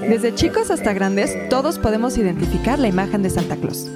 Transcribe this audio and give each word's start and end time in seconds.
Desde 0.00 0.34
chicos 0.34 0.70
hasta 0.70 0.92
grandes, 0.92 1.48
todos 1.48 1.78
podemos 1.78 2.18
identificar 2.18 2.78
la 2.78 2.88
imagen 2.88 3.22
de 3.22 3.30
Santa 3.30 3.56
Claus. 3.56 3.90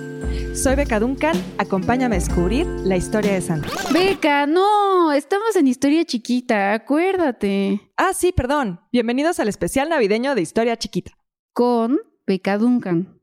Soy 0.55 0.75
Beca 0.75 0.99
Duncan, 0.99 1.37
acompáñame 1.59 2.17
a 2.17 2.19
descubrir 2.19 2.67
la 2.67 2.97
historia 2.97 3.35
de 3.35 3.43
Santa. 3.43 3.69
Beca, 3.93 4.47
no, 4.47 5.13
estamos 5.13 5.55
en 5.57 5.67
historia 5.67 6.05
chiquita, 6.05 6.73
acuérdate. 6.73 7.81
Ah, 7.97 8.13
sí, 8.15 8.33
perdón. 8.33 8.81
Bienvenidos 8.91 9.39
al 9.39 9.49
especial 9.49 9.89
navideño 9.89 10.35
de 10.35 10.43
Historia 10.43 10.77
Chiquita. 10.77 11.13
Con 11.53 11.99
Beca 12.27 12.57
Duncan. 12.59 13.21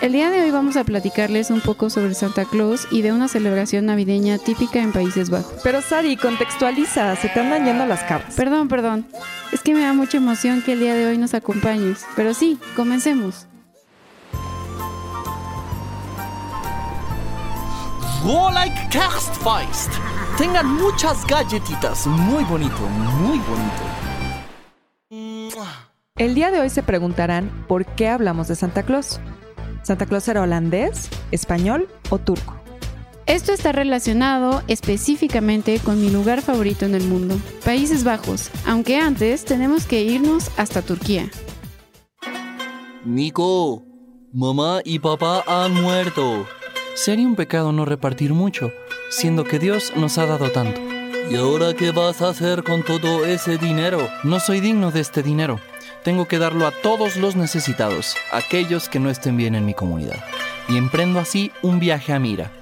El 0.00 0.12
día 0.12 0.30
de 0.30 0.40
hoy 0.42 0.52
vamos 0.52 0.76
a 0.76 0.84
platicarles 0.84 1.50
un 1.50 1.60
poco 1.60 1.90
sobre 1.90 2.14
Santa 2.14 2.44
Claus 2.44 2.86
y 2.92 3.02
de 3.02 3.10
una 3.10 3.26
celebración 3.26 3.86
navideña 3.86 4.38
típica 4.38 4.80
en 4.80 4.92
Países 4.92 5.28
Bajos. 5.28 5.60
Pero 5.64 5.82
Sari, 5.82 6.16
contextualiza, 6.16 7.16
se 7.16 7.28
te 7.28 7.40
andan 7.40 7.64
yendo 7.64 7.84
las 7.84 8.04
cabras. 8.04 8.36
Perdón, 8.36 8.68
perdón. 8.68 9.08
Es 9.50 9.60
que 9.60 9.74
me 9.74 9.80
da 9.80 9.92
mucha 9.94 10.18
emoción 10.18 10.62
que 10.62 10.74
el 10.74 10.80
día 10.80 10.94
de 10.94 11.06
hoy 11.06 11.18
nos 11.18 11.34
acompañes. 11.34 12.06
Pero 12.14 12.32
sí, 12.32 12.60
comencemos. 12.76 13.48
like 18.54 18.76
Castfeist. 18.92 19.90
Tengan 20.36 20.74
muchas 20.74 21.26
galletitas. 21.26 22.06
Muy 22.06 22.44
bonito, 22.44 22.78
muy 23.18 23.40
bonito. 23.40 23.82
El 26.14 26.36
día 26.36 26.52
de 26.52 26.60
hoy 26.60 26.70
se 26.70 26.84
preguntarán 26.84 27.64
por 27.66 27.84
qué 27.84 28.08
hablamos 28.08 28.46
de 28.46 28.54
Santa 28.54 28.84
Claus. 28.84 29.18
¿Santa 29.82 30.06
Claus 30.06 30.28
era 30.28 30.42
holandés, 30.42 31.08
español 31.30 31.88
o 32.10 32.18
turco? 32.18 32.58
Esto 33.26 33.52
está 33.52 33.72
relacionado 33.72 34.62
específicamente 34.68 35.80
con 35.80 36.00
mi 36.00 36.10
lugar 36.10 36.40
favorito 36.40 36.86
en 36.86 36.94
el 36.94 37.04
mundo, 37.04 37.36
Países 37.64 38.02
Bajos, 38.02 38.50
aunque 38.66 38.96
antes 38.96 39.44
tenemos 39.44 39.84
que 39.84 40.02
irnos 40.02 40.50
hasta 40.56 40.80
Turquía. 40.80 41.30
Nico, 43.04 43.84
mamá 44.32 44.80
y 44.84 44.98
papá 44.98 45.44
han 45.46 45.74
muerto. 45.74 46.46
Sería 46.94 47.26
un 47.26 47.36
pecado 47.36 47.70
no 47.72 47.84
repartir 47.84 48.32
mucho, 48.32 48.72
siendo 49.10 49.44
que 49.44 49.58
Dios 49.58 49.92
nos 49.94 50.16
ha 50.18 50.26
dado 50.26 50.50
tanto. 50.50 50.80
¿Y 51.30 51.36
ahora 51.36 51.74
qué 51.74 51.90
vas 51.90 52.22
a 52.22 52.30
hacer 52.30 52.64
con 52.64 52.82
todo 52.82 53.26
ese 53.26 53.58
dinero? 53.58 54.08
No 54.24 54.40
soy 54.40 54.60
digno 54.60 54.90
de 54.90 55.00
este 55.00 55.22
dinero. 55.22 55.60
Tengo 56.04 56.26
que 56.26 56.38
darlo 56.38 56.66
a 56.66 56.70
todos 56.70 57.16
los 57.16 57.36
necesitados, 57.36 58.16
aquellos 58.32 58.88
que 58.88 59.00
no 59.00 59.10
estén 59.10 59.36
bien 59.36 59.54
en 59.54 59.66
mi 59.66 59.74
comunidad. 59.74 60.24
Y 60.68 60.76
emprendo 60.76 61.18
así 61.18 61.52
un 61.62 61.80
viaje 61.80 62.12
a 62.12 62.18
Mira. 62.18 62.52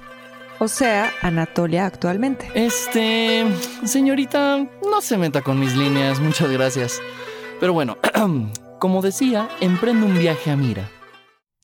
O 0.59 0.67
sea, 0.67 1.13
Anatolia 1.21 1.85
actualmente. 1.85 2.49
Este... 2.53 3.45
Señorita, 3.85 4.57
no 4.57 5.01
se 5.01 5.17
meta 5.17 5.41
con 5.41 5.59
mis 5.59 5.75
líneas, 5.75 6.19
muchas 6.19 6.49
gracias. 6.49 7.01
Pero 7.59 7.73
bueno, 7.73 7.97
como 8.79 9.01
decía, 9.01 9.49
emprendo 9.61 10.05
un 10.05 10.17
viaje 10.17 10.49
a 10.51 10.55
Mira. 10.55 10.89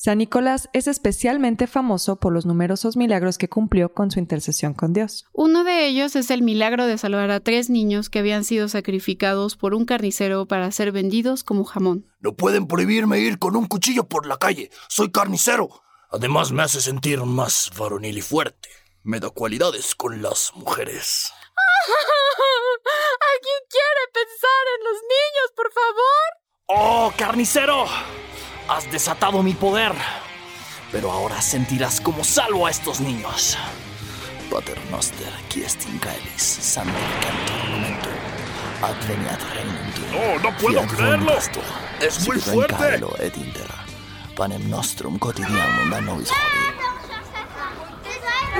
San 0.04 0.18
Nicolás 0.18 0.68
es 0.73 0.88
especialmente 0.88 1.66
famoso 1.66 2.18
por 2.18 2.34
los 2.34 2.46
numerosos 2.46 2.98
milagros 2.98 3.38
que 3.38 3.48
cumplió 3.48 3.94
con 3.94 4.12
su 4.12 4.20
intercesión 4.20 4.73
con 4.73 4.92
Dios. 4.92 5.23
Uno 5.32 5.64
de 5.64 5.88
ellos 5.88 6.18
es 6.18 6.30
el 6.30 6.42
milagro 6.42 6.86
de 6.86 6.98
salvar 6.98 7.32
a 7.32 7.40
tres 7.40 7.70
niños 7.70 8.10
que 8.10 8.20
habían 8.20 8.44
sido 8.44 8.68
sacrificados 8.68 9.56
por 9.56 9.73
un 9.73 9.86
carnicero 9.86 10.45
para 10.45 10.70
ser 10.73 10.92
vendidos 10.92 11.45
como 11.45 11.64
jamón. 11.64 12.12
No 12.20 12.34
pueden 12.34 12.68
prohibirme 12.68 13.20
ir 13.20 13.40
con 13.40 13.56
un 13.56 13.66
cuchillo 13.66 14.04
por 14.04 14.26
la 14.26 14.36
calle. 14.36 14.72
Soy 14.90 15.10
carnicero. 15.10 15.70
Además 16.10 16.52
me 16.52 16.64
hace 16.64 16.82
sentir 16.82 17.23
más 17.23 17.72
varonil 17.80 18.17
y 18.17 18.22
fuerte. 18.22 18.67
Me 19.04 19.22
da 19.22 19.30
cualidades 19.30 19.95
con 19.95 20.22
las 20.22 20.52
mujeres. 20.54 21.32
¿Alguien 23.32 23.61
quiere 23.70 24.11
pensar 24.11 24.66
en 24.76 24.83
los 24.83 24.98
niños, 25.14 25.54
por 25.56 25.72
favor? 25.72 26.27
¡Oh, 26.66 27.14
carnicero! 27.16 27.86
Has 28.76 28.92
desatado 28.92 29.44
mi 29.44 29.54
poder. 29.54 29.92
Pero 30.92 31.11
ahora 31.11 31.39
sentirás 31.39 32.02
como 32.02 32.23
salvo 32.23 32.66
a 32.66 32.72
estos 32.72 33.00
niños. 33.00 33.56
Pater 34.50 34.80
noster, 34.89 35.32
estin 35.64 36.00
caelis, 36.00 36.42
sancti 36.42 36.92
cantor 37.22 37.70
momento, 37.70 38.10
adveniat 38.82 39.42
regnum 39.54 40.42
No, 40.42 40.50
no 40.50 40.58
puedo 40.58 40.82
creerlo. 40.88 41.33
Es 42.02 42.28
muy 42.28 42.39
fuerte. 42.39 43.00
et 43.20 43.38
inter, 43.38 43.70
panem 44.36 44.67
nostrum 44.67 45.20
quotidianum 45.20 45.92
da 45.92 46.02
nobis 46.02 46.32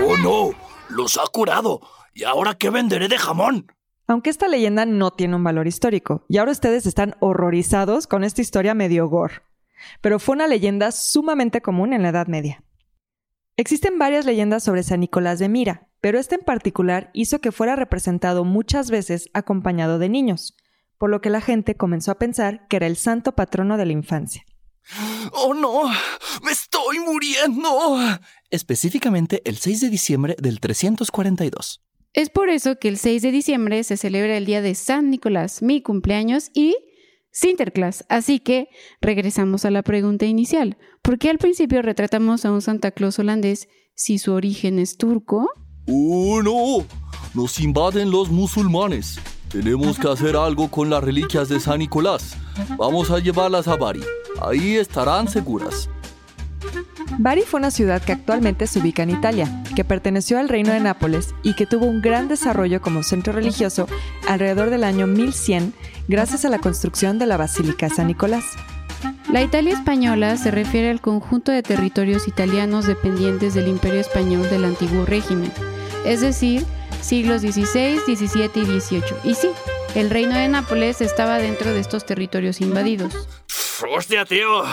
¡Oh, 0.06 0.18
no! 0.18 0.52
¡Los 0.90 1.18
ha 1.18 1.26
curado! 1.32 1.82
¿Y 2.14 2.24
ahora 2.24 2.54
qué 2.54 2.70
venderé 2.70 3.08
de 3.08 3.18
jamón? 3.18 3.66
Aunque 4.06 4.30
esta 4.30 4.48
leyenda 4.48 4.86
no 4.86 5.10
tiene 5.10 5.36
un 5.36 5.44
valor 5.44 5.66
histórico, 5.66 6.24
y 6.30 6.38
ahora 6.38 6.52
ustedes 6.52 6.86
están 6.86 7.16
horrorizados 7.20 8.06
con 8.06 8.24
esta 8.24 8.42
historia 8.42 8.76
medio 8.76 9.08
gore 9.08 9.42
pero 10.02 10.20
fue 10.20 10.36
una 10.36 10.48
leyenda 10.48 10.92
sumamente 10.92 11.62
común 11.62 11.94
en 11.94 12.04
la 12.04 12.10
Edad 12.10 12.28
Media. 12.28 12.64
Existen 13.56 14.00
varias 14.00 14.26
leyendas 14.26 14.64
sobre 14.64 14.84
San 14.84 15.02
Nicolás 15.02 15.40
de 15.40 15.50
Mira, 15.50 15.88
pero 16.02 16.20
este 16.20 16.36
en 16.36 16.42
particular 16.42 17.12
hizo 17.14 17.40
que 17.40 17.52
fuera 17.52 17.76
representado 17.76 18.44
muchas 18.44 18.90
veces 18.90 19.30
acompañado 19.34 20.00
de 20.00 20.10
niños, 20.10 20.56
por 20.98 21.10
lo 21.10 21.22
que 21.22 21.30
la 21.30 21.42
gente 21.42 21.76
comenzó 21.76 22.12
a 22.12 22.20
pensar 22.20 22.68
que 22.68 22.78
era 22.78 22.88
el 22.88 22.98
santo 22.98 23.36
patrono 23.36 23.78
de 23.78 23.86
la 23.86 23.94
infancia. 23.94 24.44
¡Oh 25.34 25.54
no! 25.54 25.90
¡Me 26.44 26.52
estoy 26.52 27.00
muriendo! 27.00 28.00
Específicamente 28.50 29.42
el 29.46 29.58
6 29.58 29.82
de 29.82 29.90
diciembre 29.90 30.36
del 30.40 30.60
342. 30.60 31.84
Es 32.14 32.30
por 32.30 32.50
eso 32.50 32.78
que 32.78 32.90
el 32.90 32.98
6 32.98 33.22
de 33.22 33.32
diciembre 33.32 33.84
se 33.84 33.98
celebra 33.98 34.38
el 34.38 34.46
día 34.46 34.62
de 34.62 34.76
San 34.76 35.10
Nicolás, 35.10 35.62
mi 35.62 35.82
cumpleaños, 35.82 36.52
y 36.54 36.76
Sinterklaas. 37.34 38.06
Así 38.08 38.40
que 38.40 38.70
regresamos 39.02 39.66
a 39.66 39.72
la 39.72 39.82
pregunta 39.82 40.26
inicial. 40.26 40.78
¿Por 41.02 41.18
qué 41.18 41.30
al 41.30 41.40
principio 41.40 41.82
retratamos 41.82 42.46
a 42.46 42.52
un 42.52 42.62
Santa 42.62 42.92
Claus 42.92 43.20
holandés 43.20 43.68
si 43.96 44.20
su 44.20 44.32
origen 44.34 44.80
es 44.80 44.98
turco? 44.98 45.50
¡Oh, 45.88 46.42
no! 46.42 46.86
Nos 47.34 47.60
invaden 47.60 48.12
los 48.12 48.30
musulmanes. 48.30 49.20
Tenemos 49.50 50.00
que 50.00 50.08
hacer 50.08 50.36
algo 50.36 50.70
con 50.70 50.90
las 50.90 51.04
reliquias 51.04 51.50
de 51.50 51.60
San 51.60 51.80
Nicolás. 51.80 52.38
Vamos 52.78 53.12
a 53.12 53.20
llevarlas 53.20 53.68
a 53.68 53.76
Bari. 53.76 54.04
Ahí 54.42 54.76
estarán 54.76 55.28
seguras. 55.28 55.90
Bari 57.18 57.42
fue 57.42 57.60
una 57.60 57.72
ciudad 57.72 58.02
que 58.02 58.12
actualmente 58.12 58.68
se 58.68 58.80
ubica 58.80 59.04
en 59.04 59.12
Italia, 59.12 59.64
que 59.76 59.84
perteneció 59.84 60.40
al 60.40 60.50
reino 60.50 60.74
de 60.74 60.80
Nápoles 60.80 61.36
y 61.44 61.56
que 61.56 61.66
tuvo 61.66 61.86
un 61.86 62.02
gran 62.02 62.28
desarrollo 62.28 62.82
como 62.82 63.04
centro 63.04 63.34
religioso 63.34 63.88
alrededor 64.28 64.70
del 64.70 64.84
año 64.84 65.08
1100 65.08 65.74
gracias 66.08 66.46
a 66.46 66.50
la 66.50 66.60
construcción 66.60 67.20
de 67.20 67.28
la 67.28 67.38
Basílica 67.38 67.90
San 67.90 68.08
Nicolás. 68.08 68.46
La 69.32 69.42
Italia 69.42 69.74
española 69.74 70.38
se 70.38 70.52
refiere 70.52 70.90
al 70.90 71.02
conjunto 71.02 71.52
de 71.52 71.64
territorios 71.64 72.28
italianos 72.28 72.86
dependientes 72.86 73.54
del 73.54 73.68
Imperio 73.68 74.00
Español 74.00 74.50
del 74.50 74.66
antiguo 74.66 75.06
régimen, 75.06 75.52
es 76.06 76.22
decir, 76.22 76.66
siglos 77.02 77.42
XVI, 77.42 78.00
XVII 78.00 78.52
y 78.56 78.80
XVIII. 78.80 79.04
Y 79.24 79.36
sí, 79.36 79.50
el 79.96 80.10
reino 80.10 80.36
de 80.36 80.48
Nápoles 80.48 81.02
estaba 81.02 81.38
dentro 81.38 81.74
de 81.74 81.80
estos 81.80 82.06
territorios 82.06 82.62
invadidos. 82.62 83.28
¡Hostia, 83.90 84.26
tío! 84.26 84.64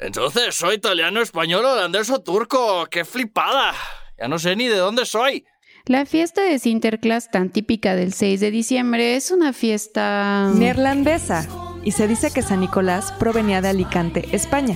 Entonces, 0.00 0.54
¿soy 0.54 0.76
italiano, 0.76 1.20
español, 1.20 1.64
holandés 1.64 2.08
o 2.10 2.22
turco? 2.22 2.86
¡Qué 2.90 3.04
flipada! 3.04 3.74
Ya 4.18 4.28
no 4.28 4.38
sé 4.38 4.56
ni 4.56 4.66
de 4.66 4.76
dónde 4.76 5.04
soy. 5.04 5.44
La 5.84 6.06
fiesta 6.06 6.42
de 6.42 6.58
Sinterklaas, 6.58 7.30
tan 7.30 7.50
típica 7.50 7.94
del 7.94 8.12
6 8.12 8.40
de 8.40 8.50
diciembre, 8.50 9.16
es 9.16 9.30
una 9.30 9.52
fiesta... 9.52 10.50
neerlandesa. 10.54 11.46
Y 11.84 11.92
se 11.92 12.08
dice 12.08 12.30
que 12.30 12.42
San 12.42 12.60
Nicolás 12.60 13.12
provenía 13.12 13.60
de 13.60 13.68
Alicante, 13.68 14.28
España. 14.32 14.74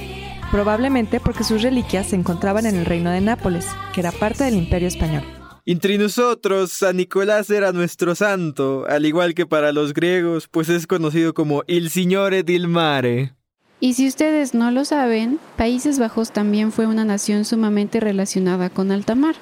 Probablemente 0.51 1.21
porque 1.21 1.45
sus 1.45 1.63
reliquias 1.63 2.09
se 2.09 2.17
encontraban 2.17 2.67
en 2.67 2.77
el 2.77 2.87
reino 2.87 3.11
de 3.11 3.21
Nápoles, 3.21 3.67
que 3.95 4.01
era 4.01 4.13
parte 4.13 4.45
del 4.45 4.55
imperio 4.55 4.89
español. 4.89 5.25
Entre 5.67 5.97
nosotros, 5.97 6.73
San 6.73 6.99
Nicolás 6.99 7.49
era 7.49 7.73
nuestro 7.73 8.15
santo, 8.15 8.85
al 8.87 9.07
igual 9.07 9.35
que 9.35 9.47
para 9.47 9.73
los 9.73 9.95
griegos, 9.95 10.49
pues 10.49 10.69
es 10.69 10.87
conocido 10.87 11.33
como 11.33 11.63
Il 11.67 11.89
Signore 11.89 12.43
del 12.43 12.69
Mare. 12.69 13.35
Y 13.85 13.93
si 13.93 14.09
ustedes 14.09 14.55
no 14.55 14.71
lo 14.71 14.87
saben, 14.87 15.39
Países 15.59 15.99
Bajos 15.99 16.31
también 16.31 16.73
fue 16.73 16.87
una 16.87 17.05
nación 17.05 17.45
sumamente 17.45 18.01
relacionada 18.01 18.71
con 18.71 18.91
alta 18.91 19.15
mar, 19.15 19.35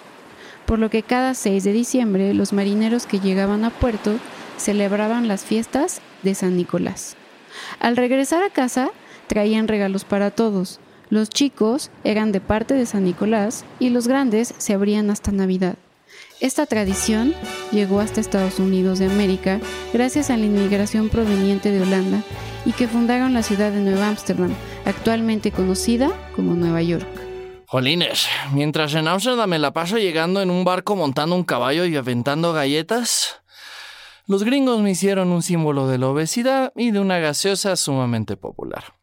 por 0.67 0.81
lo 0.81 0.91
que 0.91 1.05
cada 1.05 1.35
6 1.35 1.63
de 1.63 1.73
diciembre 1.73 2.35
los 2.35 2.53
marineros 2.53 3.07
que 3.07 3.21
llegaban 3.21 3.65
a 3.65 3.71
puerto 3.71 4.19
celebraban 4.57 5.29
las 5.29 5.45
fiestas 5.45 6.01
de 6.25 6.35
San 6.35 6.57
Nicolás. 6.57 7.15
Al 7.79 7.97
regresar 7.97 8.43
a 8.43 8.51
casa, 8.51 8.91
traían 9.29 9.69
regalos 9.69 10.05
para 10.05 10.33
todos. 10.33 10.81
Los 11.09 11.29
chicos 11.29 11.93
eran 12.03 12.33
de 12.33 12.41
parte 12.41 12.75
de 12.75 12.87
San 12.87 13.05
Nicolás 13.05 13.65
y 13.79 13.91
los 13.91 14.09
grandes 14.09 14.55
se 14.59 14.75
abrían 14.75 15.09
hasta 15.11 15.31
Navidad. 15.31 15.77
Esta 16.43 16.67
tradición 16.67 17.37
llegó 17.71 18.01
hasta 18.01 18.21
Estados 18.21 18.59
Unidos 18.59 18.99
de 18.99 19.07
América 19.07 19.61
gracias 19.93 20.29
a 20.29 20.37
la 20.37 20.45
inmigración 20.45 21.09
proveniente 21.09 21.71
de 21.71 21.81
Holanda 21.81 22.21
y 22.65 22.73
que 22.73 22.89
fundaron 22.89 23.33
la 23.33 23.45
ciudad 23.45 23.71
de 23.71 23.79
Nueva 23.79 24.09
Ámsterdam, 24.09 24.53
actualmente 24.85 25.53
conocida 25.53 26.11
como 26.35 26.57
Nueva 26.57 26.83
York. 26.83 27.07
Jolines, 27.69 28.27
mientras 28.53 28.93
en 28.95 29.07
Ámsterdam 29.07 29.51
me 29.51 29.61
la 29.61 29.73
paso 29.73 29.99
llegando 29.99 30.43
en 30.43 30.51
un 30.51 30.65
barco 30.65 30.97
montando 30.97 31.37
un 31.37 31.45
caballo 31.45 31.85
y 31.85 31.95
aventando 31.95 32.53
galletas, 32.53 33.41
los 34.27 34.43
gringos 34.43 34.81
me 34.81 34.91
hicieron 34.91 35.31
un 35.31 35.43
símbolo 35.43 35.87
de 35.87 35.99
la 35.99 36.09
obesidad 36.09 36.73
y 36.75 36.91
de 36.91 36.99
una 36.99 37.21
gaseosa 37.21 37.77
sumamente 37.77 38.37
popular. 38.37 38.95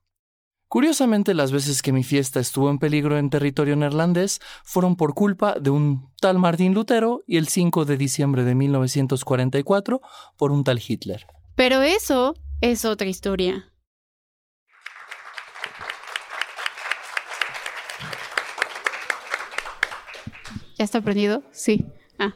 Curiosamente, 0.69 1.33
las 1.33 1.51
veces 1.51 1.81
que 1.81 1.91
mi 1.91 2.03
fiesta 2.03 2.39
estuvo 2.39 2.69
en 2.69 2.77
peligro 2.77 3.17
en 3.17 3.31
territorio 3.31 3.75
neerlandés 3.75 4.39
fueron 4.63 4.95
por 4.95 5.15
culpa 5.15 5.55
de 5.59 5.71
un 5.71 6.11
tal 6.21 6.37
Martín 6.37 6.75
Lutero 6.75 7.23
y 7.25 7.37
el 7.37 7.47
5 7.47 7.85
de 7.85 7.97
diciembre 7.97 8.43
de 8.43 8.53
1944 8.53 9.99
por 10.37 10.51
un 10.51 10.63
tal 10.63 10.79
Hitler. 10.87 11.25
Pero 11.55 11.81
eso 11.81 12.35
es 12.61 12.85
otra 12.85 13.07
historia. 13.07 13.73
¿Ya 20.77 20.85
está 20.85 21.01
prendido? 21.01 21.41
Sí. 21.51 21.87
Ah. 22.19 22.35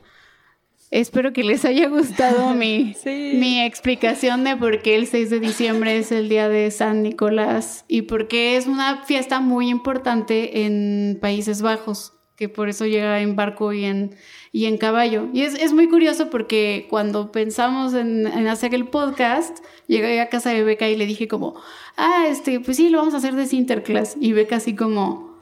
Espero 0.93 1.33
que 1.33 1.43
les 1.43 1.65
haya 1.65 1.87
gustado 1.87 2.53
mi, 2.53 2.95
mi 3.03 3.61
explicación 3.61 4.43
de 4.43 4.55
por 4.55 4.83
qué 4.83 4.95
el 4.95 5.07
6 5.07 5.31
de 5.31 5.39
diciembre 5.39 5.97
es 5.97 6.11
el 6.11 6.29
día 6.29 6.49
de 6.49 6.69
San 6.69 7.01
Nicolás 7.01 7.83
y 7.87 8.03
por 8.03 8.27
qué 8.27 8.57
es 8.57 8.67
una 8.67 9.03
fiesta 9.03 9.39
muy 9.39 9.69
importante 9.69 10.65
en 10.65 11.17
Países 11.19 11.63
Bajos, 11.63 12.13
que 12.35 12.47
por 12.47 12.69
eso 12.69 12.85
llega 12.85 13.21
en 13.21 13.35
barco 13.35 13.73
y 13.73 13.85
en, 13.85 14.15
y 14.51 14.65
en 14.65 14.77
caballo. 14.77 15.29
Y 15.33 15.41
es, 15.41 15.73
muy 15.73 15.89
curioso 15.89 16.29
porque 16.29 16.85
cuando 16.91 17.31
pensamos 17.31 17.95
en, 17.95 18.27
en, 18.27 18.47
hacer 18.47 18.75
el 18.75 18.87
podcast, 18.87 19.65
llegué 19.87 20.21
a 20.21 20.29
casa 20.29 20.51
de 20.51 20.63
Beca 20.63 20.87
y 20.87 20.95
le 20.95 21.07
dije 21.07 21.27
como, 21.27 21.55
ah, 21.97 22.27
este, 22.29 22.59
pues 22.59 22.77
sí, 22.77 22.89
lo 22.89 22.99
vamos 22.99 23.15
a 23.15 23.17
hacer 23.17 23.33
de 23.33 23.47
Sinterklaas. 23.47 24.15
Y 24.21 24.33
Beca 24.33 24.57
así 24.57 24.75
como 24.75 25.32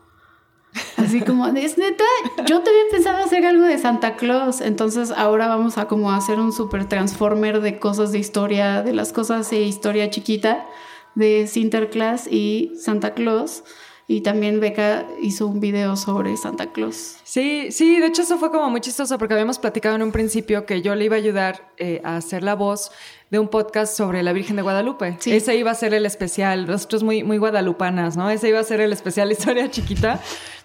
Así 0.97 1.21
como, 1.21 1.47
es 1.47 1.77
neta, 1.77 2.05
yo 2.47 2.61
también 2.61 2.85
pensaba 2.91 3.23
hacer 3.23 3.45
algo 3.45 3.63
de 3.63 3.77
Santa 3.77 4.15
Claus, 4.15 4.61
entonces 4.61 5.11
ahora 5.11 5.47
vamos 5.47 5.77
a 5.77 5.87
como 5.87 6.11
hacer 6.11 6.39
un 6.39 6.53
super 6.53 6.87
transformer 6.87 7.59
de 7.59 7.79
cosas 7.79 8.11
de 8.11 8.19
historia, 8.19 8.81
de 8.81 8.93
las 8.93 9.11
cosas 9.11 9.49
de 9.49 9.61
historia 9.61 10.09
chiquita 10.09 10.65
de 11.15 11.47
Sinterklaas 11.47 12.27
y 12.27 12.71
Santa 12.77 13.13
Claus. 13.13 13.63
Y 14.07 14.21
también 14.21 14.59
Beca 14.59 15.07
hizo 15.21 15.47
un 15.47 15.61
video 15.61 15.95
sobre 15.95 16.35
Santa 16.35 16.73
Claus. 16.73 17.15
Sí, 17.23 17.71
sí, 17.71 17.97
de 17.97 18.07
hecho 18.07 18.23
eso 18.23 18.37
fue 18.37 18.51
como 18.51 18.69
muy 18.69 18.81
chistoso 18.81 19.17
porque 19.17 19.35
habíamos 19.35 19.57
platicado 19.57 19.95
en 19.95 20.01
un 20.01 20.11
principio 20.11 20.65
que 20.65 20.81
yo 20.81 20.95
le 20.95 21.05
iba 21.05 21.15
a 21.15 21.19
ayudar 21.19 21.71
eh, 21.77 22.01
a 22.03 22.17
hacer 22.17 22.43
la 22.43 22.55
voz 22.55 22.91
de 23.29 23.39
un 23.39 23.47
podcast 23.47 23.95
sobre 23.95 24.21
la 24.21 24.33
Virgen 24.33 24.57
de 24.57 24.63
Guadalupe. 24.63 25.17
Ese 25.25 25.55
iba 25.55 25.71
a 25.71 25.75
ser 25.75 25.93
el 25.93 26.05
especial, 26.05 26.67
nosotros 26.67 27.03
muy, 27.03 27.23
muy 27.23 27.37
guadalupanas, 27.37 28.17
¿no? 28.17 28.29
Ese 28.29 28.49
iba 28.49 28.59
a 28.59 28.63
ser 28.65 28.81
el 28.81 28.91
especial 28.91 29.31
historia 29.31 29.71
chiquita. 29.71 30.19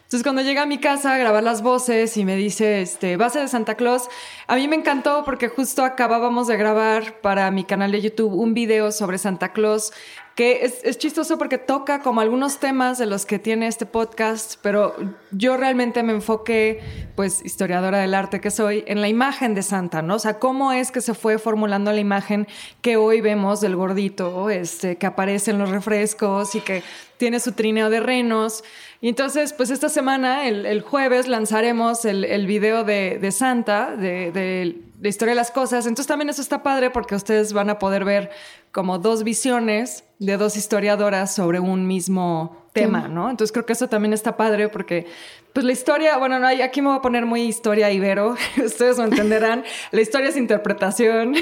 Entonces, 0.07 0.23
cuando 0.23 0.43
llega 0.43 0.63
a 0.63 0.67
mi 0.67 0.79
casa 0.79 1.17
a 1.17 1.19
grabar 1.19 1.43
las 1.43 1.63
voces 1.63 2.17
y 2.17 2.25
me 2.25 2.37
dice, 2.37 2.81
este, 2.81 3.17
base 3.17 3.41
de 3.41 3.49
Santa 3.49 3.75
Claus, 3.75 4.09
a 4.47 4.55
mí 4.55 4.69
me 4.69 4.77
encantó 4.77 5.25
porque 5.25 5.49
justo 5.49 5.85
acabábamos 5.85 6.47
de 6.47 6.57
grabar 6.57 7.21
para 7.23 7.51
mi 7.51 7.65
canal 7.65 7.91
de 7.91 8.01
YouTube 8.01 8.33
un 8.33 8.55
video 8.55 8.93
sobre 8.93 9.19
Santa 9.19 9.53
Claus 9.53 9.93
que 10.37 10.67
es, 10.67 10.85
es, 10.85 10.99
chistoso 10.99 11.39
porque 11.39 11.57
toca 11.57 12.03
como 12.03 12.21
algunos 12.21 12.59
temas 12.59 12.99
de 12.99 13.07
los 13.07 13.25
que 13.25 13.39
tiene 13.39 13.69
este 13.69 13.87
podcast, 13.87 14.57
pero 14.61 14.95
yo 15.31 15.57
realmente 15.57 16.03
me 16.03 16.13
enfoqué, 16.13 16.83
pues 17.17 17.43
historiadora 17.43 17.99
del 17.99 18.13
arte 18.13 18.39
que 18.39 18.51
soy, 18.51 18.85
en 18.87 19.01
la 19.01 19.09
imagen 19.09 19.55
de 19.55 19.63
Santa, 19.63 20.03
¿no? 20.03 20.17
O 20.17 20.19
sea, 20.19 20.39
cómo 20.39 20.75
es 20.75 20.93
que 20.93 21.01
se 21.01 21.15
fue 21.15 21.39
formulando 21.39 21.91
la 21.91 22.01
imagen 22.01 22.47
que 22.83 22.99
hoy 22.99 23.23
vemos 23.23 23.63
del 23.63 23.77
gordito, 23.77 24.51
este, 24.51 24.97
que 24.97 25.07
aparece 25.07 25.53
en 25.53 25.59
los 25.59 25.71
refrescos 25.71 26.55
y 26.55 26.61
que 26.61 26.83
tiene 27.17 27.41
su 27.41 27.53
trineo 27.53 27.89
de 27.89 28.01
renos. 28.01 28.63
Y 29.01 29.09
entonces, 29.09 29.53
pues 29.53 29.71
esta 29.71 29.89
semana, 29.89 30.47
el, 30.49 30.81
jueves, 30.81 31.29
lanzaremos 31.29 32.05
el, 32.05 32.25
el 32.25 32.47
video 32.47 32.85
de, 32.85 33.19
de 33.19 33.31
Santa, 33.31 33.95
de, 33.95 34.33
de, 34.33 34.81
la 35.01 35.09
historia 35.09 35.33
de 35.33 35.37
las 35.37 35.51
cosas. 35.51 35.87
Entonces 35.87 36.07
también 36.07 36.31
eso 36.31 36.41
está 36.41 36.63
padre 36.63 36.91
porque 36.91 37.15
ustedes 37.15 37.53
van 37.53 37.71
a 37.71 37.79
poder 37.79 38.05
ver 38.05 38.31
como 38.73 38.99
dos 38.99 39.23
visiones 39.25 40.05
de 40.19 40.37
dos 40.37 40.57
historiadoras 40.57 41.35
sobre 41.35 41.61
un 41.61 41.87
mismo 41.87 42.67
tema, 42.73 43.09
¿no? 43.09 43.31
Entonces 43.31 43.53
creo 43.53 43.65
que 43.65 43.73
eso 43.73 43.89
también 43.89 44.13
está 44.13 44.37
padre 44.37 44.69
porque, 44.69 45.07
pues 45.53 45.65
la 45.65 45.73
historia, 45.73 46.19
bueno, 46.19 46.39
no, 46.39 46.47
aquí 46.47 46.83
me 46.83 46.89
voy 46.89 46.99
a 46.99 47.01
poner 47.01 47.25
muy 47.25 47.43
historia 47.43 47.91
ibero, 47.91 48.37
ustedes 48.65 48.99
lo 48.99 49.05
entenderán, 49.05 49.65
la 49.93 50.01
historia 50.01 50.29
es 50.29 50.37
interpretación. 50.37 51.35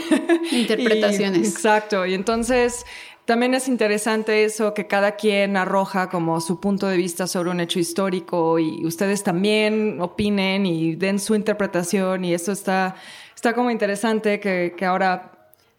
Interpretaciones. 0.52 1.48
exacto, 1.52 2.06
y 2.06 2.14
entonces 2.14 2.86
también 3.24 3.54
es 3.54 3.68
interesante 3.68 4.44
eso 4.44 4.74
que 4.74 4.86
cada 4.86 5.16
quien 5.16 5.56
arroja 5.56 6.10
como 6.10 6.40
su 6.40 6.60
punto 6.60 6.86
de 6.88 6.96
vista 6.96 7.26
sobre 7.26 7.50
un 7.50 7.60
hecho 7.60 7.78
histórico 7.78 8.58
y 8.58 8.84
ustedes 8.84 9.22
también 9.22 10.00
opinen 10.00 10.66
y 10.66 10.94
den 10.94 11.18
su 11.18 11.34
interpretación 11.34 12.24
y 12.24 12.34
eso 12.34 12.52
está, 12.52 12.96
está 13.34 13.54
como 13.54 13.70
interesante 13.70 14.40
que, 14.40 14.74
que 14.76 14.84
ahora 14.84 15.30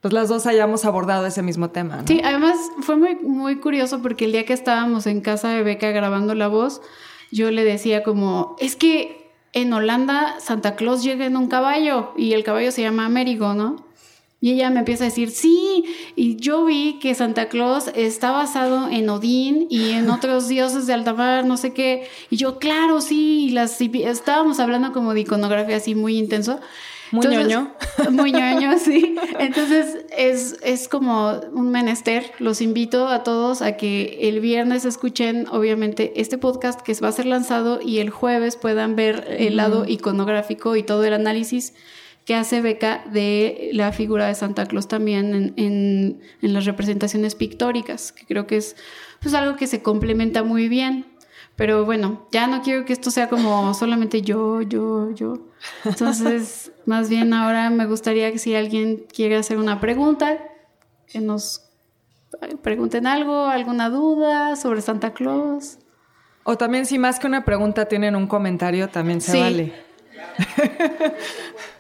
pues 0.02 0.14
las 0.14 0.30
dos 0.30 0.46
hayamos 0.46 0.86
abordado 0.86 1.26
ese 1.26 1.42
mismo 1.42 1.72
tema. 1.72 2.04
Sí, 2.06 2.22
además 2.24 2.58
fue 2.82 2.96
muy, 2.96 3.16
muy 3.16 3.56
curioso 3.56 4.02
porque 4.02 4.26
el 4.26 4.34
día 4.34 4.46
que 4.46 4.54
estábamos 4.54 5.08
en 5.08 5.22
casa 5.22 5.50
de 5.50 5.64
Beca 5.64 5.90
grabando 5.90 6.36
la 6.36 6.48
voz, 6.48 6.82
yo 7.32 7.50
le 7.50 7.64
decía 7.64 8.04
como, 8.04 8.56
es 8.60 8.76
que 8.76 9.32
en 9.54 9.74
Holanda 9.74 10.36
Santa 10.40 10.76
Claus 10.76 11.04
llega 11.04 11.26
en 11.26 11.38
un 11.38 11.48
caballo 11.48 12.12
y 12.18 12.34
el 12.34 12.44
caballo 12.44 12.72
se 12.72 12.82
llama 12.82 13.06
Américo, 13.06 13.54
¿no? 13.56 13.86
Y 14.42 14.52
ella 14.52 14.70
me 14.70 14.80
empieza 14.80 15.06
a 15.06 15.08
decir, 15.08 15.32
sí, 15.32 15.86
y 16.16 16.36
yo 16.36 16.66
vi 16.66 17.00
que 17.00 17.16
Santa 17.16 17.48
Claus 17.48 17.90
está 17.96 18.32
basado 18.32 18.90
en 18.90 19.10
Odín 19.10 19.68
y 19.70 19.92
en 19.92 20.10
otros 20.10 20.48
dioses 20.50 20.88
de 20.88 20.94
altamar, 20.94 21.46
no 21.46 21.58
sé 21.58 21.74
qué. 21.74 22.08
Y 22.30 22.38
yo, 22.38 22.60
claro, 22.60 23.02
sí, 23.02 23.46
y 23.46 23.50
las, 23.50 23.80
estábamos 23.82 24.60
hablando 24.60 24.92
como 24.92 25.14
de 25.14 25.22
iconografía 25.22 25.78
así 25.78 25.96
muy 25.96 26.18
intenso. 26.18 26.60
Muy 27.12 27.28
ñoño. 27.28 27.72
Muy 28.12 28.32
ñoño, 28.32 28.78
sí. 28.80 29.16
Entonces 29.40 30.06
es, 30.18 30.58
es 30.64 30.88
como 30.88 31.40
un 31.54 31.70
menester. 31.70 32.32
Los 32.40 32.62
invito 32.62 33.08
a 33.08 33.24
todos 33.24 33.62
a 33.62 33.78
que 33.78 34.28
el 34.28 34.40
viernes 34.40 34.86
escuchen, 34.86 35.48
obviamente, 35.50 36.14
este 36.20 36.38
podcast 36.38 36.82
que 36.82 36.94
va 36.96 37.10
a 37.10 37.12
ser 37.12 37.28
lanzado 37.28 37.80
y 37.82 38.00
el 38.00 38.10
jueves 38.10 38.58
puedan 38.58 38.96
ver 38.96 39.26
el 39.38 39.56
lado 39.58 39.86
iconográfico 39.88 40.76
y 40.76 40.84
todo 40.84 41.04
el 41.06 41.14
análisis 41.14 41.74
que 42.26 42.34
hace 42.34 42.60
Beca 42.62 43.04
de 43.12 43.70
la 43.74 43.92
figura 43.92 44.28
de 44.28 44.36
Santa 44.36 44.66
Claus 44.66 44.88
también 44.88 45.54
en, 45.58 46.22
en, 46.42 46.54
las 46.54 46.66
representaciones 46.66 47.36
pictóricas, 47.36 48.12
que 48.12 48.26
creo 48.26 48.48
que 48.48 48.58
es 48.58 48.76
pues, 49.22 49.36
algo 49.36 49.56
que 49.56 49.68
se 49.68 49.84
complementa 49.84 50.44
muy 50.44 50.68
bien. 50.68 51.06
Pero 51.56 51.86
bueno, 51.86 52.28
ya 52.32 52.48
no 52.48 52.62
quiero 52.64 52.84
que 52.84 52.92
esto 52.92 53.12
sea 53.12 53.30
como 53.30 53.74
solamente 53.74 54.22
yo, 54.22 54.62
yo, 54.62 55.12
yo. 55.12 55.48
Entonces, 55.86 56.72
más 56.86 57.10
bien 57.10 57.32
ahora 57.34 57.70
me 57.70 57.86
gustaría 57.86 58.30
que 58.32 58.40
si 58.40 58.56
alguien 58.56 59.06
quiere 59.14 59.38
hacer 59.38 59.58
una 59.58 59.80
pregunta, 59.80 60.38
que 61.08 61.22
nos 61.22 61.70
pregunten 62.62 63.08
algo, 63.08 63.46
alguna 63.46 63.90
duda 63.90 64.56
sobre 64.56 64.82
Santa 64.82 65.14
Claus. 65.14 65.78
O 66.44 66.58
también 66.58 66.86
si 66.86 67.00
más 67.00 67.20
que 67.20 67.28
una 67.28 67.46
pregunta 67.46 67.86
tienen 67.86 68.16
un 68.16 68.28
comentario, 68.28 68.90
también 68.90 69.22
se 69.22 69.40
vale. 69.40 69.74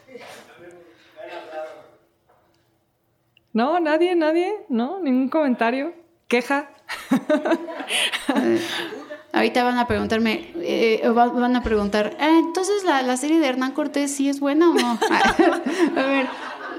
no, 3.55 3.79
nadie, 3.79 4.17
nadie, 4.17 4.51
no, 4.67 4.99
ningún 4.99 5.29
comentario, 5.29 5.93
queja. 6.27 6.71
Ahorita 9.31 9.63
van 9.63 9.77
a 9.77 9.87
preguntarme, 9.87 10.51
eh, 10.57 11.01
van 11.07 11.55
a 11.55 11.63
preguntar, 11.63 12.17
ah, 12.19 12.37
entonces 12.37 12.83
la, 12.83 13.01
la, 13.01 13.15
serie 13.15 13.39
de 13.39 13.47
Hernán 13.47 13.71
Cortés 13.71 14.13
sí 14.13 14.27
es 14.27 14.41
buena 14.41 14.71
o 14.71 14.73
no? 14.73 14.99
a 15.95 16.05
ver, 16.05 16.27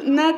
Nat. 0.04 0.36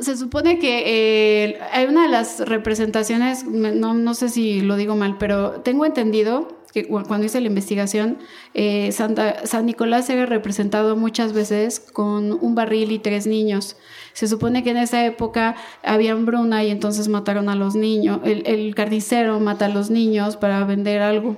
se 0.00 0.16
supone 0.18 0.58
que 0.58 1.46
eh, 1.46 1.58
hay 1.72 1.86
una 1.86 2.02
de 2.02 2.08
las 2.08 2.40
representaciones, 2.40 3.44
no, 3.44 3.94
no 3.94 4.14
sé 4.14 4.28
si 4.28 4.60
lo 4.60 4.76
digo 4.76 4.96
mal, 4.96 5.16
pero 5.16 5.62
tengo 5.62 5.86
entendido 5.86 6.55
cuando 6.84 7.24
hice 7.24 7.40
la 7.40 7.46
investigación, 7.46 8.18
eh, 8.54 8.92
Santa, 8.92 9.46
San 9.46 9.66
Nicolás 9.66 10.10
era 10.10 10.26
representado 10.26 10.96
muchas 10.96 11.32
veces 11.32 11.80
con 11.80 12.32
un 12.32 12.54
barril 12.54 12.92
y 12.92 12.98
tres 12.98 13.26
niños. 13.26 13.76
Se 14.12 14.28
supone 14.28 14.62
que 14.62 14.70
en 14.70 14.76
esa 14.76 15.04
época 15.04 15.56
había 15.82 16.12
hambruna 16.12 16.64
y 16.64 16.70
entonces 16.70 17.08
mataron 17.08 17.48
a 17.48 17.54
los 17.54 17.74
niños. 17.74 18.20
El, 18.24 18.46
el 18.46 18.74
carnicero 18.74 19.40
mata 19.40 19.66
a 19.66 19.68
los 19.68 19.90
niños 19.90 20.36
para 20.36 20.64
vender 20.64 21.02
algo. 21.02 21.36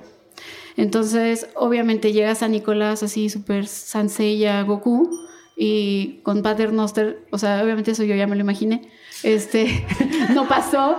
Entonces, 0.77 1.47
obviamente 1.55 2.13
llega 2.13 2.33
San 2.35 2.51
Nicolás 2.51 3.03
así 3.03 3.29
súper 3.29 3.67
Sansella 3.67 4.61
Goku 4.63 5.09
y 5.61 6.21
con 6.23 6.41
Pater 6.41 6.71
Noster, 6.71 7.27
o 7.31 7.37
sea, 7.37 7.61
obviamente 7.61 7.91
eso 7.91 8.03
yo 8.05 8.15
ya 8.15 8.27
me 8.27 8.35
lo 8.37 8.41
imaginé, 8.41 8.89
este, 9.23 9.85
no 10.33 10.47
pasó. 10.47 10.97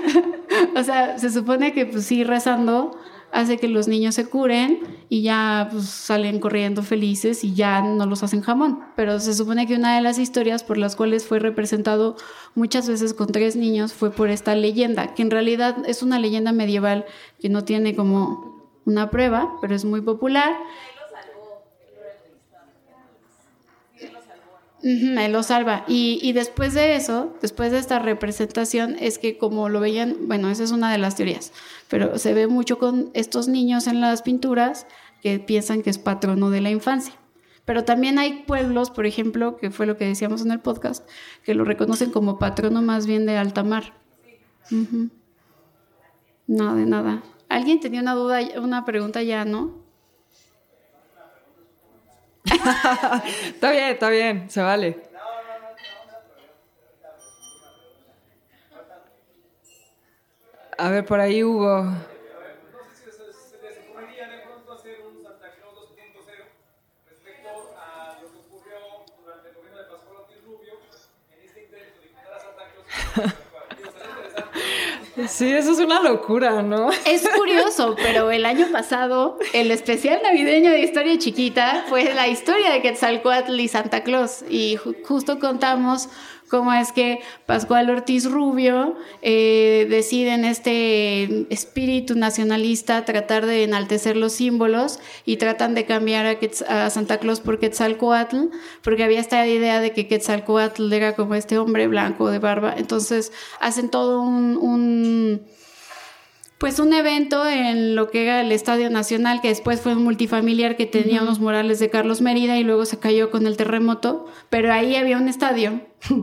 o 0.74 0.82
sea, 0.82 1.18
se 1.18 1.28
supone 1.28 1.74
que 1.74 1.84
pues 1.84 2.06
sí 2.06 2.24
rezando 2.24 2.98
hace 3.32 3.56
que 3.56 3.66
los 3.66 3.88
niños 3.88 4.14
se 4.14 4.26
curen 4.26 4.80
y 5.08 5.22
ya 5.22 5.68
pues, 5.72 5.86
salen 5.86 6.38
corriendo 6.38 6.82
felices 6.82 7.42
y 7.44 7.54
ya 7.54 7.80
no 7.80 8.06
los 8.06 8.22
hacen 8.22 8.42
jamón. 8.42 8.80
Pero 8.94 9.18
se 9.18 9.34
supone 9.34 9.66
que 9.66 9.74
una 9.74 9.96
de 9.96 10.02
las 10.02 10.18
historias 10.18 10.62
por 10.62 10.76
las 10.76 10.94
cuales 10.94 11.26
fue 11.26 11.38
representado 11.38 12.16
muchas 12.54 12.88
veces 12.88 13.14
con 13.14 13.28
tres 13.28 13.56
niños 13.56 13.92
fue 13.92 14.10
por 14.10 14.28
esta 14.28 14.54
leyenda, 14.54 15.14
que 15.14 15.22
en 15.22 15.30
realidad 15.30 15.78
es 15.86 16.02
una 16.02 16.18
leyenda 16.18 16.52
medieval 16.52 17.06
que 17.40 17.48
no 17.48 17.64
tiene 17.64 17.96
como 17.96 18.62
una 18.84 19.10
prueba, 19.10 19.48
pero 19.60 19.74
es 19.74 19.84
muy 19.84 20.00
popular 20.00 20.52
él 24.82 25.32
lo 25.32 25.42
salva. 25.42 25.84
Y, 25.86 26.18
y, 26.22 26.32
después 26.32 26.74
de 26.74 26.96
eso, 26.96 27.36
después 27.40 27.70
de 27.70 27.78
esta 27.78 27.98
representación, 27.98 28.96
es 28.98 29.18
que 29.18 29.38
como 29.38 29.68
lo 29.68 29.80
veían, 29.80 30.16
bueno, 30.26 30.50
esa 30.50 30.64
es 30.64 30.72
una 30.72 30.90
de 30.90 30.98
las 30.98 31.16
teorías, 31.16 31.52
pero 31.88 32.18
se 32.18 32.34
ve 32.34 32.46
mucho 32.46 32.78
con 32.78 33.10
estos 33.14 33.48
niños 33.48 33.86
en 33.86 34.00
las 34.00 34.22
pinturas 34.22 34.86
que 35.22 35.38
piensan 35.38 35.82
que 35.82 35.90
es 35.90 35.98
patrono 35.98 36.50
de 36.50 36.60
la 36.60 36.70
infancia. 36.70 37.14
Pero 37.64 37.84
también 37.84 38.18
hay 38.18 38.42
pueblos, 38.42 38.90
por 38.90 39.06
ejemplo, 39.06 39.56
que 39.56 39.70
fue 39.70 39.86
lo 39.86 39.96
que 39.96 40.04
decíamos 40.04 40.42
en 40.42 40.50
el 40.50 40.60
podcast, 40.60 41.08
que 41.44 41.54
lo 41.54 41.64
reconocen 41.64 42.10
como 42.10 42.38
patrono 42.38 42.82
más 42.82 43.06
bien 43.06 43.24
de 43.24 43.36
alta 43.36 43.62
mar. 43.62 43.94
No, 46.48 46.74
de 46.74 46.86
nada. 46.86 47.22
¿Alguien 47.48 47.78
tenía 47.78 48.00
una 48.00 48.14
duda, 48.14 48.40
una 48.60 48.84
pregunta 48.84 49.22
ya, 49.22 49.44
no? 49.44 49.81
está 52.44 53.70
bien, 53.70 53.88
está 53.90 54.10
bien, 54.10 54.50
se 54.50 54.62
vale. 54.62 55.02
A 60.78 60.90
ver, 60.90 61.04
por 61.04 61.20
ahí 61.20 61.44
Hugo. 61.44 61.86
Sí, 75.28 75.52
eso 75.52 75.72
es 75.72 75.78
una 75.78 76.02
locura, 76.02 76.62
¿no? 76.62 76.90
Es 77.04 77.28
curioso, 77.28 77.94
pero 78.02 78.30
el 78.30 78.46
año 78.46 78.68
pasado, 78.72 79.38
el 79.52 79.70
especial 79.70 80.20
navideño 80.22 80.70
de 80.70 80.80
Historia 80.80 81.18
Chiquita 81.18 81.84
fue 81.88 82.14
la 82.14 82.28
historia 82.28 82.70
de 82.72 82.80
Quetzalcoatl 82.80 83.60
y 83.60 83.68
Santa 83.68 84.02
Claus. 84.02 84.42
Y 84.48 84.78
justo 85.04 85.38
contamos 85.38 86.08
cómo 86.52 86.70
es 86.74 86.92
que 86.92 87.20
Pascual 87.46 87.88
Ortiz 87.88 88.30
Rubio 88.30 88.94
eh, 89.22 89.86
decide 89.88 90.34
en 90.34 90.44
este 90.44 91.50
espíritu 91.50 92.14
nacionalista 92.14 93.06
tratar 93.06 93.46
de 93.46 93.64
enaltecer 93.64 94.18
los 94.18 94.34
símbolos 94.34 95.00
y 95.24 95.38
tratan 95.38 95.74
de 95.74 95.86
cambiar 95.86 96.38
a, 96.68 96.90
Santa 96.90 97.16
Claus 97.16 97.40
por 97.40 97.58
Quetzalcoatl, 97.58 98.50
porque 98.82 99.02
había 99.02 99.18
esta 99.18 99.46
idea 99.46 99.80
de 99.80 99.92
que 99.94 100.06
Quetzalcoatl 100.06 100.92
era 100.92 101.14
como 101.14 101.36
este 101.36 101.56
hombre 101.56 101.88
blanco 101.88 102.30
de 102.30 102.38
barba. 102.38 102.74
Entonces 102.76 103.32
hacen 103.58 103.88
todo 103.88 104.20
un 104.20 105.40
pues 106.62 106.78
un 106.78 106.92
evento 106.92 107.44
en 107.44 107.96
lo 107.96 108.08
que 108.08 108.22
era 108.22 108.40
el 108.40 108.52
Estadio 108.52 108.88
Nacional, 108.88 109.40
que 109.40 109.48
después 109.48 109.80
fue 109.80 109.96
un 109.96 110.04
multifamiliar 110.04 110.76
que 110.76 110.86
tenía 110.86 111.20
unos 111.20 111.40
murales 111.40 111.80
de 111.80 111.90
Carlos 111.90 112.20
Mérida 112.20 112.56
y 112.56 112.62
luego 112.62 112.84
se 112.84 113.00
cayó 113.00 113.32
con 113.32 113.48
el 113.48 113.56
terremoto, 113.56 114.26
pero 114.48 114.72
ahí 114.72 114.94
había 114.94 115.16
un 115.16 115.26
estadio 115.26 115.80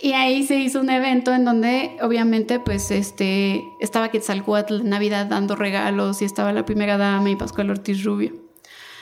y 0.00 0.14
ahí 0.14 0.46
se 0.46 0.56
hizo 0.56 0.80
un 0.80 0.88
evento 0.88 1.34
en 1.34 1.44
donde 1.44 1.98
obviamente 2.00 2.58
pues 2.58 2.90
este 2.90 3.62
estaba 3.80 4.08
Quetzalcoatl 4.10 4.76
en 4.76 4.88
Navidad 4.88 5.26
dando 5.26 5.56
regalos 5.56 6.22
y 6.22 6.24
estaba 6.24 6.54
la 6.54 6.64
primera 6.64 6.96
dama 6.96 7.28
y 7.28 7.36
Pascual 7.36 7.68
Ortiz 7.68 8.02
Rubio. 8.02 8.32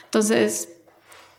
Entonces, 0.07 0.71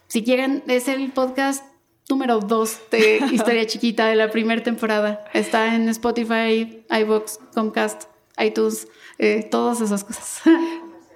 si 0.07 0.23
quieren, 0.23 0.63
es 0.67 0.87
el 0.87 1.11
podcast 1.11 1.65
número 2.09 2.39
2 2.39 2.79
de 2.89 3.17
Historia 3.33 3.67
Chiquita 3.67 4.05
de 4.05 4.15
la 4.15 4.31
primera 4.31 4.63
temporada. 4.63 5.25
Está 5.33 5.75
en 5.75 5.89
Spotify, 5.89 6.85
iVoox, 6.89 7.39
Comcast, 7.53 8.10
iTunes 8.43 8.87
eh, 9.17 9.47
todas 9.49 9.81
esas 9.81 10.03
cosas. 10.03 10.41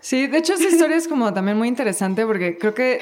Sí, 0.01 0.27
de 0.27 0.38
hecho 0.38 0.53
esa 0.53 0.67
historia 0.70 0.98
es 0.98 1.08
como 1.08 1.34
también 1.34 1.58
muy 1.58 1.67
interesante 1.67 2.27
porque 2.27 2.60
creo 2.60 2.75
que 2.75 3.01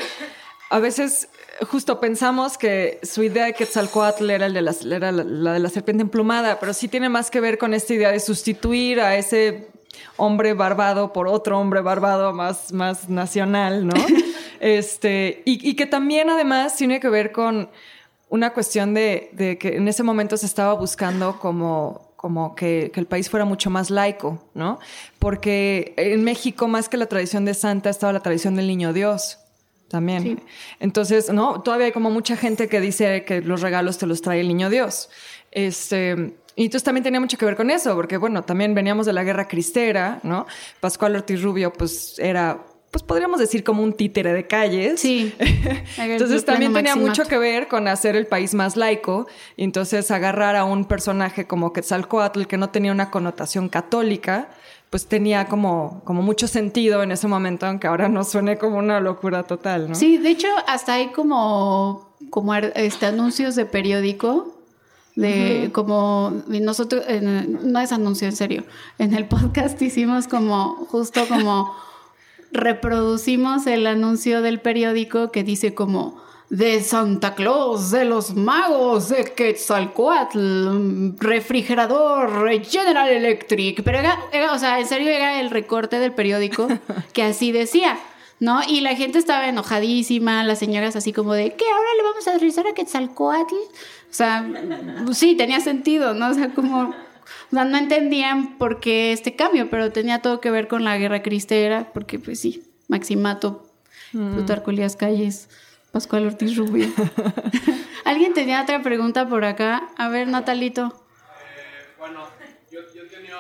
a 0.70 0.80
veces 0.80 1.28
justo 1.70 2.00
pensamos 2.00 2.58
que 2.58 3.00
su 3.04 3.24
idea 3.24 3.46
de 3.46 3.54
Quetzalcoatl 3.54 4.30
era, 4.30 4.46
el 4.46 4.54
de 4.54 4.62
la, 4.62 4.74
era 4.90 5.12
la, 5.12 5.54
de 5.54 5.60
la 5.60 5.70
serpiente 5.70 6.02
emplumada, 6.02 6.60
pero 6.60 6.74
sí 6.74 6.88
tiene 6.88 7.10
más 7.10 7.30
que 7.30 7.42
ver 7.42 7.58
con 7.58 7.74
esta 7.74 7.94
idea 7.94 8.12
de 8.12 8.20
sustituir 8.20 9.02
a 9.02 9.16
ese 9.18 9.68
hombre 10.18 10.54
barbado 10.54 11.14
por 11.14 11.28
otro 11.28 11.60
hombre 11.60 11.82
barbado 11.82 12.34
más, 12.34 12.72
más 12.72 13.10
nacional, 13.10 13.86
¿no? 13.86 13.94
este, 14.60 15.44
y, 15.46 15.70
y, 15.70 15.76
que 15.76 15.86
también 15.86 16.30
además 16.30 16.76
tiene 16.76 17.00
que 17.00 17.10
ver 17.10 17.32
con 17.32 17.70
una 18.30 18.54
cuestión 18.54 18.94
de, 18.94 19.30
de 19.34 19.58
que 19.58 19.76
en 19.76 19.88
ese 19.88 20.04
momento 20.04 20.38
se 20.38 20.46
estaba 20.46 20.74
buscando 20.74 21.38
como 21.40 22.13
como 22.24 22.56
que, 22.56 22.90
el 22.96 23.06
país 23.06 23.30
fuera 23.30 23.44
mucho 23.44 23.70
más 23.70 23.90
laico, 23.90 24.42
¿no? 24.54 24.80
Porque 25.20 25.94
en 25.98 26.24
México, 26.24 26.70
más 26.70 26.88
que 26.88 26.96
la 26.96 27.08
tradición 27.08 27.44
de 27.44 27.54
Santa, 27.54 27.90
estaba 27.90 28.14
la 28.14 28.22
tradición 28.22 28.56
del 28.56 28.66
niño 28.66 28.94
Dios 28.94 29.40
también. 29.90 30.42
Entonces, 30.80 31.34
¿no? 31.34 31.62
Todavía 31.62 31.88
hay 31.88 31.92
como 31.92 32.12
mucha 32.12 32.38
gente 32.38 32.70
que 32.70 32.80
dice 32.80 33.26
que 33.26 33.42
los 33.42 33.60
regalos 33.60 33.98
te 33.98 34.06
los 34.06 34.22
trae 34.22 34.40
el 34.40 34.48
niño 34.48 34.70
Dios. 34.70 35.10
Este, 35.52 36.38
y 36.56 36.64
entonces 36.64 36.84
también 36.86 37.04
tenía 37.04 37.20
mucho 37.20 37.38
que 37.38 37.44
ver 37.44 37.58
con 37.58 37.70
eso, 37.70 37.94
porque 37.94 38.16
bueno, 38.16 38.44
también 38.44 38.74
veníamos 38.74 39.06
de 39.06 39.12
la 39.12 39.26
guerra 39.26 39.50
cristera, 39.50 40.22
¿no? 40.24 40.46
Pascual 40.80 41.18
Ortiz 41.18 41.42
Rubio, 41.42 41.74
pues 41.74 42.18
era 42.20 42.64
pues 42.94 43.02
podríamos 43.02 43.40
decir 43.40 43.64
como 43.64 43.82
un 43.82 43.94
títere 43.94 44.34
de 44.34 44.46
calles. 44.46 45.02
Sí. 45.02 45.34
entonces 45.98 46.46
también 46.46 46.74
tenía 46.74 46.96
mucho 46.96 47.24
que 47.24 47.40
ver 47.40 47.68
con 47.68 47.88
hacer 47.88 48.16
el 48.16 48.28
país 48.28 48.54
más 48.54 48.78
laico 48.78 49.26
y 49.58 49.64
entonces 49.64 50.12
agarrar 50.12 50.56
a 50.56 50.64
un 50.64 50.86
personaje 50.86 51.48
como 51.48 51.74
Quetzalcoatl 51.74 52.44
que 52.44 52.56
no 52.58 52.70
tenía 52.70 52.92
una 52.92 53.10
connotación 53.10 53.68
católica, 53.68 54.50
pues 54.92 55.08
tenía 55.08 55.48
como, 55.48 56.04
como 56.04 56.22
mucho 56.22 56.48
sentido 56.48 57.02
en 57.02 57.12
ese 57.12 57.28
momento, 57.28 57.66
aunque 57.66 57.88
ahora 57.88 58.10
no 58.10 58.24
suene 58.24 58.60
como 58.60 58.78
una 58.78 59.00
locura 59.00 59.42
total, 59.42 59.90
¿no? 59.90 59.96
Sí, 59.96 60.20
de 60.20 60.30
hecho 60.30 60.50
hasta 60.68 60.94
hay 60.94 61.08
como, 61.08 62.16
como 62.30 62.54
este, 62.54 63.08
anuncios 63.08 63.56
de 63.56 63.66
periódico 63.66 64.54
de 65.16 65.72
como 65.74 66.44
nosotros 66.48 67.04
no 67.22 67.80
es 67.80 67.92
anuncio 67.92 68.28
en 68.28 68.36
serio 68.36 68.64
en 68.98 69.14
el 69.14 69.28
podcast 69.28 69.80
hicimos 69.80 70.28
como 70.28 70.88
justo 70.90 71.28
como 71.28 71.72
reproducimos 72.54 73.68
el 73.68 73.88
anuncio 73.88 74.42
del 74.42 74.62
periódico 74.62 75.32
que 75.32 75.44
dice 75.44 75.74
como 75.74 76.22
de 76.50 76.82
Santa 76.82 77.34
Claus, 77.34 77.90
de 77.90 78.06
los 78.06 78.36
magos, 78.36 79.10
de 79.10 79.24
Quetzalcoatl, 79.34 81.18
refrigerador, 81.18 82.48
General 82.64 83.10
Electric. 83.10 83.82
Pero 83.84 83.98
era, 83.98 84.54
o 84.54 84.60
sea, 84.60 84.80
en 84.80 84.86
serio 84.86 85.10
era 85.10 85.40
el 85.42 85.50
recorte 85.50 85.98
del 85.98 86.14
periódico 86.14 86.68
que 87.14 87.24
así 87.24 87.52
decía, 87.52 87.98
¿no? 88.40 88.62
Y 88.68 88.82
la 88.82 88.96
gente 88.96 89.18
estaba 89.18 89.48
enojadísima, 89.48 90.44
las 90.44 90.60
señoras 90.60 90.96
así 90.96 91.12
como 91.12 91.34
de, 91.34 91.56
¿qué? 91.56 91.66
¿Ahora 91.66 91.90
le 91.98 92.04
vamos 92.04 92.28
a 92.28 92.38
rizar 92.38 92.68
a 92.68 92.74
Quetzalcoatl? 92.74 93.56
O 93.56 94.16
sea, 94.16 94.48
sí, 95.12 95.36
tenía 95.36 95.60
sentido, 95.60 96.14
¿no? 96.14 96.30
O 96.30 96.34
sea, 96.36 96.54
como 96.54 96.94
o 97.52 97.56
sea, 97.56 97.66
no 97.66 97.78
entendían 97.78 98.58
por 98.58 98.80
qué 98.80 99.12
este 99.12 99.36
cambio, 99.36 99.70
pero 99.70 99.92
tenía 99.92 100.22
todo 100.22 100.42
que 100.42 100.52
ver 100.52 100.68
con 100.68 100.84
la 100.84 100.98
guerra 100.98 101.22
cristera, 101.22 101.92
porque 101.94 102.20
pues 102.20 102.40
sí, 102.40 102.64
Maximato, 102.88 103.68
mm. 104.14 104.34
Plutarco 104.34 104.72
Elías 104.72 104.96
Calles, 104.96 105.50
Pascual 105.92 106.26
Ortiz 106.26 106.56
Rubio. 106.58 106.88
¿Alguien 108.06 108.34
tenía 108.34 108.62
otra 108.62 108.82
pregunta 108.82 109.28
por 109.28 109.46
acá? 109.46 109.90
A 109.98 110.10
ver, 110.10 110.28
Natalito. 110.28 110.88
Eh, 110.88 111.96
bueno, 111.98 112.28
yo, 112.72 112.82
tenía 113.10 113.36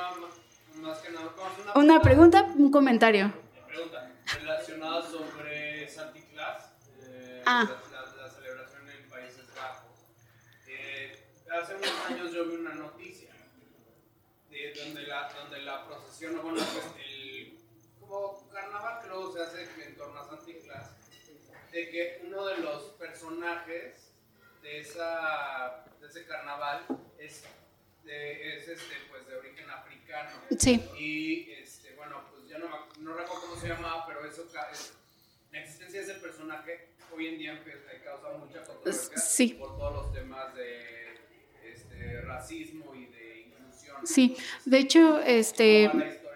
más 0.82 1.00
que 1.00 1.12
nada... 1.12 1.32
Una, 1.76 2.02
pregunta, 2.02 2.54
un 2.56 2.72
comentario. 2.72 3.26
Una 3.26 3.68
pregunta 3.68 4.12
relacionada 4.40 5.02
sobre 5.02 5.90
Santi 5.90 6.22
Claus. 6.34 6.64
Eh, 7.02 7.44
ah. 7.46 7.70
La, 7.92 8.30
celebración 8.30 8.90
en 8.90 9.10
Países 9.10 9.48
Bajos. 9.56 9.92
Eh, 10.68 11.18
hace 11.52 11.76
unos 11.76 11.92
años 12.10 12.32
yo 12.32 12.46
vi 12.46 12.56
una 12.56 12.74
nota 12.76 12.94
donde, 14.86 15.04
la, 15.06 15.30
donde 15.30 15.62
bueno, 16.30 16.54
pues 16.54 16.86
el, 17.06 17.60
como 18.00 18.50
carnaval 18.50 19.02
que 19.02 19.08
luego 19.08 19.34
se 19.34 19.42
hace 19.42 19.68
en 19.86 19.96
torno 19.96 20.20
a 20.20 20.26
Santa 20.28 20.46
Claus, 20.64 20.88
de 21.72 21.90
que 21.90 22.22
uno 22.26 22.46
de 22.46 22.58
los 22.60 22.84
personajes 22.94 24.12
de, 24.62 24.80
esa, 24.80 25.86
de 26.00 26.08
ese 26.08 26.26
carnaval 26.26 26.86
es, 27.18 27.44
de, 28.04 28.58
es 28.58 28.68
este, 28.68 28.96
pues, 29.10 29.28
de 29.28 29.36
origen 29.36 29.70
africano. 29.70 30.32
Sí. 30.58 30.84
Y 30.98 31.54
bueno, 31.96 32.24
pues 32.32 32.48
ya 32.48 32.58
no, 32.58 32.88
no 33.00 33.14
recuerdo 33.16 33.42
cómo 33.42 33.56
se 33.60 33.68
llamaba, 33.68 34.06
pero 34.06 34.26
eso, 34.26 34.46
es, 34.72 34.94
la 35.52 35.60
existencia 35.60 36.02
de 36.02 36.12
ese 36.12 36.20
personaje 36.20 36.90
hoy 37.14 37.28
en 37.28 37.38
día 37.38 37.62
pues, 37.64 37.78
causa 38.04 38.38
mucha 38.38 38.64
controversia 38.64 39.18
Sí. 39.18 39.50
por 39.54 39.78
todos 39.78 39.94
los 39.94 40.14
temas 40.14 40.54
de 40.56 41.18
este, 41.64 42.22
racismo. 42.22 42.93
Sí, 44.04 44.36
de 44.66 44.80
hecho, 44.80 45.20
este, 45.20 45.92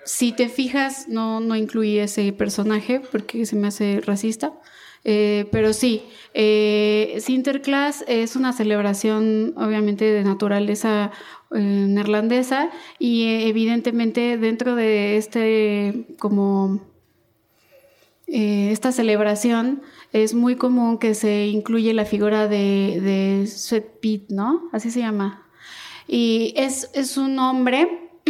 si 0.05 0.31
te 0.31 0.49
fijas, 0.49 1.07
no, 1.07 1.39
no 1.39 1.55
incluí 1.55 1.99
ese 1.99 2.31
personaje 2.33 3.01
porque 3.11 3.45
se 3.45 3.55
me 3.55 3.67
hace 3.67 4.01
racista. 4.05 4.53
Eh, 5.03 5.47
pero 5.51 5.71
sí, 5.73 6.03
eh, 6.33 7.17
Sinterklaas 7.21 8.03
es 8.07 8.35
una 8.35 8.51
celebración 8.51 9.53
obviamente 9.55 10.05
de 10.05 10.23
naturaleza 10.23 11.11
eh, 11.55 11.59
neerlandesa 11.59 12.71
y 12.99 13.23
eh, 13.23 13.47
evidentemente 13.47 14.37
dentro 14.37 14.75
de 14.75 15.17
este 15.17 16.07
como 16.19 16.81
esta 18.27 18.91
celebración 18.91 19.81
es 20.11 20.33
muy 20.33 20.57
común 20.57 20.97
que 20.97 21.13
se 21.13 21.47
incluye 21.47 21.93
la 21.93 22.03
figura 22.03 22.49
de, 22.49 22.99
de 23.01 23.47
Sweet 23.47 23.85
Pete, 24.01 24.35
¿no? 24.35 24.69
Así 24.73 24.91
se 24.91 24.99
llama. 24.99 25.46
Y 26.07 26.53
es, 26.55 26.89
es 26.93 27.17
un 27.17 27.37
hombre 27.39 28.09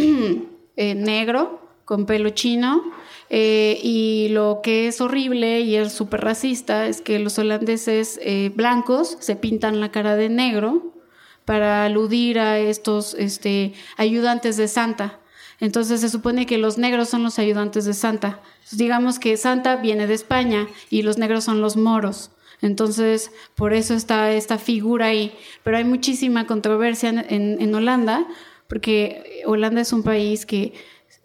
eh, 0.76 0.94
negro 0.94 1.60
con 1.84 2.04
pelo 2.04 2.30
chino 2.30 2.82
eh, 3.30 3.78
y 3.82 4.28
lo 4.30 4.60
que 4.62 4.88
es 4.88 5.00
horrible 5.00 5.60
y 5.60 5.76
es 5.76 5.92
súper 5.92 6.22
racista 6.22 6.86
es 6.86 7.00
que 7.00 7.18
los 7.18 7.38
holandeses 7.38 8.18
eh, 8.22 8.50
blancos 8.54 9.16
se 9.20 9.36
pintan 9.36 9.80
la 9.80 9.90
cara 9.90 10.16
de 10.16 10.28
negro 10.28 10.94
para 11.44 11.84
aludir 11.84 12.38
a 12.38 12.58
estos 12.58 13.14
este, 13.14 13.72
ayudantes 13.96 14.56
de 14.56 14.68
Santa. 14.68 15.18
Entonces 15.60 16.00
se 16.00 16.08
supone 16.08 16.46
que 16.46 16.58
los 16.58 16.78
negros 16.78 17.08
son 17.08 17.22
los 17.22 17.38
ayudantes 17.38 17.84
de 17.84 17.94
Santa. 17.94 18.40
Digamos 18.70 19.18
que 19.18 19.36
Santa 19.36 19.76
viene 19.76 20.06
de 20.06 20.14
España 20.14 20.68
y 20.88 21.02
los 21.02 21.18
negros 21.18 21.44
son 21.44 21.60
los 21.60 21.76
moros. 21.76 22.30
Entonces, 22.60 23.30
por 23.54 23.72
eso 23.72 23.94
está 23.94 24.32
esta 24.32 24.58
figura 24.58 25.06
ahí. 25.06 25.32
Pero 25.62 25.76
hay 25.76 25.84
muchísima 25.84 26.46
controversia 26.46 27.10
en, 27.10 27.60
en- 27.60 27.74
Holanda, 27.74 28.26
porque 28.68 29.42
Holanda 29.46 29.80
es 29.80 29.92
un 29.92 30.02
país 30.02 30.44
que 30.46 30.72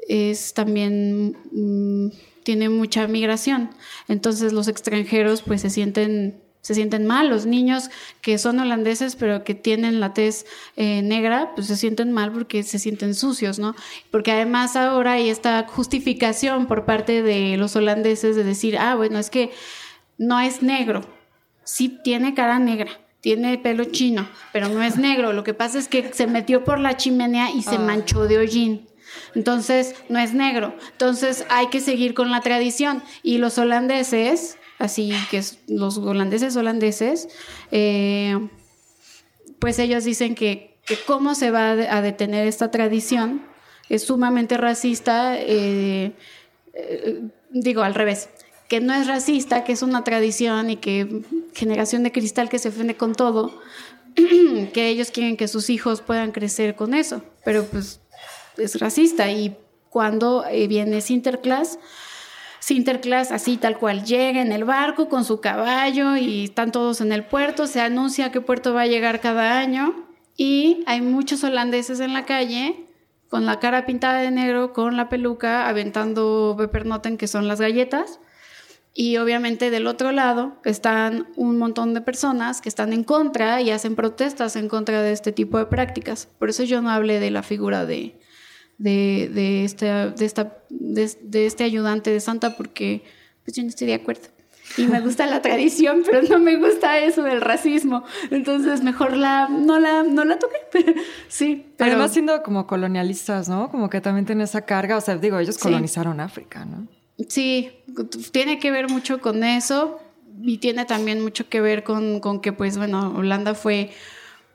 es 0.07 0.53
también 0.53 1.37
mm, 1.51 2.09
tiene 2.43 2.69
mucha 2.69 3.07
migración. 3.07 3.69
Entonces 4.07 4.53
los 4.53 4.67
extranjeros 4.67 5.41
pues 5.41 5.61
se 5.61 5.69
sienten 5.69 6.39
se 6.61 6.75
sienten 6.75 7.05
mal, 7.05 7.27
los 7.27 7.45
niños 7.45 7.89
que 8.21 8.37
son 8.37 8.57
holandeses 8.57 9.17
pero 9.17 9.43
que 9.43 9.53
tienen 9.53 9.99
la 9.99 10.13
tez 10.13 10.45
eh, 10.77 11.01
negra, 11.01 11.51
pues 11.55 11.67
se 11.67 11.75
sienten 11.75 12.13
mal 12.13 12.31
porque 12.31 12.63
se 12.63 12.79
sienten 12.79 13.15
sucios, 13.15 13.59
¿no? 13.59 13.75
Porque 14.11 14.31
además 14.31 14.77
ahora 14.77 15.13
hay 15.13 15.27
esta 15.29 15.67
justificación 15.67 16.67
por 16.67 16.85
parte 16.85 17.21
de 17.21 17.57
los 17.57 17.75
holandeses 17.75 18.37
de 18.37 18.45
decir, 18.45 18.77
ah, 18.77 18.95
bueno, 18.95 19.19
es 19.19 19.29
que 19.29 19.51
no 20.17 20.39
es 20.39 20.61
negro, 20.63 21.01
sí 21.63 22.00
tiene 22.03 22.34
cara 22.34 22.60
negra, 22.60 22.91
tiene 23.22 23.58
pelo 23.58 23.86
chino, 23.86 24.27
pero 24.51 24.67
no 24.70 24.82
es 24.84 24.98
negro. 24.98 25.34
Lo 25.34 25.43
que 25.43 25.53
pasa 25.53 25.79
es 25.79 25.88
que 25.88 26.12
se 26.13 26.27
metió 26.27 26.63
por 26.63 26.79
la 26.79 26.98
chimenea 26.98 27.51
y 27.51 27.62
se 27.62 27.77
manchó 27.79 28.25
de 28.27 28.38
hollín. 28.38 28.88
Entonces, 29.36 29.96
no 30.10 30.20
es 30.20 30.34
negro. 30.34 30.75
Entonces, 30.91 31.46
hay 31.50 31.67
que 31.67 31.79
seguir 31.79 32.13
con 32.13 32.32
la 32.32 32.41
tradición. 32.41 33.03
Y 33.22 33.38
los 33.38 33.58
holandeses, 33.58 34.58
así 34.79 35.12
que 35.29 35.38
es- 35.38 35.60
los 35.67 35.98
holandeses 36.00 36.55
holandeses, 36.55 37.29
eh, 37.72 38.38
pues 39.60 39.79
ellos 39.79 40.03
dicen 40.03 40.36
que, 40.36 40.77
que 40.86 40.98
cómo 41.05 41.36
se 41.36 41.51
va 41.51 41.72
a 41.72 42.01
detener 42.01 42.48
esta 42.48 42.72
tradición 42.72 43.43
es 43.89 44.03
sumamente 44.03 44.58
racista, 44.58 45.38
eh, 45.39 46.13
eh, 46.74 47.22
digo 47.51 47.84
al 47.84 47.93
revés, 47.93 48.29
que 48.74 48.82
no 48.82 48.96
es 48.96 49.06
racista, 49.06 49.63
que 49.63 49.72
es 49.72 49.84
una 49.84 50.03
tradición 50.03 50.72
y 50.72 50.77
que 50.77 51.22
generación 51.53 52.01
de 52.01 52.12
cristal 52.12 52.50
que 52.50 52.58
se 52.58 52.70
ofende 52.70 52.98
con 52.98 53.13
todo, 53.13 53.62
que 54.74 54.88
ellos 54.88 55.12
quieren 55.12 55.38
que 55.38 55.48
sus 55.48 55.70
hijos 55.70 56.01
puedan 56.01 56.32
crecer 56.32 56.75
con 56.75 56.96
eso, 56.96 57.22
pero 57.46 57.65
pues 57.65 58.00
es 58.58 58.80
racista 58.80 59.30
y 59.30 59.56
cuando 59.92 60.44
eh, 60.50 60.65
viene 60.65 61.01
Sinterklaas, 61.01 61.77
Sinterklaas 62.62 63.32
así 63.32 63.58
tal 63.58 63.77
cual 63.77 64.06
llega 64.06 64.42
en 64.42 64.51
el 64.51 64.63
barco 64.63 65.08
con 65.08 65.24
su 65.24 65.39
caballo 65.39 66.18
y 66.18 66.46
están 66.46 66.72
todos 66.72 67.00
en 67.00 67.12
el 67.12 67.24
puerto, 67.24 67.68
se 67.68 67.80
anuncia 67.80 68.32
qué 68.32 68.42
puerto 68.42 68.74
va 68.74 68.82
a 68.82 68.88
llegar 68.88 69.22
cada 69.22 69.60
año 69.60 70.08
y 70.36 70.84
hay 70.88 71.01
muchos 71.01 71.44
holandeses 71.44 72.00
en 72.00 72.14
la 72.14 72.25
calle 72.25 72.88
con 73.29 73.46
la 73.46 73.59
cara 73.59 73.86
pintada 73.86 74.20
de 74.22 74.31
negro, 74.31 74.74
con 74.74 74.98
la 74.98 75.09
peluca, 75.09 75.70
aventando 75.70 76.55
Peppernoten, 76.57 77.18
que 77.18 77.27
son 77.27 77.48
las 77.48 77.62
galletas. 77.62 78.20
Y 78.96 79.18
obviamente 79.18 79.72
del 79.72 79.88
otro 79.88 80.12
lado 80.12 80.58
están 80.66 81.27
un 81.36 81.58
montón 81.58 81.94
de 81.96 82.01
personas 82.01 82.62
que 82.62 82.70
están 82.70 82.94
en 82.94 83.03
contra 83.03 83.60
y 83.62 83.72
hacen 83.72 83.96
protestas 83.96 84.56
en 84.56 84.68
contra 84.70 85.01
de 85.01 85.12
este 85.12 85.32
tipo 85.32 85.58
de 85.58 85.66
prácticas. 85.66 86.27
Por 86.38 86.50
eso 86.50 86.64
yo 86.64 86.82
no 86.82 86.92
hablé 86.92 87.20
de 87.20 87.32
la 87.32 87.42
figura 87.42 87.88
de, 87.88 88.20
de, 88.77 89.32
de, 89.34 89.66
este, 89.66 89.86
de, 89.88 90.25
esta, 90.25 90.58
de, 90.70 91.12
de 91.24 91.46
este 91.48 91.64
ayudante 91.64 92.12
de 92.12 92.20
Santa 92.20 92.56
porque 92.56 93.03
pues 93.44 93.58
yo 93.58 93.64
no 93.64 93.70
estoy 93.70 93.88
de 93.88 93.96
acuerdo. 93.96 94.27
Y 94.77 94.86
me 94.88 95.01
gusta 95.01 95.25
la 95.25 95.42
tradición, 95.42 96.03
pero 96.06 96.22
no 96.29 96.40
me 96.40 96.56
gusta 96.58 96.98
eso 97.00 97.24
del 97.24 97.42
racismo. 97.42 98.03
Entonces 98.29 98.84
mejor 98.84 99.18
la, 99.18 99.50
no, 99.50 99.79
la, 99.79 100.03
no 100.03 100.24
la 100.24 100.38
toqué. 100.40 100.58
sí, 101.27 101.66
pero... 101.77 101.92
Además, 101.92 102.14
siendo 102.14 102.42
como 102.44 102.66
colonialistas, 102.68 103.50
¿no? 103.50 103.70
Como 103.72 103.90
que 103.90 104.01
también 104.01 104.25
tiene 104.25 104.44
esa 104.44 104.62
carga. 104.62 104.98
O 104.98 105.01
sea, 105.01 105.18
digo, 105.18 105.40
ellos 105.40 105.56
Sí. 105.56 105.62
colonizaron 105.62 106.20
África, 106.20 106.64
¿no? 106.66 106.88
Sí, 107.29 107.72
tiene 108.31 108.59
que 108.59 108.72
ver 108.72 108.90
mucho 108.90 109.20
con 109.20 109.44
eso 109.44 110.00
y 110.42 110.57
tiene 110.57 110.86
también 110.86 111.22
mucho 111.22 111.48
que 111.50 111.62
ver 111.62 111.83
con, 111.83 112.20
con 112.20 112.42
que, 112.42 112.53
pues, 112.53 112.77
bueno, 112.77 113.14
Holanda 113.16 113.53
fue, 113.53 113.92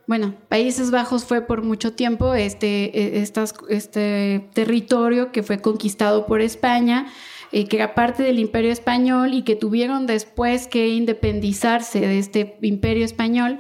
bueno, 0.07 0.35
Países 0.49 0.91
Bajos 0.91 1.25
fue 1.25 1.43
por 1.43 1.63
mucho 1.63 1.93
tiempo 1.93 2.35
este, 2.35 2.99
eh, 2.99 3.21
estas, 3.21 3.55
este 3.69 4.49
territorio 4.55 5.33
que 5.33 5.43
fue 5.43 5.61
conquistado 5.61 6.27
por 6.27 6.41
España, 6.41 7.07
eh, 7.53 7.67
que 7.67 7.77
era 7.77 7.95
parte 7.95 8.23
del 8.23 8.39
imperio 8.39 8.73
español 8.73 9.35
y 9.35 9.43
que 9.43 9.57
tuvieron 9.57 10.07
después 10.07 10.67
que 10.67 10.89
independizarse 10.89 12.01
de 12.01 12.19
este 12.19 12.59
imperio 12.61 13.05
español 13.05 13.59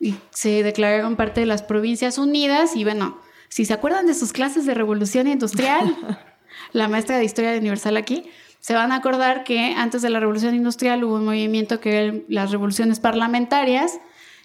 y 0.00 0.14
se 0.30 0.62
declararon 0.62 1.14
parte 1.14 1.40
de 1.40 1.46
las 1.46 1.62
provincias 1.62 2.18
unidas 2.18 2.74
y 2.74 2.84
bueno, 2.84 3.20
si 3.48 3.64
se 3.64 3.74
acuerdan 3.74 4.06
de 4.06 4.14
sus 4.14 4.32
clases 4.32 4.64
de 4.64 4.74
revolución 4.74 5.28
industrial, 5.28 5.94
la 6.72 6.88
maestra 6.88 7.18
de 7.18 7.24
historia 7.24 7.56
Universal 7.56 7.96
aquí, 7.96 8.30
se 8.60 8.74
van 8.74 8.92
a 8.92 8.96
acordar 8.96 9.42
que 9.44 9.74
antes 9.76 10.02
de 10.02 10.10
la 10.10 10.20
revolución 10.20 10.54
industrial 10.54 11.02
hubo 11.04 11.16
un 11.16 11.24
movimiento 11.24 11.80
que 11.80 11.96
eran 11.96 12.24
las 12.28 12.50
revoluciones 12.50 13.00
parlamentarias, 13.00 13.98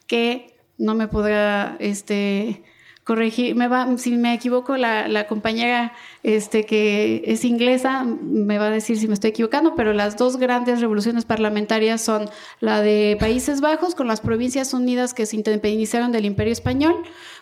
que 0.07 0.57
no 0.77 0.95
me 0.95 1.07
podrá 1.07 1.75
este, 1.79 2.63
corregir, 3.05 3.55
me 3.55 3.67
va, 3.67 3.97
si 3.97 4.11
me 4.17 4.33
equivoco, 4.33 4.77
la, 4.77 5.07
la 5.07 5.27
compañera 5.27 5.93
este, 6.23 6.65
que 6.65 7.23
es 7.25 7.45
inglesa 7.45 8.03
me 8.03 8.57
va 8.57 8.67
a 8.67 8.71
decir 8.71 8.97
si 8.97 9.07
me 9.07 9.13
estoy 9.13 9.29
equivocando, 9.29 9.75
pero 9.75 9.93
las 9.93 10.17
dos 10.17 10.37
grandes 10.37 10.81
revoluciones 10.81 11.23
parlamentarias 11.23 12.01
son 12.01 12.29
la 12.61 12.81
de 12.81 13.15
Países 13.19 13.61
Bajos 13.61 13.93
con 13.93 14.07
las 14.07 14.21
provincias 14.21 14.73
unidas 14.73 15.13
que 15.13 15.27
se 15.27 15.35
independizaron 15.35 16.11
del 16.11 16.25
Imperio 16.25 16.51
Español 16.53 16.95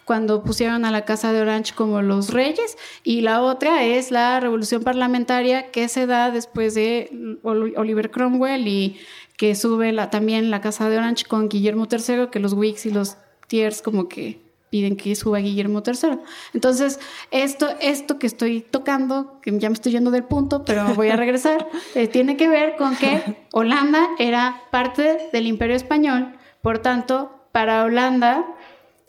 cuando 0.06 0.44
pusieron 0.44 0.86
a 0.86 0.92
la 0.92 1.06
Casa 1.06 1.32
de 1.34 1.42
Orange 1.42 1.74
como 1.76 2.02
los 2.02 2.32
reyes 2.34 2.78
y 3.04 3.22
la 3.22 3.42
otra 3.42 3.84
es 3.84 4.12
la 4.12 4.40
revolución 4.40 4.84
parlamentaria 4.84 5.72
que 5.72 5.88
se 5.88 6.06
da 6.08 6.32
después 6.32 6.74
de 6.76 7.10
Ol- 7.44 7.74
Oliver 7.78 8.12
Cromwell 8.12 8.68
y 8.68 8.98
que 9.38 9.56
sube 9.56 9.92
la, 9.92 10.10
también 10.10 10.52
la 10.52 10.62
Casa 10.62 10.90
de 10.90 10.98
Orange 10.98 11.26
con 11.26 11.50
Guillermo 11.50 11.88
III, 11.90 12.28
que 12.32 12.40
los 12.40 12.54
Whigs 12.54 12.86
y 12.86 12.92
los 12.92 13.18
Tiers 13.48 13.82
como 13.82 14.08
que 14.08 14.42
piden 14.70 14.96
que 14.98 15.16
suba 15.16 15.38
Guillermo 15.38 15.84
III. 15.86 16.18
Entonces, 16.56 17.00
esto, 17.30 17.70
esto 17.80 18.18
que 18.18 18.26
estoy 18.26 18.62
tocando, 18.62 19.40
que 19.42 19.58
ya 19.60 19.70
me 19.70 19.74
estoy 19.74 19.92
yendo 19.92 20.10
del 20.10 20.24
punto, 20.24 20.66
pero 20.66 20.96
voy 20.96 21.10
a 21.10 21.16
regresar, 21.16 21.68
eh, 21.96 22.08
tiene 22.08 22.38
que 22.38 22.48
ver 22.50 22.76
con 22.76 22.96
que 22.96 23.22
Holanda 23.52 24.08
era 24.18 24.64
parte 24.72 25.30
del 25.32 25.46
Imperio 25.46 25.76
Español, 25.76 26.34
por 26.64 26.80
tanto, 26.80 27.32
para 27.52 27.84
Holanda, 27.84 28.46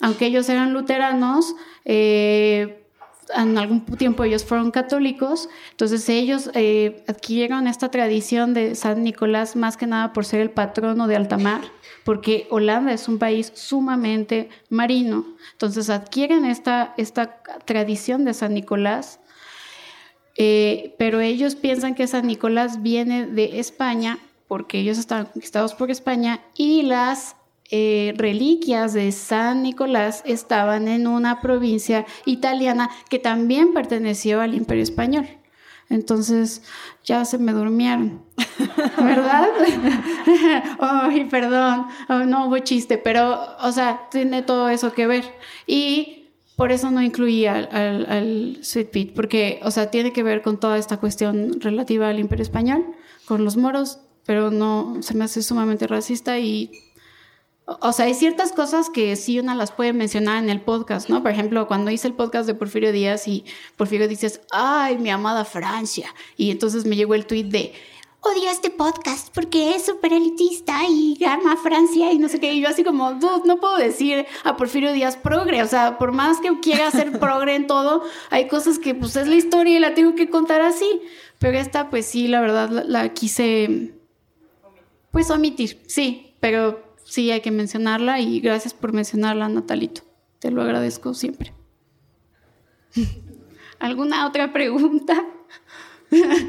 aunque 0.00 0.26
ellos 0.26 0.48
eran 0.48 0.72
luteranos, 0.72 1.54
eh, 1.84 2.84
en 3.34 3.56
algún 3.58 3.84
tiempo 3.84 4.24
ellos 4.24 4.44
fueron 4.44 4.70
católicos, 4.70 5.48
entonces 5.70 6.08
ellos 6.08 6.50
eh, 6.54 7.04
adquirieron 7.08 7.66
esta 7.66 7.90
tradición 7.90 8.54
de 8.54 8.74
San 8.74 9.02
Nicolás 9.02 9.56
más 9.56 9.76
que 9.76 9.86
nada 9.86 10.12
por 10.12 10.24
ser 10.24 10.40
el 10.40 10.50
patrono 10.50 11.06
de 11.06 11.16
alta 11.16 11.38
mar, 11.38 11.62
porque 12.04 12.46
Holanda 12.50 12.92
es 12.92 13.08
un 13.08 13.18
país 13.18 13.52
sumamente 13.54 14.50
marino, 14.68 15.26
entonces 15.52 15.90
adquieren 15.90 16.44
esta, 16.44 16.94
esta 16.96 17.42
tradición 17.64 18.24
de 18.24 18.34
San 18.34 18.54
Nicolás, 18.54 19.20
eh, 20.36 20.94
pero 20.98 21.20
ellos 21.20 21.54
piensan 21.54 21.94
que 21.94 22.06
San 22.06 22.26
Nicolás 22.26 22.82
viene 22.82 23.26
de 23.26 23.58
España, 23.60 24.18
porque 24.48 24.80
ellos 24.80 24.98
estaban 24.98 25.26
conquistados 25.26 25.74
por 25.74 25.90
España, 25.90 26.40
y 26.54 26.82
las 26.82 27.36
eh, 27.76 28.14
reliquias 28.16 28.92
de 28.92 29.10
San 29.10 29.64
Nicolás 29.64 30.22
estaban 30.24 30.86
en 30.86 31.08
una 31.08 31.40
provincia 31.40 32.06
italiana 32.24 32.88
que 33.10 33.18
también 33.18 33.72
perteneció 33.72 34.40
al 34.40 34.54
Imperio 34.54 34.84
Español. 34.84 35.26
Entonces 35.90 36.62
ya 37.02 37.24
se 37.24 37.36
me 37.36 37.50
durmieron, 37.50 38.22
¿verdad? 38.96 39.48
Ay, 40.78 41.24
perdón, 41.24 41.86
no 42.28 42.46
hubo 42.46 42.58
chiste, 42.60 42.96
pero, 42.96 43.40
o 43.60 43.72
sea, 43.72 44.02
tiene 44.08 44.42
todo 44.42 44.68
eso 44.68 44.92
que 44.92 45.08
ver. 45.08 45.24
Y 45.66 46.28
por 46.54 46.70
eso 46.70 46.92
no 46.92 47.02
incluí 47.02 47.46
al, 47.46 47.68
al, 47.72 48.58
Sweet 48.62 48.90
Pete, 48.92 49.12
porque, 49.16 49.58
o 49.64 49.72
sea, 49.72 49.90
tiene 49.90 50.12
que 50.12 50.22
ver 50.22 50.42
con 50.42 50.60
toda 50.60 50.78
esta 50.78 50.98
cuestión 50.98 51.60
relativa 51.60 52.08
al 52.08 52.20
Imperio 52.20 52.44
Español, 52.44 52.86
con 53.24 53.44
los 53.44 53.56
moros, 53.56 53.98
pero 54.24 54.52
no, 54.52 54.98
se 55.00 55.14
me 55.14 55.24
hace 55.24 55.42
sumamente 55.42 55.88
racista 55.88 56.38
y 56.38 56.70
o 57.66 57.92
sea, 57.92 58.06
hay 58.06 58.14
ciertas 58.14 58.52
cosas 58.52 58.90
que 58.90 59.16
sí 59.16 59.38
una 59.38 59.54
las 59.54 59.72
puede 59.72 59.92
mencionar 59.92 60.42
en 60.42 60.50
el 60.50 60.60
podcast, 60.60 61.08
¿no? 61.08 61.22
Por 61.22 61.30
ejemplo, 61.30 61.66
cuando 61.66 61.90
hice 61.90 62.08
el 62.08 62.14
podcast 62.14 62.46
de 62.46 62.54
Porfirio 62.54 62.92
Díaz 62.92 63.26
y 63.26 63.44
Porfirio 63.76 64.06
dices, 64.06 64.42
ay, 64.50 64.98
mi 64.98 65.10
amada 65.10 65.46
Francia. 65.46 66.14
Y 66.36 66.50
entonces 66.50 66.84
me 66.84 66.94
llegó 66.94 67.14
el 67.14 67.24
tweet 67.24 67.44
de, 67.44 67.72
odio 68.24 68.50
este 68.50 68.70
podcast 68.70 69.34
porque 69.34 69.74
es 69.74 69.84
súper 69.84 70.12
elitista 70.14 70.80
y 70.88 71.18
ama 71.24 71.56
Francia 71.56 72.12
y 72.12 72.18
no 72.18 72.28
sé 72.28 72.40
qué. 72.40 72.52
Y 72.52 72.60
yo 72.60 72.68
así 72.68 72.84
como, 72.84 73.14
dude, 73.14 73.46
no 73.46 73.58
puedo 73.58 73.76
decir 73.76 74.26
a 74.44 74.56
Porfirio 74.56 74.92
Díaz 74.92 75.16
progre. 75.16 75.62
O 75.62 75.66
sea, 75.66 75.98
por 75.98 76.12
más 76.12 76.40
que 76.40 76.58
quiera 76.60 76.90
ser 76.90 77.18
progre 77.18 77.54
en 77.54 77.66
todo, 77.66 78.02
hay 78.30 78.48
cosas 78.48 78.78
que 78.78 78.94
pues 78.94 79.16
es 79.16 79.28
la 79.28 79.36
historia 79.36 79.76
y 79.76 79.80
la 79.80 79.94
tengo 79.94 80.14
que 80.14 80.28
contar 80.28 80.60
así. 80.60 81.00
Pero 81.38 81.58
esta, 81.58 81.90
pues 81.90 82.06
sí, 82.06 82.28
la 82.28 82.40
verdad 82.40 82.70
la, 82.70 82.84
la 82.84 83.08
quise, 83.14 83.94
pues 85.10 85.30
omitir, 85.30 85.82
sí. 85.86 86.34
Pero 86.40 86.93
sí 87.04 87.30
hay 87.30 87.40
que 87.40 87.50
mencionarla 87.50 88.20
y 88.20 88.40
gracias 88.40 88.74
por 88.74 88.92
mencionarla, 88.92 89.48
Natalito. 89.48 90.02
Te 90.38 90.50
lo 90.50 90.62
agradezco 90.62 91.14
siempre. 91.14 91.52
¿Alguna 93.78 94.26
otra 94.26 94.52
pregunta? 94.52 95.24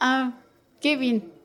ah, 0.00 0.40
Kevin. 0.80 1.39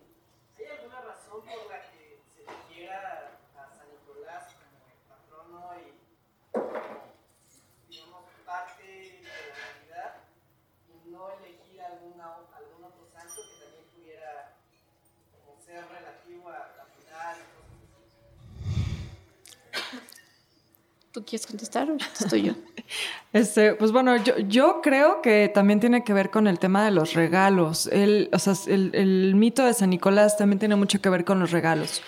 ¿Tú 21.16 21.24
quieres 21.24 21.48
contestar 21.48 21.90
o 21.90 21.96
estoy 21.96 22.42
yo? 22.42 22.54
Este, 23.32 23.74
pues 23.74 23.92
bueno, 23.94 24.16
yo, 24.18 24.38
yo, 24.38 24.82
creo 24.82 25.22
que 25.22 25.50
también 25.54 25.80
tiene 25.80 26.04
que 26.04 26.14
ver 26.14 26.30
con 26.30 26.46
el 26.46 26.60
tema 26.60 26.84
de 26.84 26.92
los 26.92 27.14
regalos. 27.14 27.88
El, 27.88 28.30
o 28.34 28.40
sea, 28.40 28.54
el, 28.68 29.34
mito 29.36 29.66
de 29.66 29.74
San 29.74 29.90
Nicolás 29.92 30.38
también 30.38 30.60
tiene 30.60 30.76
mucho 30.76 31.02
que 31.02 31.10
ver 31.10 31.24
con 31.24 31.40
los 31.40 31.52
regalos. 31.52 32.02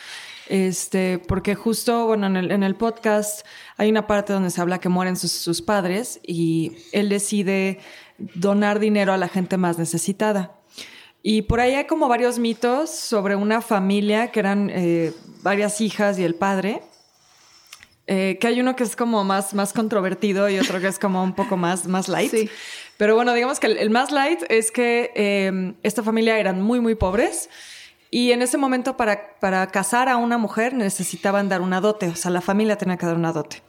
Este, 0.50 1.20
porque 1.20 1.56
justo, 1.56 2.06
bueno, 2.06 2.28
en 2.28 2.36
el, 2.36 2.52
en 2.52 2.64
el 2.64 2.76
podcast 2.76 3.46
hay 3.78 3.90
una 3.90 4.08
parte 4.08 4.34
donde 4.34 4.50
se 4.50 4.60
habla 4.60 4.80
que 4.80 4.90
mueren 4.90 5.16
sus, 5.16 5.32
sus, 5.32 5.62
padres 5.62 6.20
y 6.24 6.78
él 6.92 7.08
decide 7.08 7.80
donar 8.18 8.80
dinero 8.80 9.14
a 9.14 9.18
la 9.18 9.30
gente 9.30 9.56
más 9.56 9.80
necesitada. 9.80 10.60
Y 11.24 11.44
por 11.44 11.62
ahí 11.62 11.76
hay 11.76 11.88
como 11.88 12.10
varios 12.10 12.40
mitos 12.40 12.90
sobre 12.90 13.38
una 13.38 13.62
familia 13.62 14.32
que 14.32 14.40
eran 14.42 14.70
eh, 14.70 15.14
varias 15.44 15.80
hijas 15.82 16.20
y 16.20 16.24
el 16.24 16.36
padre 16.36 16.82
eh, 18.10 18.38
que 18.40 18.48
hay 18.48 18.62
uno 18.62 18.78
que 18.78 18.84
es 18.84 18.96
como 18.96 19.26
más, 19.26 19.54
más 19.54 19.74
controvertido 19.74 20.50
y 20.50 20.58
otro 20.58 20.80
que 20.80 20.88
es 20.88 20.98
como 20.98 21.22
un 21.22 21.34
poco 21.34 21.58
más, 21.58 21.88
más 21.88 22.08
light. 22.08 22.50
Pero 22.96 23.16
bueno, 23.16 23.34
digamos 23.34 23.60
que 23.60 23.68
el, 23.68 23.90
más 23.90 24.14
light 24.14 24.44
es 24.48 24.72
que 24.72 25.12
eh, 25.14 25.74
esta 25.84 26.04
familia 26.04 26.40
eran 26.40 26.62
muy, 26.62 26.80
muy 26.80 26.96
pobres. 26.96 27.50
Y 28.10 28.32
en 28.32 28.42
ese 28.42 28.58
momento 28.58 28.96
para, 28.96 29.38
para 29.42 29.68
casar 29.68 30.08
a 30.08 30.16
una 30.16 30.38
mujer 30.38 30.74
necesitaban 30.74 31.50
dar 31.50 31.60
una 31.60 31.82
dote, 31.82 32.08
o 32.08 32.16
sea, 32.16 32.32
la 32.32 32.40
familia 32.40 32.78
tenía 32.78 32.96
que 32.96 33.06
dar 33.06 33.18
una 33.18 33.34
dote. 33.34 33.62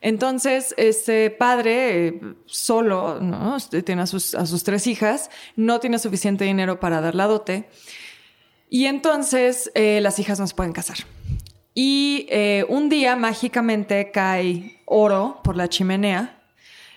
Entonces, 0.00 0.74
este 0.76 1.30
padre 1.30 2.08
eh, 2.08 2.20
solo, 2.46 3.20
¿no? 3.20 3.56
Este, 3.56 3.84
tiene 3.84 4.02
a 4.02 4.06
sus, 4.08 4.34
a 4.34 4.46
sus 4.46 4.64
tres 4.64 4.88
hijas, 4.88 5.30
no 5.54 5.78
tiene 5.78 6.00
suficiente 6.00 6.44
dinero 6.44 6.80
para 6.80 7.00
dar 7.00 7.14
la 7.14 7.26
dote. 7.26 7.68
Y 8.68 8.86
entonces 8.86 9.70
las 9.76 10.18
hijas 10.18 10.40
no 10.40 10.46
se 10.48 10.54
pueden 10.56 10.72
casar. 10.72 10.96
Y 11.78 12.26
eh, 12.30 12.64
un 12.70 12.88
día 12.88 13.16
mágicamente 13.16 14.10
cae 14.10 14.80
oro 14.86 15.40
por 15.44 15.58
la 15.58 15.68
chimenea 15.68 16.42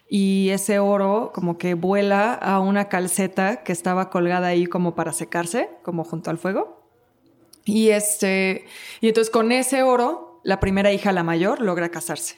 y 0.07 0.51
ese 0.51 0.79
oro 0.79 1.33
como 1.35 1.57
que 1.57 1.73
vuela 1.73 2.33
a 2.33 2.61
una 2.61 2.87
calceta 2.87 3.61
que 3.63 3.73
estaba 3.73 4.09
colgada 4.09 4.47
ahí 4.47 4.67
como 4.67 4.95
para 4.95 5.11
secarse, 5.11 5.69
como 5.83 6.05
junto 6.05 6.29
al 6.29 6.37
fuego. 6.37 6.81
Y 7.65 7.89
este, 7.89 8.63
y 9.01 9.09
entonces 9.09 9.29
con 9.29 9.51
ese 9.51 9.83
oro, 9.83 10.39
la 10.45 10.61
primera 10.61 10.93
hija, 10.93 11.11
la 11.11 11.23
mayor, 11.23 11.59
logra 11.59 11.89
casarse. 11.89 12.37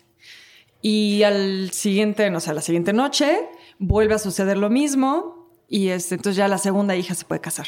Y 0.81 1.21
al 1.21 1.69
siguiente, 1.71 2.31
no 2.31 2.39
sé, 2.39 2.55
la 2.55 2.61
siguiente 2.61 2.91
noche, 2.91 3.49
vuelve 3.77 4.15
a 4.15 4.19
suceder 4.19 4.57
lo 4.57 4.71
mismo 4.71 5.47
y 5.67 5.89
este, 5.89 6.15
entonces 6.15 6.37
ya 6.37 6.47
la 6.47 6.57
segunda 6.57 6.95
hija 6.95 7.13
se 7.13 7.23
puede 7.23 7.39
casar. 7.39 7.67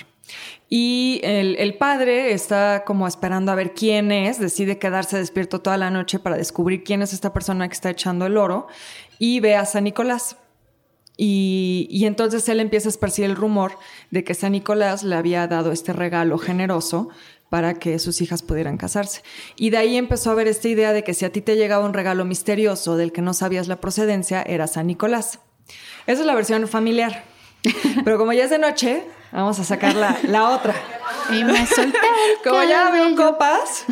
Y 0.70 1.22
el, 1.24 1.76
padre 1.76 2.34
está 2.34 2.84
como 2.86 3.08
esperando 3.08 3.52
a 3.52 3.56
ver 3.56 3.74
quién 3.74 4.12
es, 4.12 4.40
decide 4.40 4.80
quedarse 4.80 5.18
despierto 5.18 5.62
toda 5.62 5.78
la 5.78 5.92
noche 5.92 6.18
para 6.18 6.38
descubrir 6.38 6.84
quién 6.84 7.02
es 7.02 7.14
esta 7.14 7.32
persona 7.32 7.68
que 7.68 7.76
está 7.76 7.92
echando 7.92 8.26
el 8.26 8.38
oro 8.38 8.68
y 9.20 9.40
ve 9.40 9.56
a 9.56 9.66
San 9.66 9.84
Nicolás. 9.84 10.38
Y, 11.16 11.88
y, 11.92 12.06
entonces 12.06 12.50
él 12.50 12.60
empieza 12.60 12.88
a 12.88 12.90
esparcir 12.90 13.26
el 13.26 13.36
rumor 13.36 13.78
de 14.10 14.24
que 14.24 14.34
San 14.34 14.54
Nicolás 14.54 15.04
le 15.04 15.16
había 15.16 15.46
dado 15.48 15.72
este 15.72 15.94
regalo 15.94 16.40
generoso 16.40 17.10
para 17.50 17.76
que 17.76 18.00
sus 18.00 18.20
hijas 18.22 18.42
pudieran 18.42 18.78
casarse. 18.78 19.22
Y 19.56 19.70
de 19.70 19.78
ahí 19.78 19.96
empezó 19.96 20.32
a 20.32 20.34
haber 20.34 20.48
esta 20.48 20.70
idea 20.70 20.92
de 20.92 21.04
que 21.04 21.14
si 21.14 21.24
a 21.24 21.32
ti 21.32 21.42
te 21.42 21.56
llegaba 21.56 21.86
un 21.86 21.94
regalo 21.94 22.26
misterioso 22.26 22.98
del 22.98 23.12
que 23.12 23.22
no 23.22 23.36
sabías 23.36 23.68
la 23.68 23.80
procedencia, 23.80 24.42
era 24.42 24.66
San 24.66 24.88
Nicolás. 24.88 25.40
Esa 26.08 26.22
es 26.22 26.26
la 26.26 26.34
versión 26.34 26.68
familiar. 26.68 27.33
Pero 28.04 28.18
como 28.18 28.34
ya 28.34 28.46
es 28.46 28.50
de 28.50 28.60
noche, 28.60 29.04
vamos 29.32 29.60
a 29.60 29.64
sacar 29.64 29.96
la, 29.96 30.50
otra. 30.50 30.76
Y 31.32 31.44
me 31.44 31.66
solté. 31.66 31.98
como 32.44 32.64
ya 32.64 32.90
veo 32.90 33.16
copas, 33.16 33.86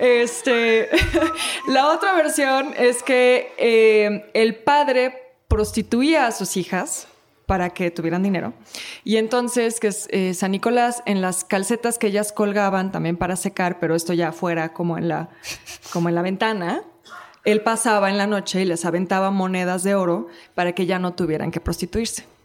este, 0.00 0.88
la 1.68 1.88
otra 1.88 2.14
versión 2.14 2.74
es 2.76 3.02
que 3.02 3.52
eh, 3.58 4.30
el 4.34 4.56
padre 4.56 5.34
prostituía 5.48 6.26
a 6.26 6.32
sus 6.32 6.56
hijas 6.56 7.08
para 7.46 7.70
que 7.70 7.90
tuvieran 7.90 8.22
dinero. 8.22 8.52
Y 9.04 9.16
entonces, 9.16 9.80
que 9.80 9.90
eh, 10.10 10.34
San 10.34 10.52
Nicolás, 10.52 11.02
en 11.06 11.22
las 11.22 11.44
calcetas 11.44 11.98
que 11.98 12.08
ellas 12.08 12.30
colgaban 12.30 12.92
también 12.92 13.16
para 13.16 13.36
secar, 13.36 13.78
pero 13.80 13.94
esto 13.94 14.12
ya 14.12 14.32
fuera 14.32 14.74
como 14.74 14.98
en 14.98 15.08
la, 15.08 15.30
como 15.90 16.10
en 16.10 16.14
la 16.14 16.22
ventana, 16.22 16.82
él 17.44 17.62
pasaba 17.62 18.10
en 18.10 18.18
la 18.18 18.26
noche 18.26 18.60
y 18.60 18.64
les 18.66 18.84
aventaba 18.84 19.30
monedas 19.30 19.82
de 19.82 19.94
oro 19.94 20.26
para 20.54 20.72
que 20.72 20.84
ya 20.84 20.98
no 20.98 21.14
tuvieran 21.14 21.50
que 21.50 21.60
prostituirse. 21.60 22.37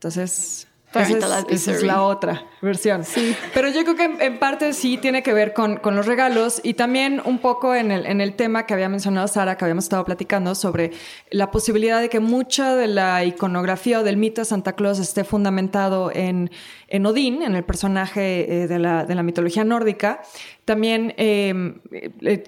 Entonces, 0.00 0.66
esa 0.94 1.72
es, 1.72 1.82
la 1.82 2.02
otra 2.02 2.46
versión. 2.62 3.04
Sí. 3.04 3.36
Pero 3.52 3.68
yo 3.68 3.84
creo 3.84 3.94
que 3.94 4.24
en, 4.24 4.38
parte 4.38 4.72
sí 4.72 4.96
tiene 4.96 5.22
que 5.22 5.34
ver 5.34 5.52
con, 5.52 5.78
los 5.84 6.06
regalos 6.06 6.58
y 6.64 6.72
también 6.72 7.20
un 7.24 7.38
poco 7.38 7.74
en 7.74 7.90
el, 7.92 8.06
en 8.06 8.22
el 8.22 8.34
tema 8.34 8.64
que 8.64 8.72
había 8.72 8.88
mencionado 8.88 9.28
Sara, 9.28 9.58
que 9.58 9.64
habíamos 9.64 9.84
estado 9.84 10.04
platicando 10.04 10.54
sobre 10.54 10.90
la 11.30 11.50
posibilidad 11.50 12.00
de 12.00 12.08
que 12.08 12.18
mucha 12.18 12.74
de 12.74 12.88
la 12.88 13.22
iconografía 13.24 14.00
o 14.00 14.02
del 14.02 14.16
mito 14.16 14.40
de 14.40 14.46
Santa 14.46 14.72
Claus 14.72 14.98
esté 14.98 15.22
fundamentado 15.22 16.10
en, 16.12 16.50
en 16.88 17.04
Odín, 17.04 17.42
en 17.42 17.54
el 17.54 17.62
personaje 17.62 18.62
eh, 18.62 18.66
de, 18.66 18.78
la, 18.78 19.04
de, 19.04 19.14
la, 19.14 19.22
mitología 19.22 19.62
nórdica. 19.62 20.22
También 20.64 21.14
eh, 21.18 21.74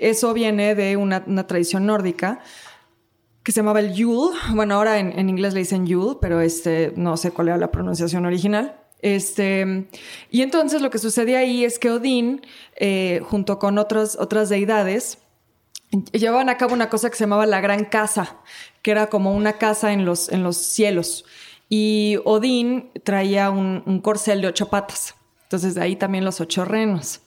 eso 0.01 0.33
viene 0.33 0.75
de 0.75 0.97
una, 0.97 1.23
una 1.27 1.47
tradición 1.47 1.85
nórdica 1.85 2.41
que 3.43 3.53
se 3.53 3.61
llamaba 3.61 3.81
el 3.81 3.93
Yule. 3.93 4.37
Bueno, 4.51 4.77
ahora 4.77 4.99
en, 4.99 5.29
inglés 5.29 5.55
le 5.55 5.61
dicen 5.61 5.87
Yule, 5.87 6.19
pero 6.21 6.41
este, 6.41 6.93
no 6.97 7.17
sé 7.17 7.33
cuál 7.33 7.49
era 7.49 7.57
la 7.57 7.71
pronunciación 7.71 8.25
original. 8.27 8.77
Este, 9.01 9.89
y 10.31 10.43
entonces 10.43 10.81
lo 10.81 10.91
que 10.91 10.99
sucedía 10.99 11.41
ahí 11.41 11.65
es 11.65 11.79
que 11.81 11.91
Odín, 11.91 12.43
eh, 12.77 13.21
junto 13.25 13.59
con 13.59 13.79
otras, 13.79 14.17
otras 14.17 14.49
deidades, 14.49 15.19
llevaban 16.13 16.49
a 16.49 16.57
cabo 16.57 16.73
una 16.73 16.89
cosa 16.89 17.11
que 17.11 17.17
se 17.17 17.25
llamaba 17.25 17.47
la 17.47 17.61
Gran 17.61 17.85
Casa, 17.85 18.37
que 18.81 18.93
era 18.93 19.09
como 19.09 19.35
una 19.35 19.55
casa 19.55 19.93
en 19.93 20.05
los, 20.05 20.29
en 20.29 20.45
los 20.45 20.57
cielos. 20.57 21.25
Y 21.69 22.19
Odín 22.25 22.91
traía 23.03 23.51
un, 23.51 23.83
un 23.87 24.01
corcel 24.01 24.41
de 24.41 24.49
ocho 24.49 24.69
patas. 24.69 25.17
Entonces 25.45 25.75
de 25.75 25.83
ahí 25.83 25.97
también 25.97 26.25
los 26.25 26.41
ocho 26.41 26.65
renos. 26.65 27.21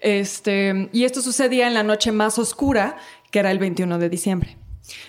Este, 0.00 0.88
y 0.92 1.04
esto 1.04 1.22
sucedía 1.22 1.66
en 1.66 1.74
la 1.74 1.82
noche 1.82 2.12
más 2.12 2.38
oscura, 2.38 2.98
que 3.32 3.40
era 3.40 3.50
el 3.50 3.58
21 3.58 3.98
de 3.98 4.08
diciembre 4.08 4.56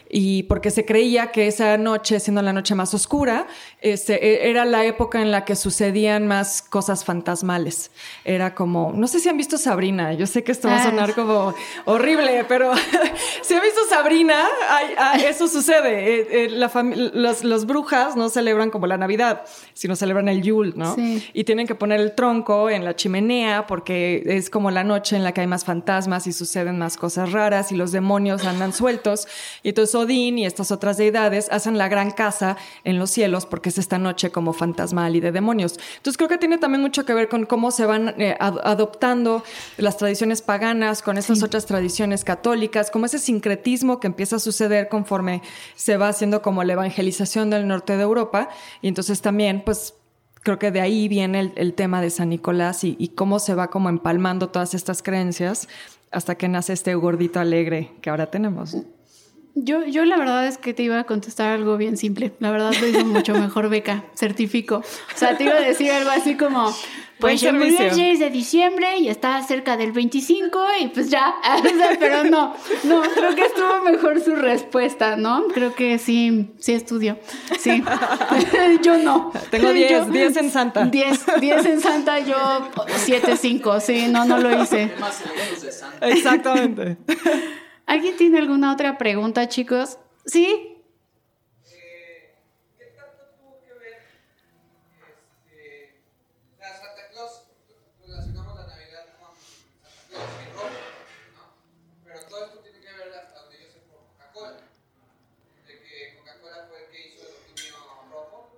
y 0.10 0.44
porque 0.44 0.72
se 0.72 0.86
creía 0.86 1.32
que 1.32 1.48
esa 1.48 1.78
noche, 1.78 2.20
siendo 2.20 2.42
la 2.42 2.54
noche 2.54 2.76
más 2.76 2.94
oscura, 2.94 3.48
este, 3.82 4.14
e, 4.46 4.50
era 4.50 4.66
la 4.66 4.86
época 4.86 5.22
en 5.22 5.32
la 5.32 5.46
que 5.46 5.56
sucedían 5.56 6.28
más 6.28 6.62
cosas 6.62 7.04
fantasmales. 7.06 7.92
Era 8.26 8.56
como, 8.56 8.94
no 8.94 9.08
sé 9.08 9.20
si 9.20 9.30
han 9.30 9.38
visto 9.38 9.58
Sabrina, 9.58 10.14
yo 10.14 10.26
sé 10.28 10.44
que 10.44 10.52
esto 10.52 10.68
va 10.68 10.76
a 10.76 10.82
Ah. 10.82 10.84
sonar 10.86 11.14
como 11.16 11.54
horrible, 11.86 12.46
pero 12.48 12.72
si 13.42 13.54
han 13.54 13.62
visto 13.62 13.82
Sabrina, 13.90 14.46
ay, 14.70 14.86
ah, 14.98 15.18
eso 15.18 15.48
sucede. 15.48 16.20
Eh, 16.22 16.28
eh, 16.46 16.50
la 16.50 16.72
los, 17.14 17.44
los 17.44 17.66
brujas 17.66 18.16
no 18.16 18.30
celebran 18.30 18.70
como 18.70 18.88
la 18.88 18.98
Navidad, 18.98 19.42
sino 19.74 19.96
celebran 19.96 20.30
el 20.30 20.42
Yule, 20.42 20.74
¿no? 20.76 20.96
Sí. 20.96 21.28
Y 21.34 21.44
tienen 21.44 21.68
que 21.68 21.76
poner 21.76 22.00
el 22.00 22.14
tronco 22.14 22.70
en 22.70 22.86
la 22.86 22.96
chimenea 22.96 23.68
porque 23.68 24.24
es 24.26 24.50
como 24.50 24.72
la 24.72 24.84
noche 24.84 25.16
en 25.16 25.24
la 25.24 25.34
que 25.34 25.42
hay 25.42 25.48
más 25.48 25.66
fantasmas 25.66 26.28
y 26.28 26.34
suceden 26.34 26.78
más 26.78 26.98
cosas 26.98 27.32
raras 27.32 27.72
y 27.72 27.76
los 27.76 27.92
demonios 27.92 28.46
andan 28.46 28.74
sueltos. 28.74 29.28
Y 29.64 29.70
entonces 29.70 29.92
Odín 29.98 30.38
y 30.38 30.46
estas 30.46 30.72
otras 30.72 30.98
deidades 30.98 31.48
hacen 31.52 31.78
la 31.78 31.88
gran 31.88 32.12
casa 32.12 32.58
en 32.84 32.98
los 33.00 33.12
cielos 33.12 33.46
porque 33.46 33.70
es 33.70 33.78
esta 33.78 33.98
noche 33.98 34.32
como 34.32 34.54
fantasmal 34.54 35.16
y 35.16 35.20
de 35.20 35.32
demonios. 35.32 35.80
Entonces 35.98 36.18
creo 36.18 36.30
que 36.30 36.38
tiene 36.38 36.58
también 36.58 36.82
mucho 36.82 37.06
que 37.06 37.14
ver 37.14 37.30
con 37.30 37.46
cómo 37.46 37.72
se 37.72 37.86
van 37.86 38.10
eh, 38.20 38.36
ad- 38.40 38.60
adoptando 38.64 39.44
las 39.78 39.98
tradiciones 39.98 40.42
paganas 40.42 41.02
con 41.02 41.18
estas 41.18 41.44
otras 41.44 41.66
tradiciones 41.66 42.24
católicas, 42.24 42.90
como 42.92 43.06
ese 43.06 43.20
sincretismo 43.20 44.00
que 44.00 44.08
empieza 44.08 44.38
a 44.38 44.40
suceder 44.40 44.90
conforme 44.90 45.42
se 45.76 45.98
va 45.98 46.10
haciendo 46.10 46.42
como 46.42 46.64
la 46.64 46.74
evangelización 46.74 47.50
del 47.50 47.68
norte 47.68 47.98
de 47.98 48.04
Europa. 48.04 48.50
Y 48.82 48.88
entonces 48.88 49.22
también, 49.22 49.62
pues 49.66 49.94
creo 50.44 50.60
que 50.60 50.72
de 50.72 50.80
ahí 50.82 51.08
viene 51.10 51.40
el, 51.42 51.54
el 51.56 51.74
tema 51.74 52.02
de 52.02 52.10
San 52.10 52.30
Nicolás 52.30 52.84
y, 52.84 52.96
y 53.00 53.10
cómo 53.10 53.40
se 53.40 53.54
va 53.54 53.70
como 53.70 53.90
empalmando 53.90 54.50
todas 54.50 54.74
estas 54.74 55.04
creencias 55.04 55.68
hasta 56.10 56.36
que 56.36 56.48
nace 56.48 56.72
este 56.72 56.96
gordito 56.96 57.40
alegre 57.42 57.92
que 58.02 58.10
ahora 58.10 58.32
tenemos. 58.32 58.78
Yo, 59.60 59.84
yo 59.86 60.06
la 60.06 60.18
verdad 60.18 60.46
es 60.46 60.60
que 60.60 60.76
te 60.76 60.84
iba 60.84 61.00
a 61.00 61.04
contestar 61.06 61.48
algo 61.52 61.78
bien 61.78 61.98
simple. 61.98 62.34
La 62.40 62.52
verdad 62.52 62.74
lo 62.80 62.88
hizo 62.88 63.04
mucho 63.06 63.34
mejor, 63.34 63.70
Beca. 63.70 64.04
Certifico. 64.16 64.78
O 64.78 65.18
sea, 65.18 65.36
te 65.36 65.46
iba 65.46 65.56
a 65.56 65.62
decir 65.62 65.92
algo 65.92 66.12
así 66.12 66.36
como... 66.36 66.72
Pues 67.20 67.40
se 67.40 67.52
murió 67.52 67.70
el 67.70 67.78
servicio. 67.78 68.04
6 68.04 68.20
de 68.20 68.30
diciembre 68.30 68.98
y 69.00 69.10
está 69.10 69.42
cerca 69.42 69.76
del 69.76 69.92
25 69.92 70.60
y 70.82 70.88
pues 70.90 71.10
ya. 71.10 71.34
Pero 72.00 72.26
no, 72.26 72.54
no, 72.84 73.02
creo 73.02 73.34
que 73.34 73.42
estuvo 73.42 73.82
mejor 73.82 74.22
su 74.22 74.36
respuesta, 74.36 75.16
¿no? 75.16 75.48
Creo 75.48 75.74
que 75.74 75.98
sí, 75.98 76.52
sí 76.60 76.74
estudió. 76.74 77.18
Sí. 77.60 77.84
yo 78.84 79.00
no. 79.00 79.32
Tengo 79.50 79.70
Yo- 79.70 80.06
10, 80.06 80.12
10 80.12 80.38
en 80.38 80.52
Santa. 80.52 80.86
10, 80.86 81.26
10 81.42 81.66
en 81.66 81.82
Santa, 81.82 82.20
yo 82.20 82.36
7, 82.98 83.36
5. 83.36 83.80
Sí, 83.80 84.06
no, 84.12 84.24
no 84.26 84.38
lo 84.38 84.62
hice. 84.62 84.92
Exactamente. 86.02 86.98
¿Alguien 87.88 88.16
tiene 88.18 88.38
alguna 88.40 88.72
otra 88.74 88.98
pregunta, 88.98 89.48
chicos? 89.48 89.98
¿Sí? 90.26 90.76
¿Qué 91.66 92.86
tanto 92.96 93.24
tuvo 93.40 93.60
que 93.64 93.74
ver 93.80 94.04
la 96.60 96.68
Santa 96.74 97.08
Claus? 97.12 97.32
Relacionamos 98.06 98.56
la 98.58 98.68
Navidad 98.68 99.06
con 99.20 99.30
Santa 99.36 99.90
Claus 100.10 100.30
y 100.44 100.54
rojo, 100.54 100.70
¿no? 101.38 101.44
Pero 102.04 102.20
todo 102.30 102.46
esto 102.46 102.60
tiene 102.60 102.80
que 102.80 102.92
ver 102.94 103.14
hasta 103.16 103.42
donde 103.42 103.56
yo 103.58 103.68
sé 103.72 103.80
por 103.90 104.00
Coca-Cola. 104.18 104.58
De 105.66 105.74
que 105.80 106.18
Coca-Cola 106.20 106.68
fue 106.70 106.78
el 106.84 106.92
que 106.92 107.08
hizo 107.08 107.24
el 107.24 107.34
otoño 107.54 108.12
rojo 108.12 108.50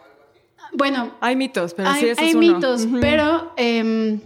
o 0.00 0.04
algo 0.04 0.22
así. 0.28 0.40
Bueno, 0.76 1.16
Hay 1.20 1.36
mitos, 1.36 1.72
pero 1.74 1.88
hay, 1.90 2.00
sí, 2.00 2.08
ese 2.08 2.20
hay 2.20 2.28
es 2.30 2.34
uno. 2.34 2.54
mitos, 2.54 2.84
Ujú. 2.84 2.98
pero 3.00 3.52
em, 3.56 4.20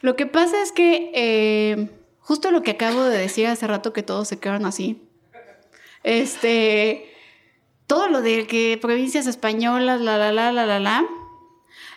lo 0.00 0.16
que 0.16 0.26
pasa 0.26 0.60
es 0.60 0.72
que 0.72 1.12
em, 1.14 1.88
justo 2.28 2.50
lo 2.50 2.62
que 2.62 2.72
acabo 2.72 3.04
de 3.04 3.16
decir 3.16 3.46
hace 3.46 3.66
rato 3.66 3.94
que 3.94 4.02
todos 4.02 4.28
se 4.28 4.38
quedaron 4.38 4.66
así. 4.66 5.00
Este, 6.04 7.10
todo 7.86 8.10
lo 8.10 8.20
de 8.20 8.46
que 8.46 8.78
provincias 8.78 9.26
españolas, 9.26 10.02
la, 10.02 10.18
la, 10.18 10.30
la, 10.30 10.52
la, 10.52 10.66
la, 10.66 10.78
la, 10.78 11.06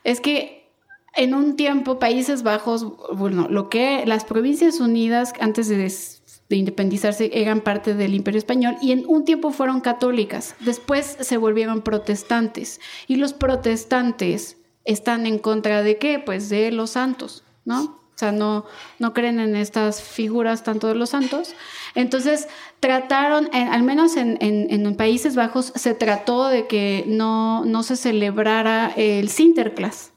es 0.05 0.21
que 0.21 0.71
en 1.17 1.33
un 1.33 1.57
tiempo 1.57 1.99
Países 1.99 2.43
Bajos, 2.43 2.85
bueno, 3.13 3.49
lo 3.49 3.67
que 3.67 4.05
las 4.05 4.23
provincias 4.23 4.79
unidas 4.79 5.33
antes 5.41 5.67
de, 5.67 6.55
independizarse 6.55 7.29
eran 7.33 7.59
parte 7.59 7.93
del 7.93 8.15
Imperio 8.15 8.37
Español 8.37 8.77
y 8.81 8.93
en 8.93 9.03
un 9.07 9.25
tiempo 9.25 9.51
fueron 9.51 9.81
católicas, 9.81 10.55
después 10.61 11.17
se 11.19 11.35
volvieron 11.35 11.81
protestantes 11.81 12.79
y 13.05 13.17
los 13.17 13.33
protestantes 13.33 14.55
están 14.85 15.25
en 15.25 15.39
contra 15.39 15.83
de 15.83 15.97
qué? 15.97 16.19
Pues 16.19 16.47
de 16.47 16.71
los 16.71 16.91
santos, 16.91 17.43
¿no? 17.65 18.00
O 18.15 18.19
sea, 18.21 18.31
no, 18.31 18.65
no 18.99 19.13
creen 19.13 19.39
en 19.39 19.55
estas 19.55 20.01
figuras 20.03 20.63
tanto 20.63 20.87
de 20.87 20.95
los 20.95 21.09
santos. 21.09 21.55
Entonces, 21.95 22.47
trataron, 22.79 23.49
al 23.53 23.81
menos 23.83 24.15
en, 24.15 24.37
en- 24.41 24.67
en 24.69 24.95
Países 24.95 25.35
Bajos, 25.35 25.73
se 25.75 25.95
trató 25.95 26.47
de 26.47 26.67
que 26.67 27.03
no, 27.07 27.65
no 27.65 27.81
se 27.83 27.95
celebrara 27.95 28.91
el 28.95 29.29
Sinterklaas. 29.29 30.11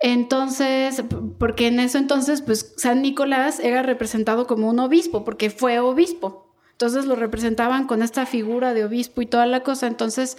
Entonces, 0.00 1.04
porque 1.38 1.68
en 1.68 1.78
eso 1.78 1.98
entonces, 1.98 2.42
pues 2.42 2.74
San 2.76 3.02
Nicolás 3.02 3.60
era 3.60 3.82
representado 3.82 4.46
como 4.48 4.68
un 4.68 4.80
obispo, 4.80 5.24
porque 5.24 5.48
fue 5.50 5.78
obispo. 5.78 6.48
Entonces 6.72 7.04
lo 7.04 7.14
representaban 7.14 7.86
con 7.86 8.02
esta 8.02 8.26
figura 8.26 8.74
de 8.74 8.84
obispo 8.84 9.22
y 9.22 9.26
toda 9.26 9.46
la 9.46 9.62
cosa. 9.62 9.86
Entonces 9.86 10.36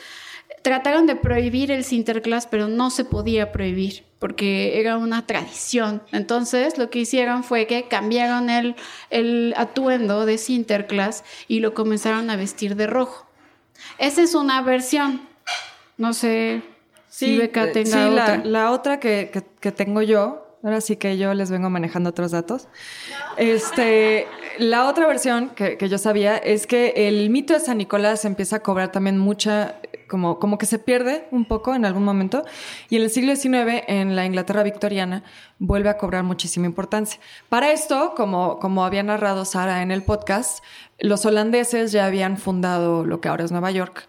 trataron 0.64 1.06
de 1.06 1.16
prohibir 1.16 1.70
el 1.72 1.84
Sinterklaas, 1.84 2.48
pero 2.48 2.68
no 2.68 2.90
se 2.90 3.06
podía 3.06 3.52
prohibir, 3.52 4.04
porque 4.18 4.80
era 4.80 4.98
una 4.98 5.28
tradición. 5.28 6.02
Entonces 6.12 6.78
lo 6.80 6.90
que 6.90 7.00
hicieron 7.00 7.44
fue 7.44 7.68
que 7.68 7.88
cambiaron 7.88 8.50
el, 8.50 8.76
el 9.12 9.54
atuendo 9.58 10.26
de 10.26 10.38
Sinterklaas 10.40 11.24
y 11.48 11.60
lo 11.60 11.74
comenzaron 11.76 12.30
a 12.32 12.36
vestir 12.38 12.76
de 12.76 12.88
rojo. 12.88 13.28
Esa 14.00 14.22
es 14.24 14.34
una 14.34 14.62
versión. 14.62 15.22
No 15.98 16.14
sé 16.14 16.64
si 17.10 17.38
Beca 17.38 17.66
eh, 17.66 17.68
tenga 17.68 17.92
sí, 17.92 18.10
la- 18.16 18.24
otra. 18.24 18.42
La, 18.46 18.72
otra 18.72 19.00
que, 19.00 19.30
que- 19.32 19.44
que 19.60 19.72
tengo 19.72 20.02
yo, 20.02 20.58
ahora 20.64 20.82
sí 20.82 20.96
que 20.96 21.18
yo 21.18 21.34
les 21.36 21.52
vengo 21.52 21.70
manejando 21.70 22.10
otros 22.10 22.32
datos. 22.32 22.68
Este, 23.38 24.28
la 24.60 24.88
otra 24.88 25.08
versión 25.08 25.50
que, 25.50 25.78
yo 25.90 25.98
sabía 25.98 26.38
es 26.38 26.68
que 26.68 26.94
el 27.08 27.30
mito 27.30 27.54
de 27.54 27.60
San 27.60 27.78
Nicolás 27.78 28.26
empieza 28.26 28.58
a 28.58 28.60
cobrar 28.62 28.92
también 28.92 29.18
mucha, 29.18 29.80
como, 30.08 30.40
como 30.40 30.58
que 30.58 30.66
se 30.66 30.80
pierde 30.80 31.28
un 31.32 31.46
poco 31.46 31.76
en 31.76 31.86
algún 31.86 32.04
momento. 32.04 32.44
Y 32.90 32.98
en 32.98 33.04
el 33.04 33.10
siglo 33.10 33.36
XIX, 33.36 33.84
en 33.88 34.16
la 34.16 34.26
Inglaterra 34.26 34.64
victoriana, 34.64 35.24
vuelve 35.60 35.90
a 35.90 35.98
cobrar 35.98 36.24
muchísima 36.24 36.66
importancia. 36.66 37.20
Para 37.50 37.72
esto, 37.72 38.14
como, 38.16 38.60
como 38.60 38.86
había 38.86 39.04
narrado 39.04 39.46
Sara 39.46 39.82
en 39.82 39.92
el 39.92 40.04
podcast, 40.04 40.64
los 41.00 41.26
holandeses 41.26 41.92
ya 41.92 42.06
habían 42.06 42.38
fundado 42.38 43.06
lo 43.06 43.22
que 43.22 43.30
ahora 43.30 43.46
es 43.46 43.52
Nueva 43.52 43.72
York 43.72 44.08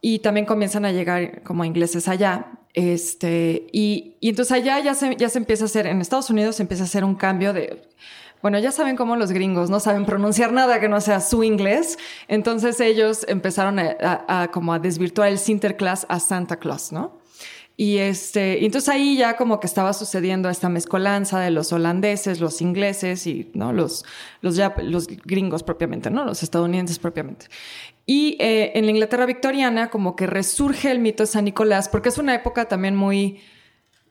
y 0.00 0.18
también 0.18 0.46
comienzan 0.46 0.84
a 0.84 0.92
llegar 0.92 1.42
como 1.42 1.64
ingleses 1.64 2.08
allá. 2.08 2.58
Este, 2.74 3.66
y, 3.72 4.16
y 4.20 4.30
entonces 4.30 4.52
allá 4.52 4.80
ya 4.80 4.94
se, 4.94 5.14
ya 5.16 5.28
se 5.28 5.38
empieza 5.38 5.64
a 5.64 5.66
hacer, 5.66 5.86
en 5.86 6.00
Estados 6.00 6.30
Unidos 6.30 6.56
se 6.56 6.62
empieza 6.62 6.84
a 6.84 6.86
hacer 6.86 7.04
un 7.04 7.14
cambio 7.14 7.52
de, 7.52 7.82
bueno, 8.42 8.58
ya 8.58 8.72
saben 8.72 8.96
cómo 8.96 9.16
los 9.16 9.32
gringos 9.32 9.70
no 9.70 9.80
saben 9.80 10.04
pronunciar 10.04 10.52
nada 10.52 10.80
que 10.80 10.88
no 10.88 11.00
sea 11.00 11.20
su 11.20 11.44
inglés, 11.44 11.98
entonces 12.28 12.80
ellos 12.80 13.24
empezaron 13.28 13.78
a, 13.78 13.96
a- 14.00 14.42
a 14.42 14.48
como 14.50 14.74
a 14.74 14.78
desvirtuar 14.78 15.28
el 15.28 15.38
Sinterklaas 15.38 16.06
a 16.08 16.18
Santa 16.20 16.56
Claus, 16.56 16.92
¿no? 16.92 17.20
Y 17.74 17.96
este, 17.98 18.64
entonces 18.66 18.90
ahí 18.90 19.16
ya 19.16 19.36
como 19.36 19.58
que 19.58 19.66
estaba 19.66 19.94
sucediendo 19.94 20.50
esta 20.50 20.68
mezcolanza 20.68 21.40
de 21.40 21.50
los 21.50 21.72
holandeses, 21.72 22.38
los 22.38 22.60
ingleses 22.60 23.26
y 23.26 23.50
no 23.54 23.72
los, 23.72 24.04
los, 24.42 24.56
ya, 24.56 24.74
los 24.82 25.06
gringos 25.06 25.62
propiamente, 25.62 26.10
¿no? 26.10 26.24
Los 26.26 26.42
estadounidenses 26.42 26.98
propiamente. 26.98 27.46
Y 28.04 28.36
eh, 28.40 28.72
en 28.74 28.84
la 28.84 28.90
Inglaterra 28.90 29.24
victoriana 29.24 29.88
como 29.88 30.16
que 30.16 30.26
resurge 30.26 30.90
el 30.90 30.98
mito 30.98 31.22
de 31.22 31.28
San 31.28 31.46
Nicolás, 31.46 31.88
porque 31.88 32.10
es 32.10 32.18
una 32.18 32.34
época 32.34 32.66
también 32.66 32.94
muy, 32.94 33.40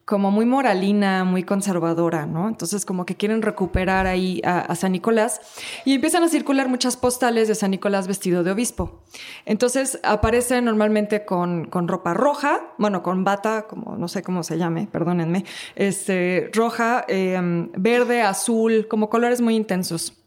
como 0.05 0.31
muy 0.31 0.45
moralina, 0.45 1.23
muy 1.23 1.43
conservadora, 1.43 2.25
¿no? 2.25 2.47
Entonces 2.47 2.85
como 2.85 3.05
que 3.05 3.15
quieren 3.15 3.41
recuperar 3.41 4.07
ahí 4.07 4.41
a, 4.43 4.75
San 4.75 4.91
Nicolás 4.91 5.41
y 5.85 5.93
empiezan 5.93 6.23
a 6.23 6.27
circular 6.27 6.67
muchas 6.67 6.97
postales 6.97 7.47
de 7.47 7.55
San 7.55 7.71
Nicolás 7.71 8.07
vestido 8.07 8.43
de 8.43 8.51
obispo. 8.51 9.03
Entonces 9.45 9.99
aparece 10.03 10.61
normalmente 10.61 11.23
con, 11.25 11.65
con 11.65 11.87
ropa 11.87 12.13
roja, 12.13 12.73
bueno, 12.77 13.03
con 13.03 13.23
bata, 13.23 13.67
como 13.67 13.95
no 13.95 14.07
sé 14.07 14.23
cómo 14.23 14.43
se 14.43 14.57
llame, 14.57 14.87
perdónenme, 14.91 15.45
este, 15.75 16.49
roja, 16.53 17.05
eh, 17.07 17.39
verde, 17.77 18.21
azul, 18.21 18.87
como 18.89 19.09
colores 19.09 19.41
muy 19.41 19.55
intensos. 19.55 20.17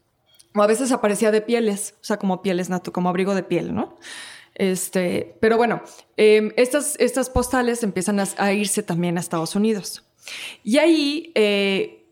O 0.56 0.62
a 0.62 0.66
veces 0.68 0.92
aparecía 0.92 1.32
de 1.32 1.40
pieles, 1.40 1.94
o 2.00 2.04
sea, 2.04 2.16
como 2.16 2.40
pieles, 2.40 2.70
natu- 2.70 2.92
como 2.92 3.08
abrigo 3.08 3.34
de 3.34 3.42
piel, 3.42 3.74
¿no? 3.74 3.96
Este, 4.54 5.36
pero 5.40 5.56
bueno, 5.56 5.82
eh, 6.16 6.52
estas, 6.56 6.96
estas 7.00 7.28
postales 7.28 7.82
empiezan 7.82 8.20
a, 8.20 8.52
irse 8.52 8.82
también 8.82 9.16
a 9.16 9.20
Estados 9.20 9.56
Unidos. 9.56 10.04
Y 10.62 10.78
ahí, 10.78 11.32
eh, 11.34 12.06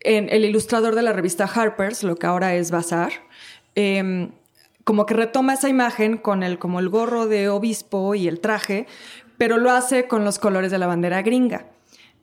en 0.00 0.28
el 0.30 0.44
ilustrador 0.44 0.94
de 0.94 1.02
la 1.02 1.12
revista 1.12 1.44
Harper's, 1.44 2.02
lo 2.02 2.16
que 2.16 2.26
ahora 2.26 2.54
es 2.54 2.70
Bazar, 2.70 3.12
eh, 3.74 4.30
como 4.84 5.04
que 5.06 5.14
retoma 5.14 5.54
esa 5.54 5.68
imagen 5.68 6.16
con 6.16 6.42
el, 6.42 6.58
como 6.58 6.80
el 6.80 6.88
gorro 6.88 7.26
de 7.26 7.48
obispo 7.48 8.14
y 8.14 8.26
el 8.26 8.40
traje, 8.40 8.86
pero 9.36 9.58
lo 9.58 9.70
hace 9.70 10.08
con 10.08 10.24
los 10.24 10.38
colores 10.38 10.70
de 10.70 10.78
la 10.78 10.86
bandera 10.86 11.20
gringa. 11.22 11.66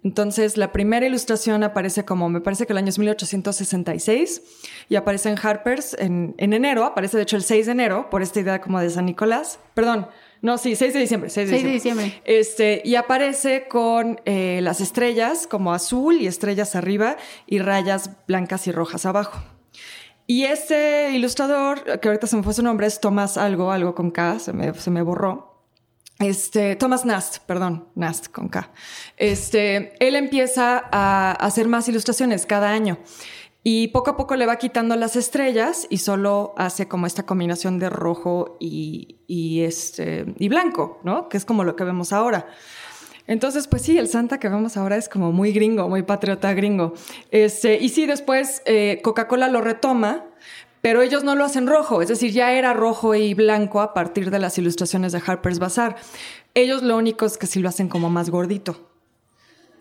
Entonces, 0.06 0.56
la 0.56 0.72
primera 0.72 1.04
ilustración 1.08 1.64
aparece 1.64 2.06
como, 2.06 2.30
me 2.30 2.40
parece 2.40 2.68
que 2.68 2.74
el 2.74 2.78
año 2.78 2.90
es 2.90 3.00
1866, 3.00 4.44
y 4.88 4.98
aparece 4.98 5.30
en 5.30 5.38
Harper's 5.42 5.96
en, 5.98 6.36
en 6.38 6.54
enero, 6.54 6.86
aparece 6.86 7.18
de 7.18 7.24
hecho 7.24 7.36
el 7.36 7.42
6 7.42 7.66
de 7.66 7.72
enero, 7.72 8.08
por 8.12 8.22
esta 8.22 8.40
idea 8.40 8.62
como 8.62 8.80
de 8.80 8.92
San 8.92 9.08
Nicolás. 9.08 9.58
Perdón, 9.74 10.08
No, 10.44 10.60
sí, 10.60 10.76
6 10.76 10.94
de 10.94 11.00
diciembre. 11.00 11.32
6 11.32 11.50
de 11.50 11.56
6 11.56 11.64
de 11.66 11.72
diciembre. 11.72 12.06
diciembre. 12.06 12.40
Este, 12.40 12.84
y 12.86 12.94
aparece 12.94 13.68
con 13.68 14.22
eh, 14.26 14.60
las 14.62 14.80
estrellas 14.80 15.48
como 15.48 15.74
azul 15.74 16.22
y 16.22 16.28
estrellas 16.28 16.76
arriba 16.76 17.18
y 17.48 17.58
rayas 17.58 18.12
blancas 18.28 18.68
y 18.68 18.72
rojas 18.72 19.08
abajo. 19.08 19.42
Y 20.28 20.44
este 20.44 21.14
ilustrador, 21.14 22.00
que 22.00 22.08
ahorita 22.10 22.28
se 22.28 22.36
me 22.36 22.44
fue 22.44 22.54
su 22.54 22.62
nombre, 22.62 22.86
es 22.86 23.00
Tomás 23.00 23.38
algo, 23.38 23.72
algo 23.72 23.96
con 23.96 24.12
K, 24.12 24.38
se 24.38 24.54
me, 24.54 24.72
se 24.76 24.92
me 24.92 25.02
borró. 25.02 25.55
Este, 26.20 26.76
Thomas 26.76 27.06
Nast, 27.06 27.40
perdón, 27.40 27.90
Nast 27.96 28.28
con 28.28 28.48
K. 28.48 28.72
Este, 29.18 29.94
él 30.06 30.16
empieza 30.16 30.82
a 30.92 31.32
hacer 31.34 31.68
más 31.68 31.90
ilustraciones 31.90 32.46
cada 32.46 32.70
año. 32.70 32.98
Y 33.68 33.88
poco 33.88 34.12
a 34.12 34.18
poco 34.18 34.36
le 34.36 34.46
va 34.46 34.58
quitando 34.58 34.96
las 34.96 35.16
estrellas 35.16 35.88
y 35.90 35.98
solo 35.98 36.54
hace 36.56 36.88
como 36.88 37.08
esta 37.08 37.26
combinación 37.26 37.80
de 37.80 37.90
rojo 37.90 38.58
y, 38.60 39.18
este, 39.62 40.36
y 40.38 40.50
blanco, 40.50 41.02
¿no? 41.04 41.30
Que 41.30 41.38
es 41.38 41.46
como 41.46 41.64
lo 41.64 41.76
que 41.76 41.84
vemos 41.84 42.14
ahora. 42.14 42.46
Entonces, 43.26 43.68
pues 43.68 43.82
sí, 43.82 43.98
el 43.98 44.08
Santa 44.08 44.40
que 44.40 44.50
vemos 44.50 44.78
ahora 44.78 44.98
es 44.98 45.10
como 45.10 45.32
muy 45.32 45.52
gringo, 45.52 45.90
muy 45.90 46.04
patriota 46.04 46.54
gringo. 46.54 46.94
Este, 47.32 47.80
y 47.82 47.90
sí, 47.90 48.06
después 48.06 48.62
eh, 48.66 49.00
Coca-Cola 49.04 49.48
lo 49.48 49.62
retoma, 49.62 50.26
pero 50.86 51.02
ellos 51.02 51.24
no 51.24 51.34
lo 51.34 51.44
hacen 51.44 51.66
rojo, 51.66 52.04
es 52.04 52.10
decir, 52.10 52.32
ya 52.32 52.52
era 52.52 52.72
rojo 52.74 53.16
y 53.16 53.34
blanco 53.34 53.82
a 53.82 53.92
partir 53.96 54.30
de 54.30 54.38
las 54.38 54.56
ilustraciones 54.60 55.14
de 55.14 55.22
Harper's 55.26 55.58
Bazaar. 55.58 55.96
Ellos 56.54 56.84
lo 56.84 56.96
único 56.96 57.26
es 57.26 57.40
que 57.40 57.48
sí 57.48 57.60
lo 57.60 57.70
hacen 57.70 57.90
como 57.90 58.12
más 58.12 58.30
gordito. 58.30 58.88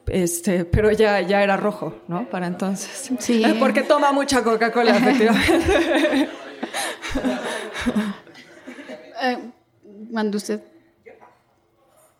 Este, 0.06 0.64
pero 0.64 0.90
ya, 0.92 1.20
ya 1.20 1.42
era 1.42 1.58
rojo, 1.58 1.94
¿no? 2.08 2.30
Para 2.30 2.46
entonces. 2.46 3.10
Sí. 3.18 3.42
Porque 3.58 3.82
toma 3.82 4.12
mucha 4.12 4.42
Coca-Cola, 4.42 4.96
efectivamente. 4.96 6.28
Eh, 9.22 9.38
mande 10.10 10.36
usted. 10.38 10.60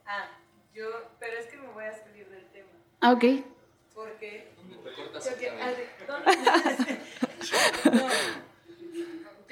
Ah, 0.07 0.27
yo, 0.75 0.85
pero 1.19 1.33
es 1.41 1.47
que 1.47 1.57
me 1.57 1.69
voy 1.69 1.85
a 1.85 1.93
salir 1.93 2.29
del 2.29 2.45
tema, 2.53 2.69
Ah, 3.01 3.13
ok. 3.13 3.25
porque... 3.95 4.49
Yo, 4.71 5.39
que- 5.39 5.51
ah, 5.51 5.71
de- 5.71 5.89
¿dónde? 6.07 6.99
No, 7.95 8.44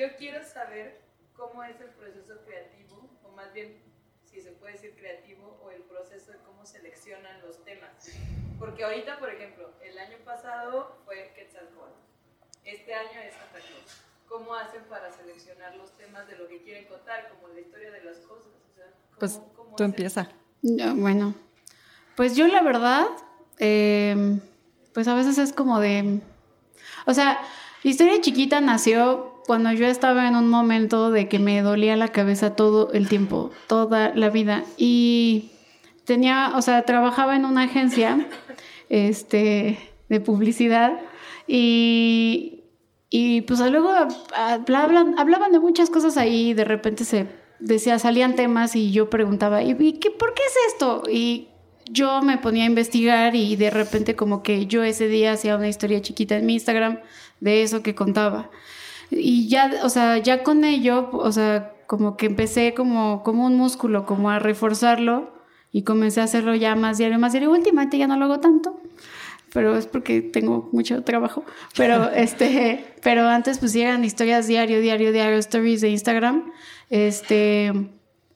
yo 0.02 0.16
quiero 0.16 0.44
saber 0.44 1.00
cómo 1.36 1.62
es 1.62 1.80
el 1.80 1.90
proceso 1.90 2.34
creativo, 2.44 3.08
o 3.24 3.30
más 3.36 3.52
bien, 3.52 3.80
si 4.24 4.40
se 4.40 4.50
puede 4.52 4.72
decir 4.72 4.94
creativo, 4.96 5.60
o 5.62 5.70
el 5.70 5.82
proceso 5.82 6.32
de 6.32 6.38
cómo 6.38 6.66
seleccionan 6.66 7.40
los 7.42 7.62
temas. 7.64 7.90
Porque 8.58 8.82
ahorita, 8.82 9.18
por 9.20 9.30
ejemplo, 9.30 9.70
el 9.80 9.96
año 9.98 10.16
pasado 10.24 10.96
fue 11.04 11.32
Quetzalcóatl, 11.36 11.94
este 12.64 12.94
año 12.94 13.20
es 13.20 13.34
Santa 13.34 13.58
Claus. 13.60 14.02
¿Cómo 14.28 14.54
hacen 14.54 14.82
para 14.88 15.12
seleccionar 15.12 15.76
los 15.76 15.96
temas 15.96 16.26
de 16.26 16.36
lo 16.36 16.48
que 16.48 16.62
quieren 16.62 16.86
contar, 16.86 17.28
como 17.28 17.48
la 17.54 17.60
historia 17.60 17.90
de 17.92 18.02
las 18.02 18.18
cosas? 18.18 18.46
O 18.70 18.74
sea, 18.74 18.86
¿cómo- 18.86 19.18
Pues 19.18 19.40
cómo 19.54 19.76
tú 19.76 19.84
empieza. 19.84 20.28
Ya, 20.62 20.94
Bueno, 20.94 21.34
pues 22.16 22.34
yo 22.34 22.46
la 22.48 22.62
verdad, 22.62 23.06
eh, 23.58 24.38
pues 24.94 25.06
a 25.06 25.14
veces 25.14 25.38
es 25.38 25.52
como 25.52 25.78
de... 25.80 26.20
O 27.06 27.14
sea, 27.14 27.40
Historia 27.84 28.20
Chiquita 28.20 28.60
nació 28.60 29.32
cuando 29.46 29.72
yo 29.72 29.87
estaba 29.87 30.28
en 30.28 30.37
un 30.37 30.48
momento 30.48 31.11
de 31.11 31.28
que 31.28 31.38
me 31.38 31.62
dolía 31.62 31.96
la 31.96 32.09
cabeza 32.09 32.55
todo 32.55 32.92
el 32.92 33.09
tiempo, 33.09 33.50
toda 33.66 34.12
la 34.14 34.31
vida. 34.31 34.64
Y 34.76 35.50
tenía, 36.05 36.52
o 36.55 36.62
sea, 36.62 36.83
trabajaba 36.83 37.37
en 37.37 37.44
una 37.44 37.64
agencia 37.64 38.26
este, 38.88 39.78
de 40.09 40.20
publicidad 40.20 41.00
y, 41.46 42.64
y 43.11 43.42
pues 43.42 43.61
luego 43.61 43.92
hablaban, 44.35 45.18
hablaban 45.18 45.52
de 45.52 45.61
muchas 45.61 45.90
cosas 45.90 46.16
ahí 46.16 46.50
y 46.50 46.55
de 46.55 46.64
repente 46.64 47.05
se 47.05 47.26
decía, 47.59 47.98
salían 47.98 48.35
temas 48.35 48.76
y 48.76 48.92
yo 48.92 49.11
preguntaba, 49.11 49.62
¿y 49.62 49.74
por 49.74 50.35
qué 50.35 50.42
es 50.42 50.72
esto? 50.72 51.02
Y 51.11 51.48
yo 51.90 52.22
me 52.22 52.38
ponía 52.38 52.64
a 52.64 52.66
investigar 52.66 53.35
y 53.35 53.57
de 53.57 53.70
repente 53.70 54.16
como 54.16 54.42
que 54.42 54.66
yo 54.66 54.83
ese 54.83 55.09
día 55.09 55.33
hacía 55.33 55.57
una 55.57 55.68
historia 55.68 56.00
chiquita 56.00 56.37
en 56.37 56.46
mi 56.46 56.55
Instagram 56.55 57.00
de 57.40 57.62
eso 57.62 57.83
que 57.83 57.94
contaba. 57.94 58.50
Y 59.12 59.48
ya, 59.48 59.70
o 59.83 59.88
sea, 59.88 60.18
ya 60.18 60.42
con 60.42 60.64
ello, 60.64 61.11
o 61.12 61.31
sea, 61.33 61.75
como 61.87 62.16
que 62.16 62.27
empecé 62.27 62.75
como, 62.75 63.22
como 63.22 63.44
un 63.46 63.57
músculo, 63.57 64.07
como 64.07 64.31
a 64.31 64.38
reforzarlo 64.38 65.33
y 65.70 65.83
comencé 65.83 66.20
a 66.20 66.25
hacerlo 66.25 66.55
ya 66.55 66.75
más 66.75 66.98
diario, 66.98 67.18
más 67.18 67.33
diario. 67.33 67.51
Últimamente 67.51 67.98
ya 67.98 68.07
no 68.07 68.16
lo 68.16 68.25
hago 68.27 68.40
tanto, 68.40 68.81
pero 69.53 69.77
es 69.77 69.87
porque 69.87 70.20
tengo 70.22 70.68
mucho 70.72 71.03
trabajo. 71.05 71.44
Pero 71.77 72.11
este, 72.14 72.85
pero 73.03 73.29
antes 73.29 73.59
pues 73.59 73.75
eran 73.77 74.05
historias 74.05 74.46
diario, 74.46 74.81
diario, 74.81 75.12
diario, 75.12 75.37
stories 75.38 75.81
de 75.83 75.90
Instagram. 75.90 76.51
Este, 76.90 77.72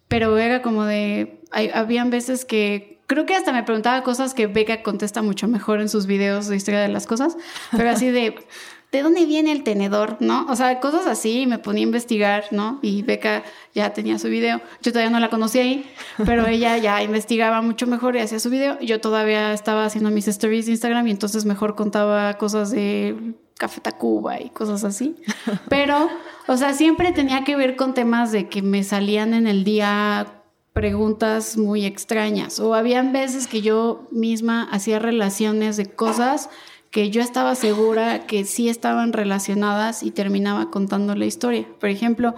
pero 0.09 0.37
era 0.39 0.63
como 0.63 0.85
de, 0.85 1.41
hay- 1.51 1.71
habían 1.73 2.11
veces 2.11 2.45
que 2.45 3.01
creo 3.07 3.25
que 3.27 3.35
hasta 3.35 3.53
me 3.53 3.63
preguntaba 3.63 4.03
cosas 4.03 4.35
que 4.35 4.47
Becca 4.49 4.83
contesta 4.83 5.23
mucho 5.23 5.47
mejor 5.47 5.81
en 5.81 5.89
sus 5.89 6.07
videos 6.07 6.49
de 6.49 6.57
historia 6.57 6.81
de 6.81 6.89
las 6.89 7.07
cosas, 7.07 7.37
pero 7.77 7.91
así 7.91 8.11
de, 8.11 8.35
¿de 8.97 9.03
dónde 9.03 9.27
viene 9.27 9.53
el 9.53 9.63
tenedor? 9.63 10.17
¿No? 10.21 10.47
O 10.49 10.57
sea, 10.57 10.81
cosas 10.81 11.07
así, 11.07 11.47
me 11.47 11.59
ponía 11.59 11.83
a 11.83 11.89
investigar, 11.89 12.45
¿no? 12.51 12.79
Y 12.81 13.03
Becca 13.03 13.43
ya 13.75 13.93
tenía 13.93 14.19
su 14.19 14.29
video, 14.29 14.63
yo 14.81 14.91
todavía 14.91 15.11
no 15.11 15.21
la 15.21 15.29
conocí 15.29 15.59
ahí, 15.59 15.91
pero 16.25 16.47
ella 16.49 16.79
ya 16.79 17.03
investigaba 17.03 17.61
mucho 17.61 17.87
mejor 17.87 18.17
y 18.17 18.21
hacía 18.21 18.41
su 18.41 18.49
video, 18.49 18.81
yo 18.81 18.99
todavía 18.99 19.53
estaba 19.53 19.85
haciendo 19.85 20.11
mis 20.11 20.29
stories 20.29 20.65
de 20.65 20.73
Instagram 20.73 21.07
y 21.09 21.11
entonces 21.11 21.45
mejor 21.45 21.75
contaba 21.75 22.39
cosas 22.39 22.71
de 22.71 23.35
Café 23.59 23.83
Tacuba 23.83 24.41
y 24.41 24.49
cosas 24.49 24.83
así, 24.83 25.17
pero, 25.69 26.09
o 26.47 26.57
sea, 26.57 26.73
siempre 26.73 27.13
tenía 27.13 27.45
que 27.45 27.55
ver 27.55 27.77
con 27.77 27.93
temas 27.93 28.33
de 28.33 28.49
que 28.49 28.63
me 28.63 28.83
salían 28.83 29.35
en 29.35 29.47
el 29.47 29.63
día 29.63 30.27
preguntas 30.73 31.59
muy 31.59 31.85
extrañas 31.85 32.61
o 32.61 32.75
habían 32.75 33.13
veces 33.13 33.47
que 33.47 33.61
yo 33.61 34.07
misma 34.11 34.69
hacía 34.71 34.99
relaciones 34.99 35.77
de 35.77 35.87
cosas 35.87 36.49
que 36.97 37.11
yo 37.11 37.21
estaba 37.21 37.55
segura 37.55 38.27
que 38.27 38.47
sí 38.47 38.71
estaban 38.71 39.13
relacionadas 39.13 40.03
y 40.03 40.13
terminaba 40.13 40.71
contando 40.71 41.15
la 41.15 41.27
historia. 41.27 41.67
Por 41.79 41.91
ejemplo, 41.91 42.35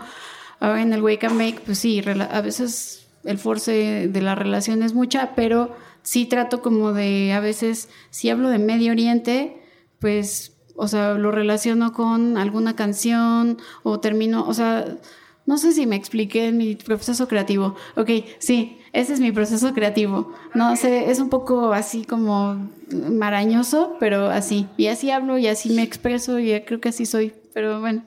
en 0.60 0.92
el 0.92 1.00
Wake 1.00 1.28
and 1.28 1.36
Make, 1.36 1.60
pues 1.64 1.78
sí, 1.78 2.02
a 2.04 2.40
veces 2.40 3.06
el 3.22 3.38
force 3.38 4.08
de 4.08 4.20
la 4.20 4.34
relación 4.34 4.82
es 4.82 4.94
mucha, 4.94 5.36
pero 5.36 5.76
sí 6.02 6.26
trato 6.26 6.60
como 6.60 6.92
de, 6.92 7.32
a 7.34 7.38
veces, 7.38 7.88
si 8.10 8.30
hablo 8.30 8.48
de 8.48 8.58
Medio 8.58 8.90
Oriente, 8.90 9.62
pues, 10.00 10.56
o 10.74 10.88
sea, 10.88 11.14
lo 11.14 11.30
relaciono 11.30 11.92
con 11.92 12.36
alguna 12.36 12.74
canción 12.74 13.58
o 13.84 14.00
termino, 14.00 14.44
o 14.44 14.54
sea, 14.54 14.98
no 15.46 15.56
sé 15.58 15.70
si 15.70 15.86
me 15.86 15.94
expliqué 15.94 16.48
en 16.48 16.56
mi 16.56 16.74
proceso 16.74 17.28
creativo. 17.28 17.76
Ok, 17.94 18.10
sí, 18.40 18.77
ese 18.92 19.12
es 19.12 19.20
mi 19.20 19.32
proceso 19.32 19.74
creativo. 19.74 20.32
No 20.54 20.74
sé, 20.76 21.10
es 21.10 21.20
un 21.20 21.28
poco 21.28 21.72
así 21.72 22.04
como 22.04 22.68
marañoso, 22.90 23.96
pero 24.00 24.28
así. 24.28 24.66
Y 24.76 24.86
así 24.86 25.10
hablo 25.10 25.38
y 25.38 25.46
así 25.46 25.70
me 25.70 25.82
expreso 25.82 26.38
y 26.38 26.60
creo 26.62 26.80
que 26.80 26.88
así 26.88 27.06
soy. 27.06 27.34
Pero 27.52 27.80
bueno. 27.80 28.04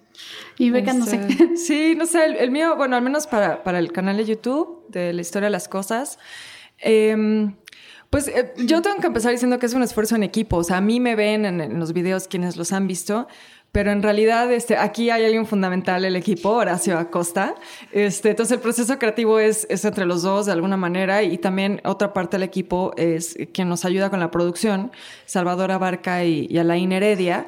Y 0.58 0.70
Beca, 0.70 0.94
no 0.94 1.06
sé. 1.06 1.22
Este, 1.28 1.56
Sí, 1.58 1.96
no 1.96 2.06
sé, 2.06 2.26
el, 2.26 2.36
el 2.38 2.52
mío, 2.52 2.76
bueno, 2.76 2.96
al 2.96 3.02
menos 3.02 3.28
para, 3.28 3.64
para 3.64 3.80
el 3.80 3.92
canal 3.92 4.18
de 4.18 4.26
YouTube 4.26 4.86
de 4.90 5.14
la 5.14 5.22
historia 5.22 5.48
de 5.48 5.52
las 5.52 5.68
cosas, 5.68 6.20
em, 6.78 7.56
pues 8.10 8.28
eh, 8.28 8.54
yo 8.58 8.82
tengo 8.82 8.98
que 8.98 9.08
empezar 9.08 9.32
diciendo 9.32 9.60
que 9.60 9.66
es 9.66 9.74
un 9.74 9.84
esfuerzo 9.84 10.16
en 10.16 10.24
equipo. 10.24 10.58
O 10.58 10.64
sea, 10.64 10.78
a 10.78 10.82
mí 10.82 11.00
me 11.00 11.16
ven 11.16 11.46
en, 11.46 11.62
en 11.62 11.80
los 11.80 11.94
videos 11.94 12.28
quienes 12.28 12.58
los 12.58 12.72
han 12.72 12.88
visto, 12.88 13.28
pero 13.72 13.92
en 13.92 14.04
realidad 14.04 14.52
este, 14.52 14.78
aquí 14.78 15.10
hay 15.10 15.24
alguien 15.24 15.46
fundamental, 15.46 16.04
el 16.04 16.16
equipo, 16.16 16.50
Horacio 16.50 16.98
Acosta. 16.98 17.56
Este, 17.92 18.32
entonces 18.32 18.58
el 18.58 18.62
proceso 18.62 19.00
creativo 19.00 19.40
es, 19.40 19.66
es 19.70 19.86
entre 19.86 20.06
los 20.06 20.24
dos 20.24 20.46
de 20.46 20.52
alguna 20.52 20.78
manera 20.78 21.24
y 21.24 21.38
también 21.38 21.82
otra 21.86 22.14
parte 22.14 22.38
del 22.38 22.44
equipo 22.44 22.94
es 22.98 23.38
quien 23.54 23.70
nos 23.70 23.86
ayuda 23.86 24.10
con 24.10 24.20
la 24.20 24.30
producción, 24.30 24.92
Salvador 25.26 25.72
Abarca 25.72 26.26
y, 26.26 26.48
y 26.50 26.58
Alain 26.58 26.92
Heredia. 26.92 27.48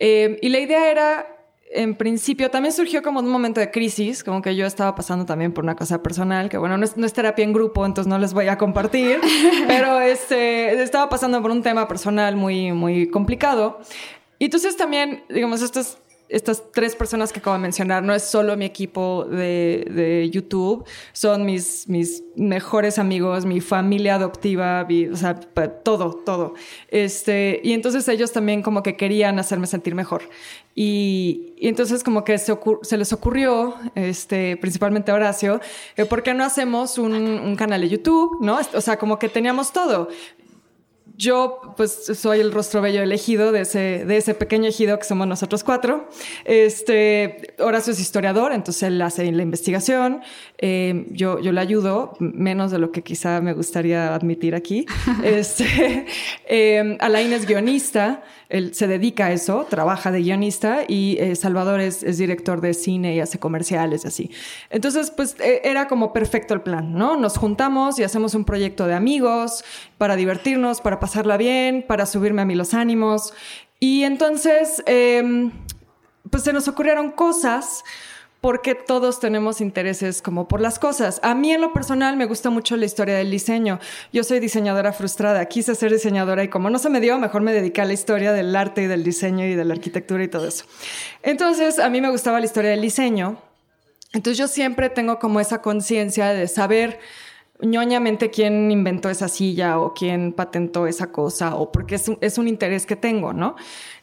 Eh, 0.00 0.38
y 0.42 0.48
la 0.48 0.58
idea 0.58 0.90
era 0.90 1.36
en 1.72 1.94
principio 1.94 2.50
también 2.50 2.72
surgió 2.72 3.02
como 3.02 3.20
de 3.22 3.26
un 3.26 3.32
momento 3.32 3.60
de 3.60 3.70
crisis, 3.70 4.24
como 4.24 4.42
que 4.42 4.56
yo 4.56 4.66
estaba 4.66 4.94
pasando 4.96 5.24
también 5.24 5.52
por 5.52 5.62
una 5.62 5.76
cosa 5.76 6.02
personal, 6.02 6.48
que 6.48 6.58
bueno, 6.58 6.76
no 6.76 6.84
es, 6.84 6.96
no 6.96 7.06
es 7.06 7.12
terapia 7.12 7.44
en 7.44 7.52
grupo, 7.52 7.86
entonces 7.86 8.08
no 8.08 8.18
les 8.18 8.34
voy 8.34 8.48
a 8.48 8.58
compartir, 8.58 9.20
pero 9.68 10.00
este, 10.00 10.82
estaba 10.82 11.08
pasando 11.08 11.40
por 11.40 11.52
un 11.52 11.62
tema 11.62 11.86
personal 11.86 12.34
muy, 12.34 12.72
muy 12.72 13.08
complicado. 13.08 13.78
Y 14.40 14.46
entonces 14.46 14.76
también, 14.76 15.22
digamos, 15.28 15.60
estas, 15.62 15.98
estas 16.30 16.62
tres 16.72 16.96
personas 16.96 17.32
que 17.32 17.40
acabo 17.40 17.54
de 17.56 17.60
mencionar, 17.62 18.02
no 18.02 18.14
es 18.14 18.22
solo 18.22 18.56
mi 18.56 18.64
equipo 18.64 19.26
de, 19.26 19.86
de 19.90 20.30
YouTube, 20.30 20.84
son 21.12 21.44
mis, 21.44 21.86
mis 21.88 22.22
mejores 22.36 22.98
amigos, 22.98 23.44
mi 23.44 23.60
familia 23.60 24.14
adoptiva, 24.14 24.84
mi- 24.88 25.08
o 25.08 25.16
sea, 25.16 25.34
todo, 25.34 26.14
todo. 26.24 26.54
Este, 26.88 27.60
y 27.62 27.72
entonces 27.74 28.08
ellos 28.08 28.32
también 28.32 28.62
como 28.62 28.82
que 28.82 28.96
querían 28.96 29.38
hacerme 29.38 29.66
sentir 29.66 29.94
mejor. 29.94 30.22
Y, 30.74 31.52
y 31.58 31.68
entonces 31.68 32.02
como 32.02 32.24
que 32.24 32.38
se, 32.38 32.56
se 32.82 32.96
les 32.96 33.12
ocurrió, 33.12 33.74
este, 33.94 34.56
principalmente 34.56 35.10
a 35.10 35.16
Horacio, 35.16 35.60
eh, 35.96 36.06
¿por 36.06 36.22
qué 36.22 36.32
no 36.32 36.44
hacemos 36.44 36.96
un, 36.96 37.12
un 37.12 37.56
canal 37.56 37.82
de 37.82 37.88
YouTube? 37.90 38.38
¿No? 38.40 38.58
O 38.72 38.80
sea, 38.80 38.96
como 38.96 39.18
que 39.18 39.28
teníamos 39.28 39.72
todo 39.72 40.08
yo 41.20 41.60
pues 41.76 42.10
soy 42.14 42.40
el 42.40 42.50
rostro 42.50 42.80
bello 42.80 43.02
elegido 43.02 43.52
de 43.52 43.60
ese, 43.60 44.04
de 44.06 44.16
ese 44.16 44.34
pequeño 44.34 44.68
ejido 44.68 44.98
que 44.98 45.04
somos 45.04 45.26
nosotros 45.26 45.62
cuatro. 45.62 46.08
Este, 46.46 47.54
Horacio 47.58 47.92
es 47.92 48.00
historiador, 48.00 48.52
entonces 48.52 48.84
él 48.84 49.00
hace 49.02 49.30
la 49.30 49.42
investigación, 49.42 50.22
eh, 50.58 51.06
yo, 51.10 51.38
yo 51.38 51.52
le 51.52 51.60
ayudo, 51.60 52.16
menos 52.18 52.70
de 52.70 52.78
lo 52.78 52.90
que 52.90 53.02
quizá 53.02 53.42
me 53.42 53.52
gustaría 53.52 54.14
admitir 54.14 54.54
aquí. 54.54 54.86
este, 55.22 56.06
eh, 56.48 56.96
Alain 57.00 57.32
es 57.34 57.46
guionista, 57.46 58.22
él 58.50 58.74
se 58.74 58.86
dedica 58.86 59.26
a 59.26 59.32
eso, 59.32 59.66
trabaja 59.70 60.10
de 60.10 60.20
guionista 60.20 60.80
y 60.86 61.16
eh, 61.18 61.36
Salvador 61.36 61.80
es, 61.80 62.02
es, 62.02 62.18
director 62.18 62.60
de 62.60 62.74
cine 62.74 63.14
y 63.14 63.20
hace 63.20 63.38
comerciales 63.38 64.04
y 64.04 64.08
así. 64.08 64.30
Entonces, 64.68 65.10
pues 65.10 65.36
eh, 65.40 65.62
era 65.64 65.88
como 65.88 66.12
perfecto 66.12 66.52
el 66.52 66.60
plan, 66.60 66.92
¿no? 66.92 67.16
Nos 67.16 67.38
juntamos 67.38 67.98
y 67.98 68.02
hacemos 68.02 68.34
un 68.34 68.44
proyecto 68.44 68.86
de 68.86 68.94
amigos 68.94 69.64
para 69.98 70.16
divertirnos, 70.16 70.80
para 70.80 71.00
pasarla 71.00 71.36
bien, 71.36 71.84
para 71.86 72.06
subirme 72.06 72.42
a 72.42 72.44
mí 72.44 72.54
los 72.54 72.74
ánimos. 72.74 73.32
Y 73.78 74.02
entonces, 74.02 74.82
eh, 74.86 75.50
pues 76.28 76.42
se 76.42 76.52
nos 76.52 76.68
ocurrieron 76.68 77.12
cosas 77.12 77.84
porque 78.40 78.74
todos 78.74 79.20
tenemos 79.20 79.60
intereses 79.60 80.22
como 80.22 80.48
por 80.48 80.60
las 80.60 80.78
cosas. 80.78 81.20
A 81.22 81.34
mí 81.34 81.52
en 81.52 81.60
lo 81.60 81.72
personal 81.72 82.16
me 82.16 82.24
gusta 82.24 82.50
mucho 82.50 82.76
la 82.76 82.86
historia 82.86 83.16
del 83.16 83.30
diseño. 83.30 83.80
Yo 84.12 84.24
soy 84.24 84.40
diseñadora 84.40 84.92
frustrada, 84.92 85.44
quise 85.46 85.74
ser 85.74 85.92
diseñadora 85.92 86.42
y 86.42 86.48
como 86.48 86.70
no 86.70 86.78
se 86.78 86.88
me 86.88 87.00
dio, 87.00 87.18
mejor 87.18 87.42
me 87.42 87.52
dediqué 87.52 87.82
a 87.82 87.84
la 87.84 87.92
historia 87.92 88.32
del 88.32 88.56
arte 88.56 88.82
y 88.82 88.86
del 88.86 89.04
diseño 89.04 89.44
y 89.44 89.54
de 89.54 89.64
la 89.64 89.74
arquitectura 89.74 90.24
y 90.24 90.28
todo 90.28 90.46
eso. 90.46 90.64
Entonces, 91.22 91.78
a 91.78 91.90
mí 91.90 92.00
me 92.00 92.10
gustaba 92.10 92.40
la 92.40 92.46
historia 92.46 92.70
del 92.70 92.80
diseño. 92.80 93.38
Entonces 94.12 94.38
yo 94.38 94.48
siempre 94.48 94.90
tengo 94.90 95.18
como 95.18 95.38
esa 95.38 95.62
conciencia 95.62 96.28
de 96.28 96.48
saber 96.48 96.98
ñoñamente 97.62 98.30
quién 98.30 98.70
inventó 98.70 99.10
esa 99.10 99.28
silla 99.28 99.78
o 99.78 99.94
quién 99.94 100.32
patentó 100.32 100.86
esa 100.86 101.12
cosa 101.12 101.54
o 101.54 101.70
porque 101.70 101.96
es 101.96 102.08
un, 102.08 102.18
es 102.20 102.38
un 102.38 102.48
interés 102.48 102.86
que 102.86 102.96
tengo, 102.96 103.32
¿no? 103.32 103.56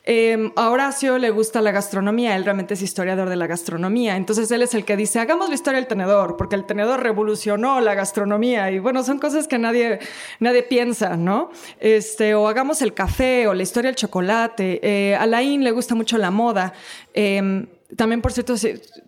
Eh, 0.10 0.52
a 0.56 0.70
Horacio 0.70 1.18
le 1.18 1.32
gusta 1.32 1.60
la 1.60 1.72
gastronomía, 1.72 2.38
él 2.38 2.46
realmente 2.46 2.76
es 2.76 2.82
historiador 2.82 3.28
de 3.28 3.36
la 3.36 3.46
gastronomía, 3.46 4.16
entonces 4.16 4.50
él 4.52 4.62
es 4.62 4.74
el 4.74 4.86
que 4.86 4.96
dice, 4.96 5.20
hagamos 5.20 5.50
la 5.50 5.56
historia 5.56 5.82
del 5.82 5.88
tenedor, 5.88 6.38
porque 6.38 6.56
el 6.56 6.64
tenedor 6.66 7.04
revolucionó 7.04 7.82
la 7.82 7.94
gastronomía 7.94 8.72
y 8.72 8.80
bueno, 8.80 9.04
son 9.04 9.20
cosas 9.20 9.50
que 9.50 9.58
nadie, 9.58 10.00
nadie 10.40 10.64
piensa, 10.64 11.18
¿no? 11.18 11.52
Este, 11.82 12.36
o 12.36 12.48
hagamos 12.48 12.82
el 12.82 12.94
café 12.94 13.50
o 13.50 13.54
la 13.54 13.64
historia 13.64 13.90
del 13.90 13.98
chocolate. 13.98 14.80
Eh, 14.82 15.16
a 15.16 15.26
le 15.28 15.72
gusta 15.72 15.94
mucho 15.94 16.18
la 16.18 16.32
moda. 16.32 16.72
Eh, 17.14 17.68
también, 17.96 18.22
por 18.22 18.34
cierto, 18.34 18.56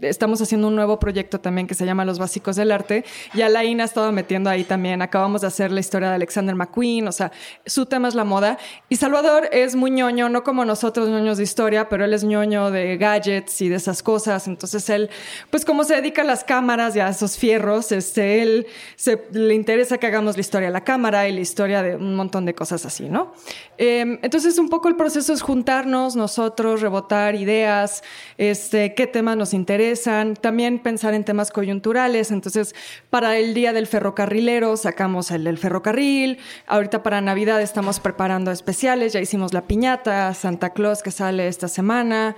estamos 0.01 0.41
haciendo 0.41 0.69
un 0.69 0.75
nuevo 0.75 0.99
proyecto 0.99 1.41
también 1.41 1.67
que 1.67 1.75
se 1.75 1.85
llama 1.85 2.05
Los 2.05 2.17
Básicos 2.17 2.55
del 2.55 2.71
Arte. 2.71 3.03
Y 3.33 3.41
Alain 3.41 3.81
ha 3.81 3.83
estado 3.83 4.09
metiendo 4.13 4.49
ahí 4.49 4.63
también. 4.63 5.01
Acabamos 5.01 5.41
de 5.41 5.47
hacer 5.47 5.69
la 5.69 5.81
historia 5.81 6.07
de 6.07 6.15
Alexander 6.15 6.55
McQueen. 6.55 7.05
O 7.09 7.11
sea, 7.11 7.29
su 7.65 7.87
tema 7.87 8.07
es 8.07 8.15
la 8.15 8.23
moda. 8.23 8.57
Y 8.87 8.95
Salvador 8.95 9.49
es 9.51 9.75
muy 9.75 9.91
ñoño, 9.91 10.29
no 10.29 10.45
como 10.45 10.63
nosotros 10.63 11.09
ñoños 11.09 11.37
de 11.37 11.43
historia, 11.43 11.89
pero 11.89 12.05
él 12.05 12.13
es 12.13 12.23
ñoño 12.23 12.71
de 12.71 12.95
gadgets 12.95 13.61
y 13.61 13.67
de 13.67 13.75
esas 13.75 14.01
cosas. 14.01 14.47
Entonces 14.47 14.89
él, 14.89 15.09
pues 15.49 15.65
como 15.65 15.83
se 15.83 15.95
dedica 15.95 16.21
a 16.21 16.25
las 16.25 16.45
cámaras 16.45 16.95
y 16.95 17.01
a 17.01 17.09
esos 17.09 17.37
fierros, 17.37 17.91
este, 17.91 18.41
él 18.41 18.65
se, 18.95 19.27
le 19.33 19.55
interesa 19.55 19.97
que 19.97 20.07
hagamos 20.07 20.37
la 20.37 20.41
historia 20.41 20.69
de 20.69 20.73
la 20.73 20.85
cámara 20.85 21.27
y 21.27 21.33
la 21.33 21.41
historia 21.41 21.83
de 21.83 21.97
un 21.97 22.15
montón 22.15 22.45
de 22.45 22.55
cosas 22.55 22.85
así, 22.85 23.09
¿no? 23.09 23.33
Eh, 23.77 24.19
entonces 24.21 24.57
un 24.57 24.69
poco 24.69 24.87
el 24.87 24.95
proceso 24.95 25.33
es 25.33 25.41
juntarnos 25.41 26.15
nosotros, 26.15 26.81
rebotar 26.81 27.35
ideas, 27.35 28.03
este, 28.37 28.68
qué 28.69 29.07
temas 29.11 29.37
nos 29.37 29.53
interesan, 29.53 30.35
también 30.35 30.79
pensar 30.79 31.13
en 31.13 31.23
temas 31.23 31.51
coyunturales. 31.51 32.31
Entonces, 32.31 32.75
para 33.09 33.37
el 33.37 33.53
día 33.53 33.73
del 33.73 33.87
ferrocarrilero 33.87 34.77
sacamos 34.77 35.31
el 35.31 35.43
del 35.43 35.57
ferrocarril. 35.57 36.37
Ahorita 36.67 37.03
para 37.03 37.21
Navidad 37.21 37.61
estamos 37.61 37.99
preparando 37.99 38.51
especiales, 38.51 39.13
ya 39.13 39.19
hicimos 39.19 39.53
la 39.53 39.67
piñata, 39.67 40.33
Santa 40.33 40.71
Claus 40.71 41.03
que 41.03 41.11
sale 41.11 41.47
esta 41.47 41.67
semana. 41.67 42.35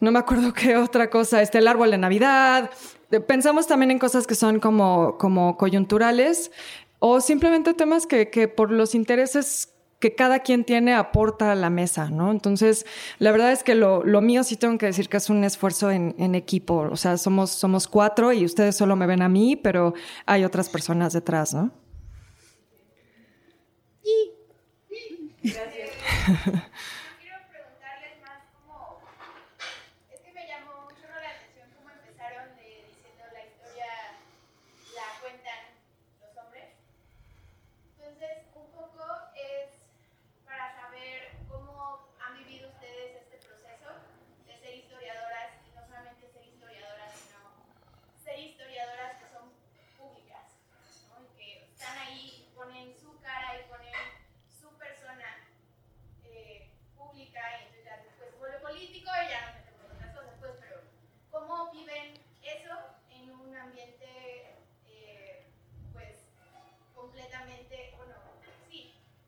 No 0.00 0.10
me 0.10 0.18
acuerdo 0.18 0.52
qué 0.52 0.76
otra 0.76 1.10
cosa, 1.10 1.42
este, 1.42 1.58
el 1.58 1.68
árbol 1.68 1.90
de 1.90 1.98
Navidad. 1.98 2.70
Pensamos 3.26 3.66
también 3.66 3.90
en 3.90 3.98
cosas 3.98 4.26
que 4.26 4.34
son 4.34 4.60
como, 4.60 5.18
como 5.18 5.56
coyunturales 5.56 6.50
o 6.98 7.20
simplemente 7.20 7.74
temas 7.74 8.06
que, 8.06 8.30
que 8.30 8.48
por 8.48 8.70
los 8.70 8.94
intereses 8.94 9.73
que 10.00 10.14
cada 10.14 10.40
quien 10.40 10.64
tiene 10.64 10.94
aporta 10.94 11.52
a 11.52 11.54
la 11.54 11.70
mesa, 11.70 12.10
¿no? 12.10 12.30
Entonces, 12.30 12.84
la 13.18 13.32
verdad 13.32 13.52
es 13.52 13.62
que 13.62 13.74
lo, 13.74 14.04
lo 14.04 14.20
mío 14.20 14.44
sí 14.44 14.56
tengo 14.56 14.76
que 14.78 14.86
decir 14.86 15.08
que 15.08 15.16
es 15.16 15.30
un 15.30 15.44
esfuerzo 15.44 15.90
en, 15.90 16.14
en, 16.18 16.34
equipo. 16.34 16.88
O 16.90 16.96
sea, 16.96 17.16
somos, 17.16 17.50
somos 17.50 17.88
cuatro 17.88 18.32
y 18.32 18.44
ustedes 18.44 18.76
solo 18.76 18.96
me 18.96 19.06
ven 19.06 19.22
a 19.22 19.28
mí, 19.28 19.56
pero 19.56 19.94
hay 20.26 20.44
otras 20.44 20.68
personas 20.68 21.12
detrás, 21.12 21.54
¿no? 21.54 21.72
Gracias. 25.42 25.90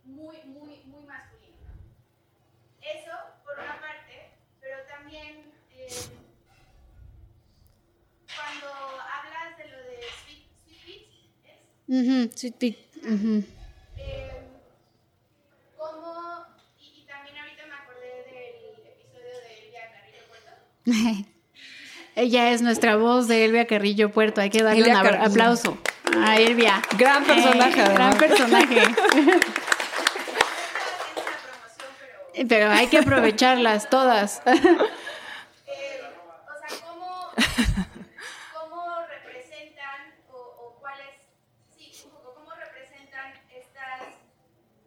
muy, 0.07 0.43
muy, 0.45 0.83
muy 0.87 1.03
masculino. 1.05 1.57
Eso, 2.81 3.13
por 3.45 3.59
una 3.59 3.81
parte, 3.81 4.31
pero 4.61 4.79
también 4.87 5.53
eh, 5.73 5.89
cuando 8.35 8.69
hablas 9.01 9.59
de 9.59 9.69
lo 9.69 9.83
de 9.83 10.01
Sweet, 10.25 10.47
sweet 10.65 11.09
Beat, 11.09 11.45
¿es? 11.45 11.76
Uh 11.89 11.95
-huh, 11.95 12.31
sweet 12.35 12.59
Beat. 12.59 12.77
Uh 13.03 13.09
-huh. 13.09 13.45
eh, 13.97 14.43
¿Cómo, 15.77 16.45
y, 16.81 17.01
y, 17.01 17.07
también 17.07 17.37
ahorita 17.39 17.63
me 17.67 17.75
acordé 17.75 18.25
del 18.31 18.87
episodio 18.87 19.35
de 19.41 19.51
Elvia 19.59 19.85
Carrillo 19.93 20.23
Puerto? 20.29 20.51
Ella 22.17 22.51
es 22.51 22.63
nuestra 22.63 22.97
voz 22.97 23.29
de 23.29 23.45
Elvia 23.45 23.67
Carrillo 23.67 24.11
Puerto, 24.11 24.41
hay 24.41 24.51
que 24.51 24.63
darle 24.63 24.81
Elvia 24.81 25.01
un 25.01 25.07
aplauso 25.07 25.79
a 26.25 26.37
Elvia. 26.39 26.83
Gran 26.97 27.25
personaje. 27.25 27.81
Eh, 27.81 27.95
gran 27.95 28.17
personaje. 28.19 28.83
Pero 32.49 32.71
hay 32.71 32.87
que 32.89 32.99
aprovecharlas 32.99 33.89
todas. 33.91 34.43
Eh, 35.67 36.03
o 36.47 36.55
sea, 36.59 36.69
¿cómo, 36.87 37.33
cómo 38.55 38.81
representan 39.09 40.15
o, 40.31 40.37
o, 40.37 40.77
cuáles, 40.81 41.17
sí, 41.77 41.91
un 42.05 42.11
poco, 42.13 42.35
cómo 42.35 42.53
representan 42.55 43.33
estas, 43.51 44.03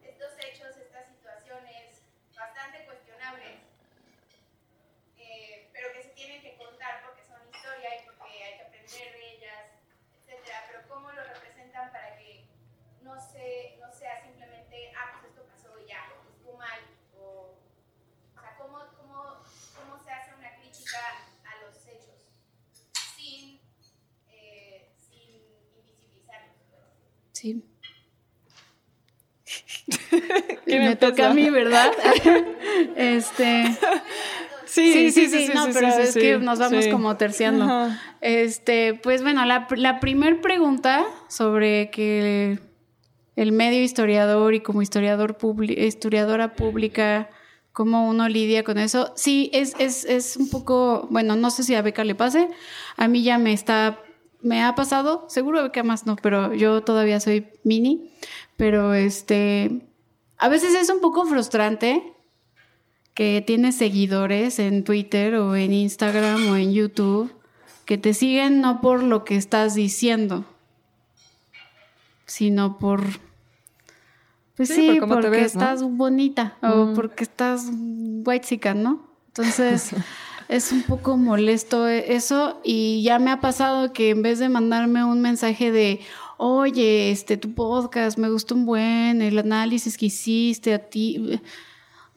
estos 0.03 0.31
hechos, 0.39 0.77
estas 0.77 1.07
situaciones 1.07 2.01
bastante 2.35 2.85
cuestionables, 2.85 3.59
eh, 5.17 5.67
pero 5.73 5.91
que 5.93 6.03
se 6.03 6.09
tienen 6.09 6.41
que 6.41 6.55
contar 6.55 7.01
porque 7.03 7.23
son 7.25 7.39
historia 7.53 7.89
y 7.99 8.05
porque 8.05 8.29
hay 8.43 8.55
que 8.57 8.63
aprender 8.63 9.11
de 9.13 9.31
ellas, 9.35 9.65
etcétera. 10.21 10.63
Pero 10.67 10.87
cómo 10.87 11.11
lo 11.11 11.23
representan 11.23 11.91
para 11.91 12.15
que 12.17 12.45
no, 13.01 13.19
se, 13.19 13.77
no 13.79 13.91
sea 13.91 14.21
simplemente, 14.23 14.91
ah, 14.95 15.11
pues 15.19 15.31
esto 15.31 15.43
pasó 15.45 15.77
y 15.79 15.87
ya, 15.87 16.07
estuvo 16.31 16.57
mal. 16.57 16.79
O, 17.17 17.57
o 18.35 18.41
sea, 18.41 18.55
¿cómo, 18.57 18.79
cómo, 18.97 19.43
¿cómo 19.75 20.03
se 20.03 20.11
hace 20.11 20.33
una 20.35 20.55
crítica 20.55 20.99
a 21.43 21.65
los 21.65 21.75
hechos 21.87 22.29
sin, 23.15 23.59
eh, 24.29 24.89
sin 24.97 25.43
invisibilizarlos? 25.75 26.55
Sí. 27.33 27.63
me 30.65 30.88
toca 30.99 31.29
a 31.29 31.33
mí, 31.33 31.49
¿verdad? 31.49 31.91
este. 32.95 33.77
Sí, 34.65 35.11
sí, 35.11 35.11
sí, 35.11 35.27
sí, 35.27 35.51
no, 35.53 35.65
pero 35.73 35.87
es 35.87 36.13
que 36.13 36.37
nos 36.37 36.59
vamos 36.59 36.87
como 36.87 37.17
terciando. 37.17 37.89
Este, 38.21 38.93
pues 38.93 39.23
bueno, 39.23 39.43
la, 39.45 39.67
la 39.71 39.99
primer 39.99 40.41
pregunta 40.41 41.05
sobre 41.27 41.89
que 41.89 42.59
el 43.35 43.51
medio 43.51 43.81
historiador 43.81 44.53
y 44.53 44.59
como 44.59 44.81
historiador 44.81 45.37
historiadora 45.59 46.55
pública, 46.55 47.29
cómo 47.71 48.09
uno 48.09 48.27
lidia 48.27 48.65
con 48.65 48.77
eso. 48.77 49.13
Sí, 49.15 49.49
es, 49.53 49.75
es, 49.79 50.03
es 50.03 50.35
un 50.35 50.49
poco, 50.49 51.07
bueno, 51.09 51.37
no 51.37 51.49
sé 51.49 51.63
si 51.63 51.73
a 51.73 51.81
Beca 51.81 52.03
le 52.03 52.15
pase, 52.15 52.49
a 52.97 53.07
mí 53.07 53.23
ya 53.23 53.37
me 53.37 53.53
está, 53.53 53.99
me 54.41 54.61
ha 54.61 54.75
pasado, 54.75 55.25
seguro 55.29 55.59
a 55.59 55.63
Beca 55.63 55.83
más 55.83 56.05
no, 56.05 56.17
pero 56.17 56.53
yo 56.53 56.81
todavía 56.81 57.21
soy 57.21 57.47
mini, 57.63 58.11
pero 58.57 58.93
este, 58.93 59.88
a 60.39 60.47
veces 60.47 60.73
es 60.73 60.89
un 60.89 61.01
poco 61.01 61.25
frustrante 61.25 62.13
que 63.13 63.43
tienes 63.45 63.75
seguidores 63.75 64.57
en 64.57 64.85
Twitter 64.85 65.35
o 65.35 65.55
en 65.55 65.73
Instagram 65.73 66.49
o 66.49 66.55
en 66.55 66.71
YouTube 66.71 67.33
que 67.83 67.97
te 67.97 68.13
siguen 68.13 68.61
no 68.61 68.79
por 68.79 69.03
lo 69.03 69.25
que 69.25 69.35
estás 69.35 69.75
diciendo, 69.75 70.45
sino 72.25 72.77
por... 72.77 73.03
Pues 74.55 74.69
sí, 74.69 74.99
porque 75.07 75.41
estás 75.41 75.83
bonita 75.83 76.57
o 76.61 76.93
porque 76.93 77.23
estás 77.23 77.69
white 78.25 78.75
¿no? 78.75 79.07
Entonces 79.27 79.91
es 80.47 80.71
un 80.71 80.83
poco 80.83 81.17
molesto 81.17 81.87
eso 81.87 82.61
y 82.63 83.01
ya 83.03 83.19
me 83.19 83.31
ha 83.31 83.41
pasado 83.41 83.91
que 83.91 84.11
en 84.11 84.21
vez 84.21 84.39
de 84.39 84.49
mandarme 84.49 85.03
un 85.03 85.21
mensaje 85.21 85.71
de, 85.71 86.01
oye, 86.39 87.11
este, 87.11 87.35
tu 87.35 87.53
podcast 87.53 88.17
me 88.17 88.29
gustó 88.29 88.55
un 88.55 88.65
buen, 88.65 89.21
el 89.21 89.37
análisis 89.37 89.97
que 89.97 90.05
hiciste 90.05 90.73
a 90.73 90.79
ti, 90.79 91.41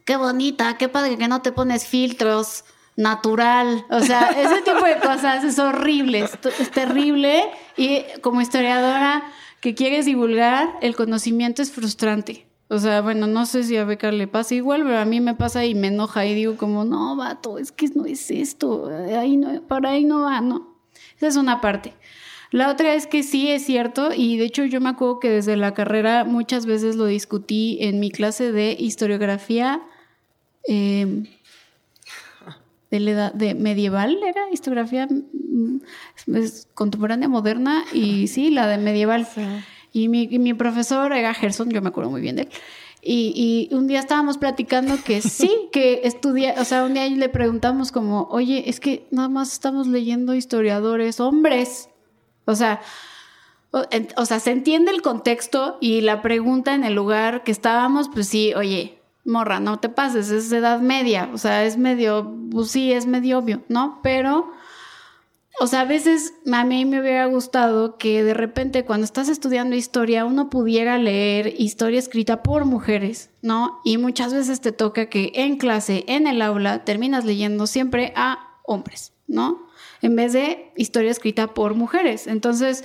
qué 0.05 0.15
bonita, 0.15 0.77
qué 0.77 0.87
padre 0.87 1.17
que 1.17 1.27
no 1.27 1.41
te 1.41 1.51
pones 1.51 1.85
filtros 1.85 2.63
natural. 2.95 3.85
O 3.89 3.99
sea, 3.99 4.29
ese 4.29 4.61
tipo 4.61 4.85
de 4.85 4.97
cosas 4.99 5.43
es 5.43 5.59
horrible, 5.59 6.19
es, 6.19 6.71
terrible. 6.71 7.43
Y 7.75 8.03
como 8.21 8.39
historiadora 8.39 9.23
que 9.59 9.75
quieres 9.75 10.05
divulgar, 10.05 10.69
el 10.81 10.95
conocimiento 10.95 11.61
es 11.61 11.71
frustrante. 11.71 12.47
O 12.69 12.79
sea, 12.79 13.01
bueno, 13.01 13.27
no 13.27 13.45
sé 13.45 13.63
si 13.63 13.75
a 13.75 13.83
Beca 13.83 14.09
le 14.13 14.27
pasa 14.27 14.55
igual, 14.55 14.83
pero 14.83 14.99
a 14.99 15.05
mí 15.05 15.19
me 15.19 15.35
pasa 15.35 15.65
y 15.65 15.75
me 15.75 15.87
enoja 15.87 16.25
y 16.25 16.33
digo 16.33 16.55
como, 16.55 16.85
no, 16.85 17.17
vato, 17.17 17.57
es 17.57 17.73
que 17.73 17.89
no 17.89 18.05
es 18.05 18.31
esto, 18.31 18.89
ahí 19.19 19.35
no, 19.35 19.61
para 19.63 19.89
ahí 19.89 20.05
no 20.05 20.21
va, 20.21 20.39
no. 20.39 20.77
Esa 21.17 21.27
es 21.27 21.35
una 21.35 21.59
parte. 21.59 21.93
La 22.53 22.69
otra 22.69 22.93
es 22.93 23.07
que 23.07 23.23
sí 23.23 23.49
es 23.49 23.65
cierto, 23.65 24.11
y 24.15 24.37
de 24.37 24.45
hecho 24.45 24.63
yo 24.63 24.79
me 24.79 24.89
acuerdo 24.89 25.19
que 25.19 25.27
desde 25.27 25.57
la 25.57 25.73
carrera 25.73 26.23
muchas 26.23 26.67
veces 26.67 26.95
lo 26.95 27.07
discutí 27.07 27.79
en 27.81 27.99
mi 27.99 28.11
clase 28.11 28.51
de 28.51 28.77
historiografía 28.79 29.81
eh, 30.67 31.23
de 32.91 32.99
la 32.99 33.09
edad 33.09 33.33
de 33.33 33.55
medieval, 33.55 34.19
era 34.23 34.51
historiografía 34.51 35.07
mm, 35.07 35.77
contemporánea, 36.75 37.27
moderna, 37.27 37.85
y 37.91 38.27
sí, 38.27 38.51
la 38.51 38.67
de 38.67 38.77
medieval. 38.77 39.27
Y, 39.91 40.07
mi, 40.07 40.27
mi, 40.27 40.53
profesor 40.53 41.11
era 41.11 41.33
Gerson, 41.33 41.71
yo 41.71 41.81
me 41.81 41.89
acuerdo 41.89 42.11
muy 42.11 42.21
bien 42.21 42.35
de 42.35 42.43
él. 42.43 42.49
Y, 43.01 43.67
y, 43.71 43.75
un 43.75 43.87
día 43.87 43.99
estábamos 43.99 44.37
platicando 44.37 45.03
que 45.03 45.21
sí, 45.21 45.49
que 45.71 46.01
estudia, 46.03 46.53
o 46.59 46.65
sea, 46.65 46.83
un 46.83 46.93
día 46.93 47.09
le 47.09 47.29
preguntamos 47.29 47.91
como, 47.91 48.27
oye, 48.29 48.69
es 48.69 48.79
que 48.79 49.07
nada 49.09 49.27
más 49.27 49.53
estamos 49.53 49.87
leyendo 49.87 50.35
historiadores 50.35 51.19
hombres. 51.19 51.89
O 52.45 52.55
sea, 52.55 52.81
o, 54.15 54.25
sea, 54.25 54.39
se 54.39 54.51
entiende 54.51 54.91
el 54.91 55.01
contexto 55.01 55.77
y 55.81 56.01
la 56.01 56.21
pregunta 56.21 56.75
en 56.75 56.83
el 56.83 56.93
lugar 56.93 57.43
que 57.43 57.51
estábamos, 57.51 58.07
pues 58.07 58.27
sí, 58.27 58.53
oye, 58.53 58.99
morra, 59.25 59.59
no 59.59 59.79
te 59.79 59.89
pases, 59.89 60.29
es 60.29 60.51
edad 60.51 60.79
media, 60.79 61.29
o 61.33 61.39
sea, 61.39 61.65
es 61.65 61.77
medio, 61.77 62.35
pues 62.51 62.69
sí, 62.69 62.91
es 62.91 63.07
medio 63.07 63.39
obvio, 63.39 63.63
¿no? 63.69 63.99
Pero, 64.03 64.51
o 65.59 65.65
sea, 65.65 65.81
a 65.81 65.85
veces 65.85 66.35
a 66.51 66.63
mí 66.65 66.85
me 66.85 67.01
hubiera 67.01 67.25
gustado 67.25 67.97
que 67.97 68.23
de 68.23 68.35
repente 68.35 68.85
cuando 68.85 69.05
estás 69.05 69.27
estudiando 69.27 69.75
historia 69.75 70.23
uno 70.25 70.51
pudiera 70.51 70.99
leer 70.99 71.55
historia 71.57 71.97
escrita 71.97 72.43
por 72.43 72.65
mujeres, 72.65 73.31
¿no? 73.41 73.79
Y 73.83 73.97
muchas 73.97 74.35
veces 74.35 74.61
te 74.61 74.71
toca 74.71 75.07
que 75.07 75.31
en 75.33 75.57
clase, 75.57 76.05
en 76.07 76.27
el 76.27 76.43
aula, 76.43 76.85
terminas 76.85 77.25
leyendo 77.25 77.65
siempre 77.65 78.13
a 78.15 78.59
hombres, 78.67 79.13
¿no? 79.25 79.62
En 80.03 80.15
vez 80.15 80.33
de 80.33 80.71
historia 80.75 81.09
escrita 81.09 81.55
por 81.55 81.73
mujeres. 81.73 82.27
Entonces, 82.27 82.83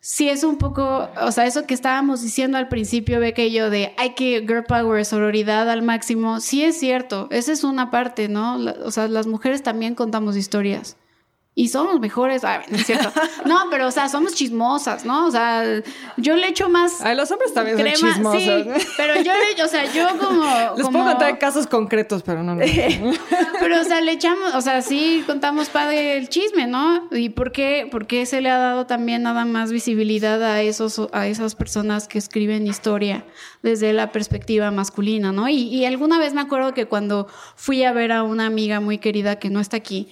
sí 0.00 0.28
es 0.28 0.44
un 0.44 0.58
poco, 0.58 1.08
o 1.20 1.32
sea, 1.32 1.46
eso 1.46 1.66
que 1.66 1.74
estábamos 1.74 2.22
diciendo 2.22 2.58
al 2.58 2.68
principio, 2.68 3.18
ve 3.18 3.34
que 3.34 3.50
yo 3.50 3.70
de 3.70 3.92
hay 3.96 4.14
que 4.14 4.44
girl 4.46 4.64
power, 4.64 5.04
sororidad 5.04 5.68
al 5.68 5.82
máximo, 5.82 6.40
sí 6.40 6.62
es 6.62 6.78
cierto, 6.78 7.26
esa 7.30 7.50
es 7.52 7.64
una 7.64 7.90
parte, 7.90 8.28
¿no? 8.28 8.56
o 8.84 8.90
sea, 8.90 9.08
las 9.08 9.26
mujeres 9.26 9.62
también 9.62 9.94
contamos 9.94 10.36
historias 10.36 10.96
y 11.56 11.68
somos 11.68 12.00
mejores. 12.00 12.42
Ay, 12.44 12.60
no 12.68 12.76
es 12.76 12.86
cierto. 12.86 13.12
No, 13.44 13.66
pero, 13.70 13.88
o 13.88 13.90
sea, 13.90 14.08
somos 14.08 14.34
chismosas, 14.34 15.04
¿no? 15.04 15.26
O 15.26 15.30
sea, 15.30 15.62
yo 16.16 16.34
le 16.36 16.48
echo 16.48 16.68
más. 16.68 17.00
Ay, 17.02 17.14
los 17.14 17.30
hombres 17.30 17.52
también 17.52 17.78
son 17.78 17.86
chismosos. 18.10 18.42
Sí, 18.42 18.86
pero 18.96 19.16
yo 19.16 19.32
le 19.32 19.62
o 19.62 19.68
sea, 19.68 19.84
yo 19.92 20.18
como. 20.18 20.42
Les 20.76 20.88
puedo 20.88 21.04
contar 21.04 21.38
casos 21.38 21.66
concretos, 21.66 22.22
pero 22.22 22.42
no. 22.42 22.54
no. 22.54 22.64
pero, 23.60 23.80
o 23.80 23.84
sea, 23.84 24.00
le 24.00 24.12
echamos, 24.12 24.54
o 24.54 24.60
sea, 24.60 24.82
sí 24.82 25.22
contamos 25.26 25.68
padre 25.68 26.16
el 26.16 26.28
chisme, 26.28 26.66
¿no? 26.66 27.08
¿Y 27.10 27.28
por 27.28 27.52
qué, 27.52 27.86
por 27.90 28.06
qué 28.06 28.24
se 28.24 28.40
le 28.40 28.50
ha 28.50 28.58
dado 28.58 28.86
también 28.86 29.22
nada 29.22 29.44
más 29.44 29.70
visibilidad 29.70 30.42
a, 30.42 30.62
esos, 30.62 31.00
a 31.12 31.26
esas 31.26 31.54
personas 31.54 32.08
que 32.08 32.18
escriben 32.18 32.66
historia 32.66 33.26
desde 33.62 33.92
la 33.92 34.10
perspectiva 34.10 34.70
masculina, 34.70 35.32
¿no? 35.32 35.48
Y, 35.48 35.62
y 35.64 35.84
alguna 35.84 36.18
vez 36.18 36.34
me 36.34 36.40
acuerdo 36.40 36.72
que 36.72 36.86
cuando 36.86 37.28
fui 37.56 37.84
a 37.84 37.92
ver 37.92 38.12
a 38.12 38.22
una 38.22 38.46
amiga 38.46 38.80
muy 38.80 38.98
querida 38.98 39.38
que 39.38 39.50
no 39.50 39.60
está 39.60 39.76
aquí, 39.76 40.08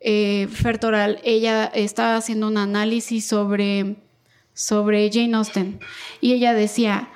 eh, 0.00 0.48
Fertoral, 0.50 1.20
ella 1.24 1.66
estaba 1.66 2.16
haciendo 2.16 2.48
un 2.48 2.56
análisis 2.56 3.26
sobre, 3.26 3.96
sobre 4.54 5.10
Jane 5.12 5.36
Austen 5.36 5.78
y 6.20 6.32
ella 6.32 6.54
decía, 6.54 7.10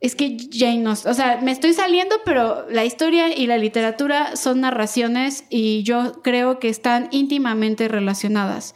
es 0.00 0.14
que 0.14 0.36
Jane 0.52 0.86
Austen, 0.86 1.10
o 1.10 1.14
sea, 1.14 1.40
me 1.40 1.52
estoy 1.52 1.72
saliendo, 1.72 2.16
pero 2.24 2.66
la 2.68 2.84
historia 2.84 3.34
y 3.34 3.46
la 3.46 3.56
literatura 3.56 4.36
son 4.36 4.60
narraciones 4.60 5.44
y 5.48 5.84
yo 5.84 6.20
creo 6.22 6.58
que 6.58 6.68
están 6.68 7.08
íntimamente 7.12 7.88
relacionadas. 7.88 8.74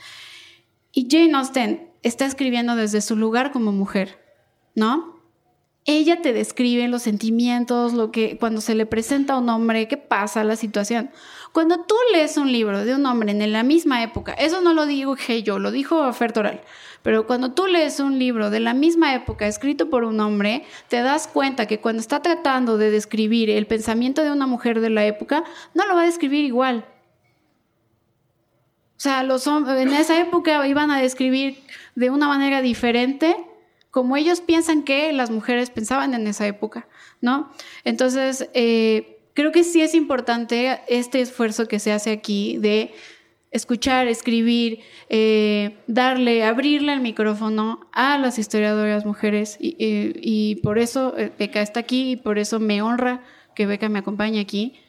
Y 0.92 1.08
Jane 1.10 1.34
Austen 1.36 1.90
está 2.02 2.24
escribiendo 2.24 2.74
desde 2.74 3.02
su 3.02 3.16
lugar 3.16 3.52
como 3.52 3.72
mujer, 3.72 4.18
¿no? 4.74 5.16
Ella 5.84 6.22
te 6.22 6.32
describe 6.32 6.88
los 6.88 7.02
sentimientos, 7.02 7.92
lo 7.92 8.10
que 8.10 8.38
cuando 8.38 8.60
se 8.60 8.74
le 8.74 8.86
presenta 8.86 9.34
a 9.34 9.38
un 9.38 9.48
hombre, 9.50 9.88
qué 9.88 9.96
pasa, 9.96 10.42
la 10.42 10.56
situación. 10.56 11.10
Cuando 11.56 11.78
tú 11.84 11.94
lees 12.12 12.36
un 12.36 12.52
libro 12.52 12.84
de 12.84 12.94
un 12.94 13.06
hombre 13.06 13.30
en 13.30 13.50
la 13.50 13.62
misma 13.62 14.02
época, 14.02 14.34
eso 14.34 14.60
no 14.60 14.74
lo 14.74 14.84
digo 14.84 15.16
yo, 15.42 15.58
lo 15.58 15.70
dijo 15.70 16.12
Fertoral, 16.12 16.60
pero 17.00 17.26
cuando 17.26 17.52
tú 17.52 17.66
lees 17.66 17.98
un 17.98 18.18
libro 18.18 18.50
de 18.50 18.60
la 18.60 18.74
misma 18.74 19.14
época 19.14 19.46
escrito 19.46 19.88
por 19.88 20.04
un 20.04 20.20
hombre, 20.20 20.66
te 20.88 21.00
das 21.00 21.26
cuenta 21.26 21.64
que 21.64 21.80
cuando 21.80 22.00
está 22.00 22.20
tratando 22.20 22.76
de 22.76 22.90
describir 22.90 23.48
el 23.48 23.66
pensamiento 23.66 24.22
de 24.22 24.32
una 24.32 24.46
mujer 24.46 24.80
de 24.80 24.90
la 24.90 25.06
época, 25.06 25.44
no 25.72 25.86
lo 25.86 25.94
va 25.94 26.02
a 26.02 26.04
describir 26.04 26.44
igual. 26.44 26.84
O 28.98 29.00
sea, 29.00 29.22
los 29.22 29.46
en 29.46 29.94
esa 29.94 30.20
época 30.20 30.68
iban 30.68 30.90
a 30.90 31.00
describir 31.00 31.62
de 31.94 32.10
una 32.10 32.28
manera 32.28 32.60
diferente 32.60 33.34
como 33.90 34.18
ellos 34.18 34.42
piensan 34.42 34.82
que 34.82 35.10
las 35.14 35.30
mujeres 35.30 35.70
pensaban 35.70 36.12
en 36.12 36.26
esa 36.26 36.46
época, 36.46 36.86
¿no? 37.22 37.50
Entonces, 37.82 38.50
eh, 38.52 39.15
creo 39.36 39.52
que 39.52 39.64
sí 39.64 39.82
es 39.82 39.94
importante 39.94 40.80
este 40.88 41.20
esfuerzo 41.20 41.68
que 41.68 41.78
se 41.78 41.92
hace 41.92 42.10
aquí 42.10 42.56
de 42.56 42.94
escuchar, 43.50 44.08
escribir, 44.08 44.80
eh, 45.10 45.78
darle, 45.86 46.42
abrirle 46.42 46.94
el 46.94 47.00
micrófono 47.00 47.86
a 47.92 48.16
las 48.16 48.38
historiadoras 48.38 49.04
mujeres 49.04 49.58
y, 49.60 50.56
por 50.62 50.78
eso 50.78 51.16
eh, 51.18 51.32
Beca 51.38 51.60
está 51.60 51.80
aquí 51.80 52.12
y 52.12 52.16
por 52.16 52.38
eso 52.38 52.58
me 52.60 52.80
honra 52.80 53.22
que 53.54 53.66
Beca 53.66 53.90
me 53.90 53.98
acompañe 53.98 54.40
aquí. 54.40 54.80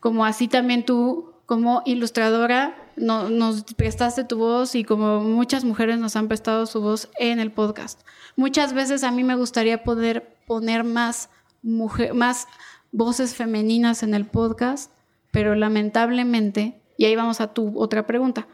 Como 0.00 0.24
así 0.24 0.48
también 0.48 0.84
tú, 0.86 1.34
como 1.44 1.82
ilustradora, 1.84 2.76
nos 2.96 3.64
prestaste 3.74 4.24
tu 4.24 4.38
voz 4.38 4.74
y 4.74 4.84
como 4.84 5.20
muchas 5.20 5.64
mujeres 5.64 5.98
nos 5.98 6.16
han 6.16 6.28
prestado 6.28 6.64
su 6.64 6.80
voz 6.80 7.10
en 7.18 7.38
el 7.38 7.52
podcast. 7.52 8.00
Muchas 8.34 8.72
veces 8.72 9.04
a 9.04 9.10
mí 9.10 9.24
me 9.24 9.34
gustaría 9.34 9.84
poder 9.84 10.38
poner 10.46 10.84
más, 10.84 11.28
mujer, 11.62 12.14
más 12.14 12.46
voces 12.94 13.34
femeninas 13.34 14.04
en 14.04 14.14
el 14.14 14.24
podcast, 14.24 14.92
pero 15.32 15.56
lamentablemente, 15.56 16.80
y 16.96 17.06
ahí 17.06 17.16
vamos 17.16 17.40
a 17.40 17.52
tu 17.52 17.76
otra 17.76 18.06
pregunta, 18.06 18.46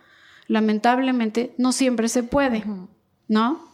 lamentablemente 0.47 1.55
no 1.59 1.73
siempre 1.73 2.09
se 2.09 2.23
puede, 2.23 2.65
¿no? 3.29 3.69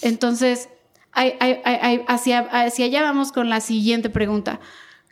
Entonces, 0.00 0.68
hacia, 1.12 2.38
hacia 2.38 2.84
allá 2.84 3.02
vamos 3.02 3.32
con 3.32 3.50
la 3.50 3.60
siguiente 3.60 4.10
pregunta. 4.10 4.60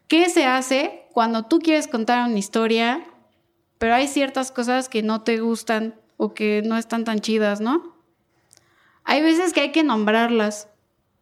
¿Qué 0.06 0.30
se 0.30 0.46
hace 0.46 1.08
cuando 1.12 1.44
tú 1.44 1.58
quieres 1.58 1.88
contar 1.88 2.28
una 2.28 2.38
historia, 2.38 3.04
pero 3.78 3.94
hay 3.94 4.06
ciertas 4.06 4.52
cosas 4.52 4.88
que 4.88 5.02
no 5.02 5.22
te 5.22 5.38
gustan 5.40 5.96
o 6.18 6.34
que 6.34 6.62
no 6.64 6.76
están 6.76 7.02
tan 7.02 7.18
chidas, 7.18 7.60
¿no? 7.60 7.96
Hay 9.02 9.22
veces 9.22 9.52
que 9.52 9.60
hay 9.60 9.72
que 9.72 9.82
nombrarlas. 9.82 10.68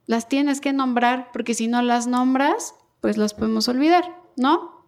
Las 0.07 0.29
tienes 0.29 0.61
que 0.61 0.75
nombrar 0.75 1.31
porque 1.33 1.55
si 1.55 1.69
no 1.69 1.81
las 1.81 2.07
nombras, 2.07 2.75
pues 3.01 3.17
las 3.17 3.35
podemos 3.35 3.69
olvidar, 3.69 4.05
¿no? 4.37 4.79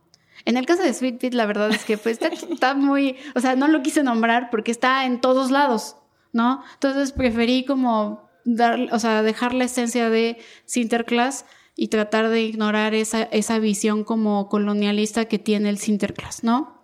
En 0.44 0.56
el 0.56 0.66
caso 0.66 0.82
de 0.82 0.94
Sweet 0.94 1.34
la 1.34 1.46
verdad 1.46 1.70
es 1.70 1.84
que 1.84 1.98
pues 1.98 2.18
está, 2.50 2.74
muy, 2.74 3.16
o 3.34 3.40
sea, 3.40 3.56
no 3.56 3.68
lo 3.68 3.82
quise 3.82 4.02
nombrar 4.02 4.50
porque 4.50 4.70
está 4.70 5.04
en 5.04 5.20
todos 5.20 5.50
lados, 5.50 5.96
¿no? 6.32 6.62
Entonces 6.74 7.12
preferí 7.12 7.64
como 7.64 8.28
dar, 8.44 8.88
o 8.92 8.98
sea, 8.98 9.22
dejar 9.22 9.54
la 9.54 9.64
esencia 9.64 10.08
de 10.10 10.38
Sinterklaas 10.64 11.44
y 11.76 11.88
tratar 11.88 12.28
de 12.28 12.42
ignorar 12.42 12.94
esa, 12.94 13.22
esa 13.22 13.58
visión 13.58 14.04
como 14.04 14.48
colonialista 14.48 15.26
que 15.26 15.38
tiene 15.38 15.68
el 15.68 15.78
Sinterklaas, 15.78 16.44
¿no? 16.44 16.80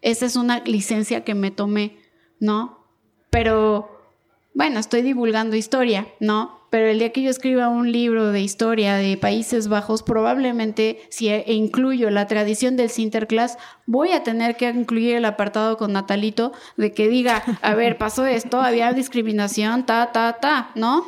Esa 0.00 0.26
es 0.26 0.36
una 0.36 0.60
licencia 0.60 1.24
que 1.24 1.34
me 1.34 1.50
tomé, 1.50 1.98
¿no? 2.38 2.86
Pero, 3.30 3.88
bueno, 4.54 4.78
estoy 4.78 5.02
divulgando 5.02 5.56
historia, 5.56 6.06
¿no? 6.20 6.57
Pero 6.70 6.88
el 6.88 6.98
día 6.98 7.12
que 7.12 7.22
yo 7.22 7.30
escriba 7.30 7.68
un 7.68 7.90
libro 7.92 8.32
de 8.32 8.40
historia 8.40 8.96
de 8.96 9.16
Países 9.16 9.68
Bajos, 9.68 10.02
probablemente 10.02 11.00
si 11.08 11.28
e 11.28 11.52
incluyo 11.52 12.10
la 12.10 12.26
tradición 12.26 12.76
del 12.76 12.90
Sinterklaas, 12.90 13.58
voy 13.86 14.12
a 14.12 14.22
tener 14.22 14.56
que 14.56 14.68
incluir 14.68 15.16
el 15.16 15.24
apartado 15.24 15.76
con 15.76 15.92
Natalito 15.92 16.52
de 16.76 16.92
que 16.92 17.08
diga, 17.08 17.42
a 17.62 17.74
ver, 17.74 17.98
pasó 17.98 18.26
esto, 18.26 18.60
había 18.60 18.92
discriminación, 18.92 19.86
ta, 19.86 20.12
ta, 20.12 20.38
ta, 20.40 20.70
¿no? 20.74 21.04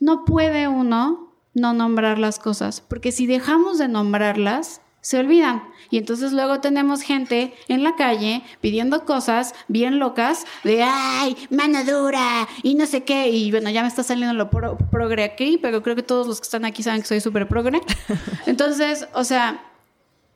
No 0.00 0.24
puede 0.24 0.68
uno 0.68 1.32
no 1.54 1.72
nombrar 1.72 2.18
las 2.18 2.38
cosas, 2.38 2.80
porque 2.80 3.12
si 3.12 3.26
dejamos 3.26 3.78
de 3.78 3.88
nombrarlas, 3.88 4.80
se 5.00 5.18
olvidan. 5.18 5.62
Y 5.90 5.98
entonces 5.98 6.32
luego 6.32 6.60
tenemos 6.60 7.02
gente 7.02 7.54
en 7.68 7.82
la 7.82 7.96
calle 7.96 8.42
pidiendo 8.60 9.04
cosas 9.04 9.54
bien 9.68 9.98
locas 9.98 10.44
de 10.64 10.82
ay, 10.82 11.36
mano 11.50 11.84
dura 11.84 12.46
y 12.62 12.74
no 12.74 12.86
sé 12.86 13.04
qué. 13.04 13.28
Y 13.28 13.50
bueno, 13.50 13.70
ya 13.70 13.82
me 13.82 13.88
está 13.88 14.02
saliendo 14.02 14.34
lo 14.34 14.50
progre 14.50 15.24
aquí, 15.24 15.58
pero 15.60 15.82
creo 15.82 15.96
que 15.96 16.02
todos 16.02 16.26
los 16.26 16.40
que 16.40 16.44
están 16.44 16.64
aquí 16.64 16.82
saben 16.82 17.00
que 17.00 17.08
soy 17.08 17.20
súper 17.20 17.48
progre. 17.48 17.80
Entonces, 18.46 19.08
o 19.14 19.24
sea, 19.24 19.64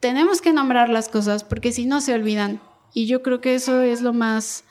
tenemos 0.00 0.40
que 0.40 0.52
nombrar 0.52 0.88
las 0.88 1.08
cosas 1.08 1.44
porque 1.44 1.72
si 1.72 1.86
no 1.86 2.00
se 2.00 2.14
olvidan. 2.14 2.60
Y 2.94 3.06
yo 3.06 3.22
creo 3.22 3.40
que 3.40 3.54
eso 3.54 3.80
es 3.82 4.02
lo 4.02 4.12
más, 4.12 4.64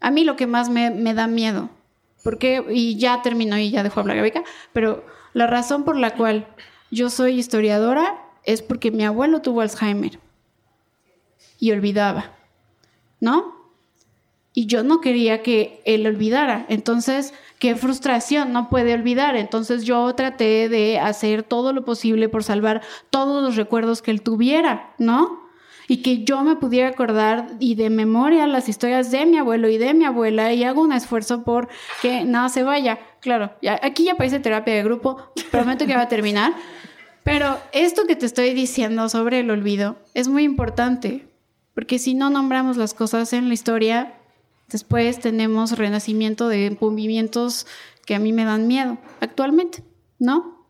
a 0.00 0.10
mí 0.10 0.24
lo 0.24 0.36
que 0.36 0.46
más 0.46 0.68
me, 0.68 0.90
me 0.90 1.14
da 1.14 1.26
miedo. 1.26 1.70
Porque, 2.22 2.64
y 2.70 2.96
ya 2.96 3.20
terminó 3.22 3.58
y 3.58 3.70
ya 3.70 3.82
dejó 3.82 4.00
hablar 4.00 4.16
Gabeca, 4.16 4.42
pero 4.72 5.04
la 5.34 5.46
razón 5.46 5.84
por 5.84 5.96
la 5.96 6.14
cual 6.14 6.46
yo 6.90 7.10
soy 7.10 7.38
historiadora 7.38 8.23
es 8.44 8.62
porque 8.62 8.90
mi 8.90 9.04
abuelo 9.04 9.42
tuvo 9.42 9.60
Alzheimer 9.60 10.18
y 11.58 11.72
olvidaba, 11.72 12.32
¿no? 13.20 13.54
Y 14.52 14.66
yo 14.66 14.84
no 14.84 15.00
quería 15.00 15.42
que 15.42 15.82
él 15.84 16.06
olvidara. 16.06 16.64
Entonces, 16.68 17.34
qué 17.58 17.74
frustración, 17.74 18.52
no 18.52 18.68
puede 18.68 18.94
olvidar. 18.94 19.34
Entonces 19.36 19.84
yo 19.84 20.14
traté 20.14 20.68
de 20.68 20.98
hacer 20.98 21.42
todo 21.42 21.72
lo 21.72 21.84
posible 21.84 22.28
por 22.28 22.44
salvar 22.44 22.82
todos 23.10 23.42
los 23.42 23.56
recuerdos 23.56 24.00
que 24.00 24.12
él 24.12 24.22
tuviera, 24.22 24.94
¿no? 24.98 25.42
Y 25.88 26.02
que 26.02 26.24
yo 26.24 26.42
me 26.42 26.56
pudiera 26.56 26.88
acordar 26.88 27.48
y 27.58 27.74
de 27.74 27.90
memoria 27.90 28.46
las 28.46 28.68
historias 28.68 29.10
de 29.10 29.26
mi 29.26 29.38
abuelo 29.38 29.68
y 29.68 29.76
de 29.76 29.92
mi 29.92 30.04
abuela 30.04 30.52
y 30.52 30.62
hago 30.64 30.82
un 30.82 30.92
esfuerzo 30.92 31.42
por 31.42 31.68
que 32.00 32.24
nada 32.24 32.48
se 32.48 32.62
vaya. 32.62 32.98
Claro, 33.20 33.52
ya, 33.60 33.80
aquí 33.82 34.04
ya 34.04 34.14
parece 34.14 34.38
terapia 34.38 34.74
de 34.74 34.82
grupo, 34.84 35.16
prometo 35.50 35.86
que 35.86 35.96
va 35.96 36.02
a 36.02 36.08
terminar. 36.08 36.54
Pero 37.24 37.58
esto 37.72 38.06
que 38.06 38.16
te 38.16 38.26
estoy 38.26 38.52
diciendo 38.52 39.08
sobre 39.08 39.40
el 39.40 39.50
olvido 39.50 39.96
es 40.12 40.28
muy 40.28 40.44
importante, 40.44 41.26
porque 41.74 41.98
si 41.98 42.14
no 42.14 42.28
nombramos 42.28 42.76
las 42.76 42.92
cosas 42.92 43.32
en 43.32 43.48
la 43.48 43.54
historia, 43.54 44.14
después 44.68 45.18
tenemos 45.18 45.76
renacimiento 45.76 46.48
de 46.48 46.76
movimientos 46.78 47.66
que 48.04 48.14
a 48.14 48.18
mí 48.18 48.34
me 48.34 48.44
dan 48.44 48.68
miedo 48.68 48.98
actualmente, 49.20 49.82
¿no? 50.18 50.66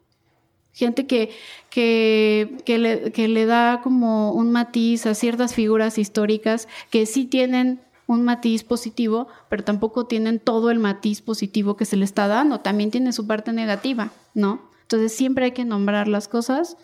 Gente 0.73 1.07
que, 1.07 1.31
que, 1.71 2.57
que, 2.65 2.79
le, 2.79 3.13
que 3.13 3.27
le 3.27 3.47
da 3.47 3.81
como 3.83 4.33
un 4.33 4.53
matiz 4.53 5.07
a 5.07 5.15
ciertas 5.15 5.55
figuras 5.55 5.99
históricas 5.99 6.69
que 6.91 7.07
sí 7.07 7.25
tienen 7.27 7.81
un 8.07 8.23
matiz 8.23 8.63
positivo, 8.63 9.27
pero 9.49 9.65
tampoco 9.65 10.07
tienen 10.07 10.39
todo 10.39 10.71
el 10.71 10.79
matiz 10.79 11.21
positivo 11.21 11.77
que 11.77 11.85
se 11.85 11.97
le 11.97 12.05
está 12.05 12.29
dando, 12.29 12.61
también 12.61 12.93
tiene 12.93 13.13
su 13.13 13.27
parte 13.27 13.53
negativa, 13.53 14.13
¿no? 14.35 14.74
Entonces 14.85 15.15
siempre 15.15 15.47
hay 15.47 15.53
que 15.53 15.65
nombrar 15.65 16.09
las 16.09 16.29
cosas 16.29 16.77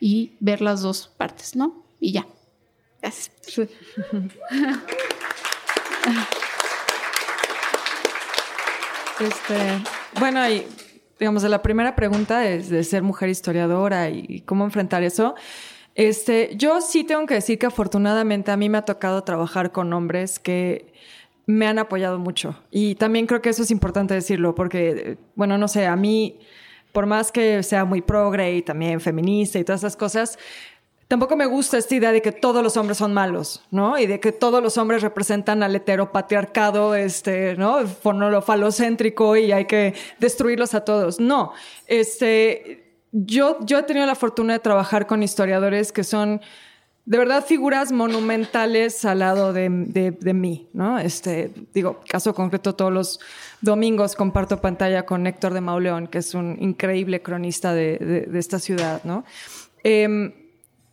y 0.00 0.36
ver 0.40 0.60
las 0.60 0.82
dos 0.82 1.08
partes, 1.16 1.56
¿no? 1.56 1.84
Y 2.00 2.12
ya. 2.12 2.26
Gracias. 3.00 3.30
Este, 9.18 9.82
bueno, 10.20 10.46
y 10.46 10.66
digamos, 11.18 11.42
la 11.44 11.62
primera 11.62 11.96
pregunta 11.96 12.46
es 12.46 12.68
de 12.68 12.84
ser 12.84 13.02
mujer 13.02 13.30
historiadora 13.30 14.10
y 14.10 14.42
cómo 14.42 14.64
enfrentar 14.64 15.02
eso. 15.02 15.34
Este, 15.94 16.50
yo 16.56 16.82
sí 16.82 17.04
tengo 17.04 17.24
que 17.24 17.32
decir 17.32 17.58
que 17.58 17.64
afortunadamente 17.64 18.50
a 18.50 18.58
mí 18.58 18.68
me 18.68 18.76
ha 18.76 18.82
tocado 18.82 19.24
trabajar 19.24 19.72
con 19.72 19.90
hombres 19.94 20.38
que 20.38 20.92
me 21.46 21.66
han 21.66 21.78
apoyado 21.78 22.18
mucho. 22.18 22.62
Y 22.70 22.96
también 22.96 23.26
creo 23.26 23.40
que 23.40 23.48
eso 23.48 23.62
es 23.62 23.70
importante 23.70 24.12
decirlo, 24.12 24.54
porque, 24.54 25.16
bueno, 25.34 25.56
no 25.56 25.68
sé, 25.68 25.86
a 25.86 25.96
mí 25.96 26.38
por 26.96 27.04
más 27.04 27.30
que 27.30 27.62
sea 27.62 27.84
muy 27.84 28.00
progre 28.00 28.56
y 28.56 28.62
también 28.62 29.02
feminista 29.02 29.58
y 29.58 29.64
todas 29.64 29.82
esas 29.82 29.96
cosas, 29.96 30.38
tampoco 31.08 31.36
me 31.36 31.44
gusta 31.44 31.76
esta 31.76 31.94
idea 31.94 32.10
de 32.10 32.22
que 32.22 32.32
todos 32.32 32.62
los 32.62 32.78
hombres 32.78 32.96
son 32.96 33.12
malos, 33.12 33.62
¿no? 33.70 33.98
Y 33.98 34.06
de 34.06 34.18
que 34.18 34.32
todos 34.32 34.62
los 34.62 34.78
hombres 34.78 35.02
representan 35.02 35.62
al 35.62 35.76
heteropatriarcado, 35.76 36.94
este, 36.94 37.54
¿no? 37.56 37.86
falocéntrico 38.40 39.36
y 39.36 39.52
hay 39.52 39.66
que 39.66 39.92
destruirlos 40.20 40.72
a 40.72 40.86
todos. 40.86 41.20
No, 41.20 41.52
este, 41.86 42.94
yo, 43.12 43.58
yo 43.60 43.80
he 43.80 43.82
tenido 43.82 44.06
la 44.06 44.14
fortuna 44.14 44.54
de 44.54 44.60
trabajar 44.60 45.06
con 45.06 45.22
historiadores 45.22 45.92
que 45.92 46.02
son 46.02 46.40
de 47.04 47.18
verdad 47.18 47.44
figuras 47.44 47.92
monumentales 47.92 49.04
al 49.04 49.18
lado 49.18 49.52
de, 49.52 49.68
de, 49.68 50.34
mí, 50.34 50.70
¿no? 50.72 50.98
Este, 50.98 51.52
digo, 51.74 52.00
caso 52.08 52.34
concreto, 52.34 52.74
todos 52.74 52.90
los 52.90 53.20
domingos 53.60 54.14
comparto 54.14 54.60
pantalla 54.60 55.06
con 55.06 55.26
Héctor 55.26 55.54
de 55.54 55.60
Mauleón, 55.60 56.06
que 56.06 56.18
es 56.18 56.34
un 56.34 56.56
increíble 56.60 57.22
cronista 57.22 57.74
de, 57.74 58.28
esta 58.34 58.58
ciudad, 58.58 59.02
¿no? 59.04 59.24
Em, 59.84 60.32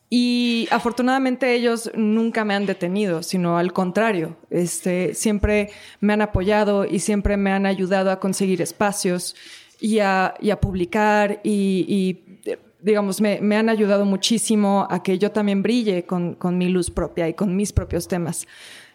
y 0.09 0.67
afortunadamente 0.69 1.55
ellos 1.55 1.89
nunca 1.95 2.45
me 2.45 2.53
han 2.53 2.67
detenido, 2.67 3.23
sino 3.23 3.57
al 3.57 3.73
contrario, 3.73 4.37
este, 4.51 5.15
siempre 5.15 5.71
me 6.01 6.13
han 6.13 6.21
apoyado 6.21 6.85
y 6.85 6.99
siempre 6.99 7.35
me 7.35 7.51
han 7.51 7.65
ayudado 7.65 8.11
a 8.11 8.19
conseguir 8.19 8.61
espacios 8.61 9.35
y 9.79 9.99
a, 9.99 10.35
y 10.39 10.51
a 10.51 10.59
publicar 10.59 11.39
y, 11.43 11.85
y 11.87 12.55
digamos, 12.79 13.21
me, 13.21 13.41
me, 13.41 13.55
han 13.55 13.69
ayudado 13.69 14.05
muchísimo 14.05 14.85
a 14.87 15.01
que 15.01 15.17
yo 15.17 15.31
también 15.31 15.63
brille 15.63 16.05
con, 16.05 16.35
con, 16.35 16.59
mi 16.59 16.69
luz 16.69 16.91
propia 16.91 17.27
y 17.27 17.33
con 17.33 17.55
mis 17.55 17.73
propios 17.73 18.07
temas. 18.07 18.45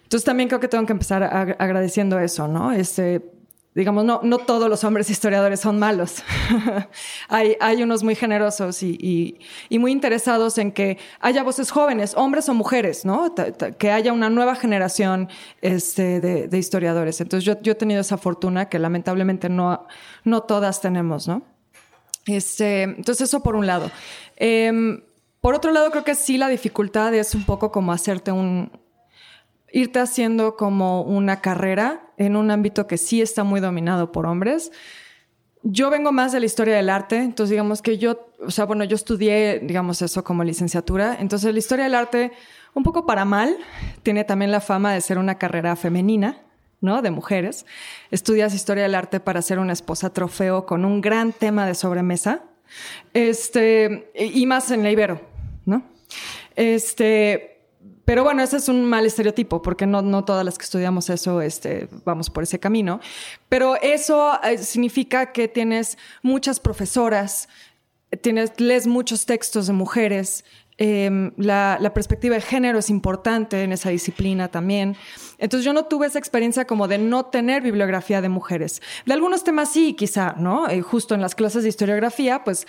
Entonces 0.04 0.24
también 0.24 0.48
creo 0.48 0.60
que 0.60 0.68
tengo 0.68 0.86
que 0.86 0.92
empezar 0.92 1.24
agradeciendo 1.24 2.18
eso, 2.20 2.46
¿no? 2.46 2.70
Este, 2.70 3.22
digamos, 3.78 4.04
no, 4.04 4.18
no 4.24 4.38
todos 4.38 4.68
los 4.68 4.82
hombres 4.82 5.08
historiadores 5.08 5.60
son 5.60 5.78
malos. 5.78 6.24
hay, 7.28 7.56
hay 7.60 7.80
unos 7.84 8.02
muy 8.02 8.16
generosos 8.16 8.82
y, 8.82 9.38
y, 9.70 9.78
muy 9.78 9.92
interesados 9.92 10.58
en 10.58 10.72
que 10.72 10.98
haya 11.20 11.44
voces 11.44 11.70
jóvenes, 11.70 12.14
hombres 12.16 12.48
o 12.48 12.54
mujeres, 12.54 13.04
¿no? 13.04 13.32
que 13.78 13.92
haya 13.92 14.12
una 14.12 14.30
nueva 14.30 14.56
generación 14.56 15.28
este, 15.60 16.20
de, 16.20 16.48
de, 16.48 16.58
historiadores. 16.58 17.20
Entonces 17.20 17.44
yo, 17.44 17.62
yo 17.62 17.72
he 17.72 17.76
tenido 17.76 18.00
esa 18.00 18.18
fortuna 18.18 18.68
que 18.68 18.80
lamentablemente 18.80 19.48
no, 19.48 19.86
no 20.24 20.42
todas 20.42 20.80
tenemos, 20.80 21.28
¿no? 21.28 21.42
Este, 22.26 22.82
entonces 22.82 23.28
eso 23.28 23.44
por 23.44 23.54
un 23.54 23.68
lado. 23.68 23.92
Em, 24.34 25.02
por 25.40 25.54
otro 25.54 25.70
lado, 25.70 25.92
creo 25.92 26.02
que 26.02 26.16
sí 26.16 26.36
la 26.36 26.48
dificultad 26.48 27.14
es 27.14 27.32
un 27.36 27.44
poco 27.44 27.70
como 27.70 27.92
hacerte 27.92 28.32
un, 28.32 28.72
irte 29.72 29.98
haciendo 29.98 30.56
como 30.56 31.02
una 31.02 31.40
carrera 31.40 32.12
en 32.16 32.36
un 32.36 32.50
ámbito 32.50 32.86
que 32.86 32.98
sí 32.98 33.20
está 33.20 33.44
muy 33.44 33.60
dominado 33.60 34.12
por 34.12 34.26
hombres. 34.26 34.72
Yo 35.62 35.90
vengo 35.90 36.12
más 36.12 36.32
de 36.32 36.40
la 36.40 36.46
historia 36.46 36.76
del 36.76 36.88
arte, 36.88 37.16
entonces 37.16 37.50
digamos 37.50 37.82
que 37.82 37.98
yo, 37.98 38.30
o 38.40 38.50
sea, 38.50 38.64
bueno, 38.64 38.84
yo 38.84 38.94
estudié, 38.94 39.60
digamos 39.60 40.00
eso 40.02 40.24
como 40.24 40.44
licenciatura, 40.44 41.16
entonces 41.18 41.52
la 41.52 41.58
historia 41.58 41.84
del 41.84 41.94
arte, 41.94 42.32
un 42.74 42.84
poco 42.84 43.06
para 43.06 43.24
mal, 43.24 43.56
tiene 44.02 44.24
también 44.24 44.52
la 44.52 44.60
fama 44.60 44.92
de 44.94 45.00
ser 45.00 45.18
una 45.18 45.36
carrera 45.36 45.76
femenina. 45.76 46.42
¿no? 46.80 47.02
De 47.02 47.10
mujeres. 47.10 47.66
Estudias 48.12 48.54
historia 48.54 48.84
del 48.84 48.94
arte 48.94 49.18
para 49.18 49.42
ser 49.42 49.58
una 49.58 49.72
esposa 49.72 50.10
trofeo 50.10 50.64
con 50.64 50.84
un 50.84 51.00
gran 51.00 51.32
tema 51.32 51.66
de 51.66 51.74
sobremesa. 51.74 52.44
Este, 53.14 54.12
y 54.14 54.46
más 54.46 54.70
en 54.70 54.84
la 54.84 54.90
Ibero, 54.92 55.20
¿no? 55.64 55.82
Este, 56.54 57.57
pero 58.09 58.24
bueno, 58.24 58.42
ese 58.42 58.56
es 58.56 58.70
un 58.70 58.86
mal 58.86 59.04
estereotipo, 59.04 59.61
porque 59.61 59.86
no, 59.86 60.00
no 60.00 60.24
todas 60.24 60.42
las 60.42 60.56
que 60.56 60.64
estudiamos 60.64 61.11
eso 61.11 61.42
este, 61.42 61.90
vamos 62.06 62.30
por 62.30 62.42
ese 62.42 62.59
camino. 62.59 63.00
Pero 63.50 63.76
eso 63.82 64.32
eh, 64.42 64.56
significa 64.56 65.30
que 65.30 65.46
tienes 65.46 65.98
muchas 66.22 66.59
profesoras, 66.59 67.50
tienes, 68.22 68.59
lees 68.59 68.86
muchos 68.86 69.26
textos 69.26 69.66
de 69.66 69.74
mujeres, 69.74 70.42
Em, 70.80 71.32
la, 71.36 71.90
perspectiva 71.92 72.36
de 72.36 72.40
género 72.40 72.78
es 72.78 72.88
importante 72.88 73.64
en 73.64 73.72
esa 73.72 73.90
disciplina 73.90 74.46
también. 74.46 74.96
Entonces 75.38 75.64
yo 75.64 75.72
no 75.72 75.86
tuve 75.86 76.06
esa 76.06 76.20
experiencia 76.20 76.66
como 76.66 76.86
de 76.86 76.98
no 76.98 77.24
tener 77.26 77.62
bibliografía 77.62 78.20
de 78.20 78.28
mujeres. 78.28 78.80
De 79.04 79.12
algunos 79.12 79.42
temas 79.42 79.72
sí, 79.72 79.94
quizá, 79.94 80.36
¿no? 80.38 80.68
Eh, 80.68 80.80
justo 80.80 81.16
en 81.16 81.20
las 81.20 81.34
clases 81.34 81.64
de 81.64 81.70
historiografía, 81.70 82.44
pues 82.44 82.68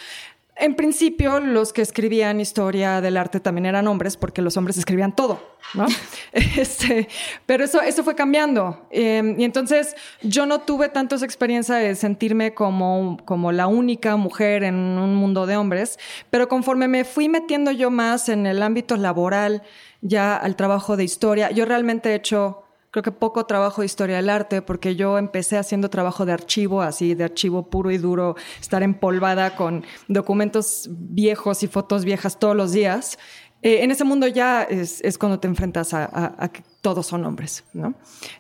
en 0.60 0.76
principio, 0.76 1.40
los 1.40 1.74
que 1.74 1.82
escribían 1.82 2.40
historia 2.40 3.02
del 3.02 3.18
arte 3.18 3.40
también 3.40 3.66
eran 3.66 3.88
hombres, 3.88 4.18
porque 4.18 4.42
los 4.42 4.58
hombres 4.58 4.78
escribían 4.78 5.16
todo, 5.16 5.42
¿no? 5.74 5.88
este, 6.32 7.08
pero 7.46 7.64
eso, 7.64 7.82
eso 7.82 8.04
fue 8.04 8.16
cambiando. 8.16 8.88
Em, 8.92 9.40
y 9.40 9.46
entonces 9.46 9.96
yo 10.22 10.46
no 10.46 10.62
tuve 10.62 10.90
tanto 10.90 11.16
esa 11.16 11.26
experiencia 11.26 11.76
de 11.76 11.96
sentirme 11.96 12.54
como, 12.54 13.18
como 13.26 13.52
la 13.52 13.68
única 13.68 14.16
mujer 14.18 14.64
en 14.64 14.76
un 14.76 15.16
mundo 15.16 15.46
de 15.46 15.58
hombres, 15.58 15.98
pero 16.30 16.50
conforme 16.50 16.88
me 16.88 17.06
fui 17.06 17.30
metiendo 17.30 17.72
yo 17.72 17.90
más 17.90 18.30
en 18.30 18.46
el 18.46 18.62
ámbito 18.62 18.98
laboral, 18.98 19.64
ya 20.02 20.36
al 20.36 20.56
trabajo 20.56 20.98
de 20.98 21.04
historia, 21.04 21.52
yo 21.52 21.66
realmente 21.66 22.12
he 22.12 22.16
hecho 22.16 22.64
creo 22.92 23.04
que 23.04 23.12
poco 23.12 23.46
trabajo 23.46 23.82
de 23.82 23.86
historia 23.86 24.18
del 24.18 24.30
arte, 24.30 24.62
porque 24.62 24.96
yo 24.96 25.18
empecé 25.18 25.58
haciendo 25.58 25.90
trabajo 25.90 26.26
de 26.26 26.34
archivo, 26.34 26.82
así 26.82 27.16
de 27.16 27.24
archivo 27.24 27.70
puro 27.70 27.92
y 27.92 27.98
duro, 27.98 28.36
estar 28.60 28.84
empolvada 28.84 29.56
con 29.56 29.86
documentos 30.08 30.90
viejos 30.90 31.64
y 31.64 31.68
fotos 31.68 32.06
viejas 32.06 32.40
todos 32.40 32.56
los 32.56 32.72
días. 32.72 33.18
Eh, 33.62 33.84
en 33.84 33.92
ese 33.92 34.06
mundo 34.06 34.26
ya 34.26 34.64
es, 34.64 35.02
cuando 35.18 35.40
te 35.40 35.48
enfrentas 35.48 35.94
a, 35.94 36.50
que 36.54 36.64
todos 36.82 37.06
son 37.06 37.26
hombres, 37.26 37.66
¿no? 37.74 37.94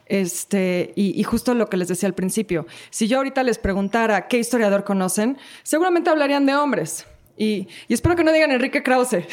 Este, 0.05 0.93
y, 0.95 1.21
justo 1.23 1.53
lo 1.53 1.69
que 1.69 1.75
les 1.75 1.89
decía 1.89 2.07
al 2.07 2.15
principio, 2.15 2.65
si 2.89 3.07
yo 3.07 3.17
ahorita 3.17 3.43
les 3.43 3.57
preguntara 3.57 4.27
qué 4.29 4.37
historiador 4.37 4.85
conocen, 4.85 5.37
seguramente 5.63 6.09
hablarían 6.09 6.45
de 6.45 6.55
hombres. 6.55 7.05
Y, 7.39 7.69
espero 7.87 8.17
que 8.17 8.25
no 8.25 8.33
digan 8.33 8.51
Enrique 8.51 8.83
Krause, 8.83 9.23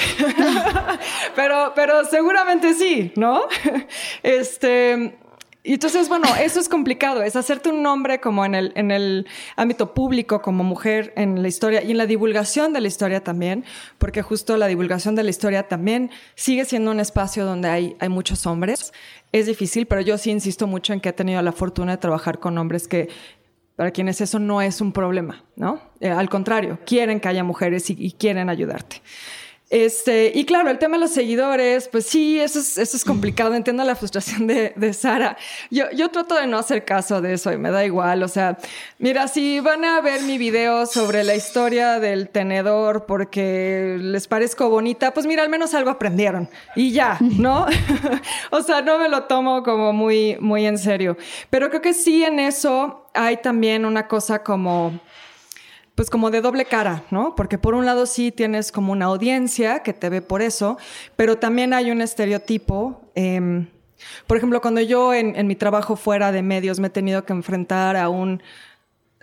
pero, 1.35 1.73
pero 1.75 2.05
seguramente 2.05 2.73
sí, 2.75 3.13
¿no? 3.17 3.43
Este, 4.23 5.19
y 5.65 5.73
entonces, 5.73 6.09
bueno, 6.09 6.29
eso 6.41 6.61
es 6.61 6.69
complicado, 6.69 7.25
es 7.25 7.35
hacerte 7.35 7.71
un 7.71 7.83
nombre 7.83 8.21
como 8.21 8.45
en 8.45 8.55
el, 8.55 8.73
en 8.77 8.93
el 8.93 9.27
ámbito 9.57 9.93
público, 9.95 10.41
como 10.41 10.63
mujer 10.63 11.13
en 11.17 11.43
la 11.43 11.49
historia 11.49 11.83
y 11.83 11.91
en 11.91 11.99
la 11.99 12.07
divulgación 12.07 12.73
de 12.73 12.81
la 12.81 12.87
historia 12.87 13.25
también, 13.25 13.65
porque 13.99 14.23
justo 14.23 14.57
la 14.57 14.69
divulgación 14.69 15.17
de 15.17 15.25
la 15.25 15.31
historia 15.31 15.67
también 15.67 16.13
sigue 16.37 16.65
siendo 16.65 16.93
un 16.93 17.01
espacio 17.01 17.45
donde 17.45 17.69
hay, 17.69 17.97
hay 17.99 18.09
muchos 18.09 18.47
hombres. 18.47 18.93
Es 19.33 19.47
difícil, 19.47 19.87
pero 19.87 20.01
yo 20.01 20.17
sí 20.19 20.31
insisto 20.31 20.69
mucho 20.69 20.93
en 20.93 21.01
que 21.01 21.09
he 21.09 21.13
tenido 21.13 21.43
la 21.43 21.51
fortuna 21.51 21.91
de 21.91 21.99
trabajar 21.99 22.39
con 22.39 22.57
hombres 22.59 22.87
que 22.87 23.09
para 23.77 23.91
quienes 23.91 24.21
eso 24.21 24.39
no 24.39 24.63
es 24.63 24.81
un 24.81 24.93
problema, 24.93 25.45
¿no? 25.55 25.81
Eh, 26.01 26.09
al 26.11 26.29
contrario, 26.29 26.79
quieren 26.87 27.21
que 27.21 27.29
haya 27.29 27.45
mujeres 27.45 27.89
y 27.91 28.13
quieren 28.13 28.49
ayudarte. 28.49 29.03
Este, 29.69 30.31
y 30.33 30.45
claro, 30.45 30.71
el 30.71 30.79
tema 30.79 30.97
de 30.97 31.01
los 31.01 31.11
seguidores, 31.11 31.89
pues 31.89 32.07
sí, 32.07 32.39
eso 32.39 32.61
es, 32.61 32.79
eso 32.79 32.97
es 32.97 33.05
complicado. 33.05 33.53
Entiendo 33.55 33.83
la 33.83 33.97
frustración 33.97 34.47
de, 34.47 34.73
de 34.77 34.93
Sara. 34.93 35.37
Yo, 35.71 35.91
yo 35.91 36.09
trato 36.11 36.37
de 36.37 36.47
no 36.47 36.59
hacer 36.59 36.85
caso 36.85 37.21
de 37.21 37.35
eso 37.35 37.53
y 37.53 37.59
me 37.59 37.73
da 37.73 37.85
igual. 37.85 38.23
O 38.23 38.29
sea, 38.29 38.59
mira, 38.99 39.27
si 39.27 39.59
van 39.59 39.85
a 39.85 40.01
ver 40.01 40.23
mi 40.23 40.39
video 40.39 40.87
sobre 40.87 41.25
la 41.25 41.35
historia 41.35 41.99
del 41.99 42.29
tenedor 42.29 43.07
porque 43.07 43.97
les 44.01 44.29
parezco 44.29 44.69
bonita, 44.71 45.13
pues 45.13 45.27
mira, 45.27 45.43
al 45.43 45.49
menos 45.49 45.75
algo 45.75 45.91
aprendieron 45.91 46.49
y 46.77 46.93
ya, 46.93 47.19
¿no? 47.21 47.67
o 48.51 48.63
sea, 48.63 48.83
no 48.83 48.99
me 48.99 49.09
lo 49.09 49.25
tomo 49.25 49.65
como 49.65 49.93
muy, 49.93 50.37
muy 50.39 50.65
en 50.65 50.79
serio. 50.79 51.17
Pero 51.51 51.71
creo 51.71 51.83
que 51.83 51.93
sí 51.93 52.23
en 52.23 52.39
eso 52.39 53.09
hay 53.15 53.39
también 53.39 53.85
una 53.85 54.07
cosa 54.07 54.45
como 54.45 55.01
pues 55.97 56.11
como 56.11 56.31
de 56.31 56.43
doble 56.43 56.67
cara, 56.67 57.05
¿no? 57.11 57.35
Porque 57.35 57.57
por 57.57 57.75
un 57.75 57.87
lado 57.87 58.05
sí 58.05 58.31
tienes 58.31 58.71
como 58.71 58.93
una 58.93 59.07
audiencia 59.07 59.83
que 59.83 59.95
te 59.95 60.11
ve 60.11 60.21
por 60.21 60.43
eso, 60.43 60.77
pero 61.17 61.39
también 61.39 61.73
hay 61.73 61.91
un 61.91 62.03
estereotipo. 62.03 63.01
Em, 63.15 63.67
por 64.27 64.37
ejemplo, 64.37 64.61
cuando 64.61 64.83
yo 64.83 65.15
en, 65.15 65.47
mi 65.47 65.57
trabajo 65.57 65.97
fuera 65.97 66.33
de 66.33 66.43
medios 66.43 66.79
me 66.79 66.89
he 66.89 66.91
tenido 66.91 67.25
que 67.25 67.33
enfrentar 67.33 67.97
a 67.97 68.11
un 68.11 68.43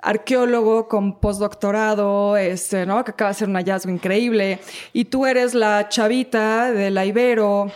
arqueólogo 0.01 0.87
con 0.87 1.19
postdoctorado, 1.19 2.37
este, 2.37 2.87
¿no? 2.87 3.03
Que 3.03 3.11
acaba 3.11 3.29
de 3.29 3.35
hacer 3.35 3.49
un 3.49 3.55
hallazgo 3.55 3.91
increíble, 3.91 4.59
y 4.93 5.05
tú 5.05 5.27
eres 5.27 5.53
la 5.53 5.87
chavita 5.89 6.71
de 6.71 6.89
la 6.89 7.05
Ibero, 7.05 7.71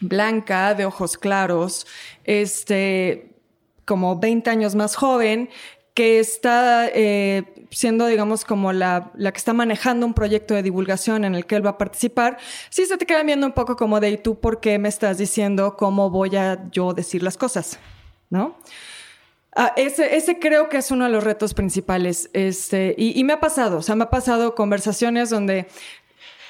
blanca, 0.00 0.74
de 0.74 0.84
ojos 0.84 1.16
claros, 1.16 1.86
este, 2.24 3.30
como 3.86 4.20
20 4.20 4.50
años 4.50 4.74
más 4.74 4.94
joven, 4.94 5.48
que 5.94 6.20
está 6.20 6.88
eh, 6.88 7.59
siendo, 7.70 8.06
digamos, 8.06 8.44
como 8.44 8.72
la, 8.72 9.10
la, 9.14 9.32
que 9.32 9.38
está 9.38 9.52
manejando 9.52 10.06
un 10.06 10.14
proyecto 10.14 10.54
de 10.54 10.62
divulgación 10.62 11.24
en 11.24 11.34
el 11.34 11.46
que 11.46 11.56
él 11.56 11.64
va 11.64 11.70
a 11.70 11.78
participar, 11.78 12.38
sí 12.68 12.86
se 12.86 12.96
te 12.96 13.06
queda 13.06 13.22
viendo 13.22 13.46
un 13.46 13.52
poco 13.52 13.76
como 13.76 14.00
de, 14.00 14.10
¿y 14.10 14.18
tú 14.18 14.40
por 14.40 14.60
qué 14.60 14.78
me 14.78 14.88
estás 14.88 15.18
diciendo 15.18 15.76
cómo 15.76 16.10
voy 16.10 16.36
a 16.36 16.68
yo 16.70 16.92
decir 16.92 17.22
las 17.22 17.36
cosas? 17.36 17.78
¿No? 18.28 18.56
Ah, 19.56 19.72
ese, 19.76 20.16
ese, 20.16 20.38
creo 20.38 20.68
que 20.68 20.76
es 20.76 20.90
uno 20.90 21.04
de 21.04 21.10
los 21.10 21.24
retos 21.24 21.54
principales. 21.54 22.30
Este, 22.32 22.94
y, 22.96 23.18
y, 23.18 23.24
me 23.24 23.32
ha 23.32 23.40
pasado, 23.40 23.78
o 23.78 23.82
sea, 23.82 23.96
me 23.96 24.04
ha 24.04 24.10
pasado 24.10 24.54
conversaciones 24.54 25.30
donde 25.30 25.66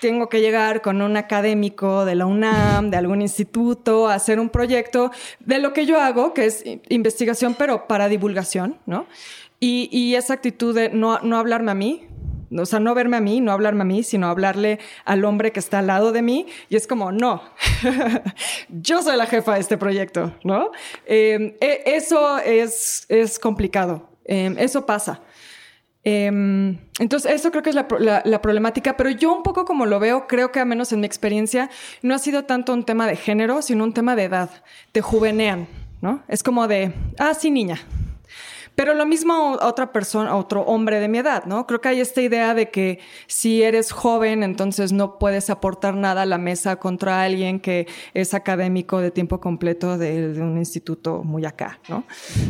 tengo 0.00 0.28
que 0.28 0.40
llegar 0.40 0.82
con 0.82 1.02
un 1.02 1.16
académico 1.16 2.04
de 2.04 2.14
la 2.14 2.26
UNAM, 2.26 2.90
de 2.90 2.96
algún 2.96 3.22
instituto, 3.22 4.08
a 4.08 4.14
hacer 4.14 4.40
un 4.40 4.48
proyecto 4.48 5.10
de 5.40 5.58
lo 5.58 5.72
que 5.72 5.86
yo 5.86 6.00
hago, 6.00 6.34
que 6.34 6.46
es 6.46 6.64
investigación, 6.88 7.54
pero 7.54 7.86
para 7.86 8.08
divulgación, 8.08 8.78
¿no? 8.86 9.06
Y, 9.62 10.14
esa 10.14 10.32
actitud 10.32 10.74
de 10.74 10.88
no, 10.88 11.18
no 11.20 11.36
hablarme 11.36 11.70
a 11.70 11.74
mí, 11.74 12.08
o 12.58 12.66
sea, 12.66 12.80
no 12.80 12.94
verme 12.94 13.18
a 13.18 13.20
mí, 13.20 13.40
no 13.40 13.52
hablarme 13.52 13.82
a 13.82 13.84
mí, 13.84 14.02
sino 14.02 14.28
hablarle 14.28 14.80
al 15.04 15.24
hombre 15.24 15.52
que 15.52 15.60
está 15.60 15.80
al 15.80 15.86
lado 15.86 16.12
de 16.12 16.22
mí. 16.22 16.46
Y 16.68 16.76
es 16.76 16.86
como, 16.86 17.12
no, 17.12 17.42
yo 18.68 19.02
soy 19.02 19.16
la 19.16 19.26
jefa 19.26 19.54
de 19.54 19.60
este 19.60 19.76
proyecto, 19.76 20.34
¿no? 20.42 20.70
Em, 21.06 21.54
e, 21.60 21.82
eso 21.84 22.38
es, 22.38 23.04
es 23.08 23.38
complicado, 23.38 24.08
em, 24.24 24.56
eso 24.58 24.84
pasa. 24.84 25.20
Em, 26.02 26.78
entonces, 26.98 27.30
eso 27.30 27.50
creo 27.50 27.62
que 27.62 27.70
es 27.70 27.76
la, 27.76 27.86
la, 28.24 28.42
problemática, 28.42 28.96
pero 28.96 29.10
yo 29.10 29.34
un 29.34 29.42
poco 29.42 29.66
como 29.66 29.84
lo 29.84 30.00
veo, 30.00 30.26
creo 30.26 30.50
que 30.50 30.58
a 30.58 30.64
menos 30.64 30.92
en 30.92 31.00
mi 31.00 31.06
experiencia, 31.06 31.70
no 32.00 32.14
ha 32.14 32.18
sido 32.18 32.44
tanto 32.44 32.72
un 32.72 32.84
tema 32.84 33.06
de 33.06 33.16
género, 33.16 33.60
sino 33.60 33.84
un 33.84 33.92
tema 33.92 34.16
de 34.16 34.24
edad. 34.24 34.50
Te 34.92 35.02
juvenean, 35.02 35.68
¿no? 36.00 36.22
Es 36.26 36.42
como 36.42 36.66
de, 36.68 36.94
ah, 37.18 37.34
sí, 37.34 37.50
niña, 37.50 37.80
pero 38.80 38.94
lo 38.94 39.04
mismo 39.04 39.58
otra 39.60 39.92
persona, 39.92 40.34
otro 40.34 40.62
hombre 40.62 41.00
de 41.00 41.08
mi 41.08 41.18
edad, 41.18 41.44
¿no? 41.44 41.66
Creo 41.66 41.82
que 41.82 41.88
hay 41.88 42.00
esta 42.00 42.22
idea 42.22 42.54
de 42.54 42.70
que 42.70 42.98
si 43.26 43.62
eres 43.62 43.92
joven, 43.92 44.42
entonces 44.42 44.90
no 44.90 45.18
puedes 45.18 45.50
aportar 45.50 45.94
nada 45.96 46.22
a 46.22 46.24
la 46.24 46.38
mesa 46.38 46.76
contra 46.76 47.22
alguien 47.22 47.60
que 47.60 47.86
es 48.14 48.32
académico 48.32 48.98
de 49.02 49.10
tiempo 49.10 49.38
completo 49.38 49.98
de, 49.98 50.30
un 50.40 50.56
instituto 50.56 51.22
muy 51.22 51.44
acá, 51.44 51.78
¿no? 51.90 52.04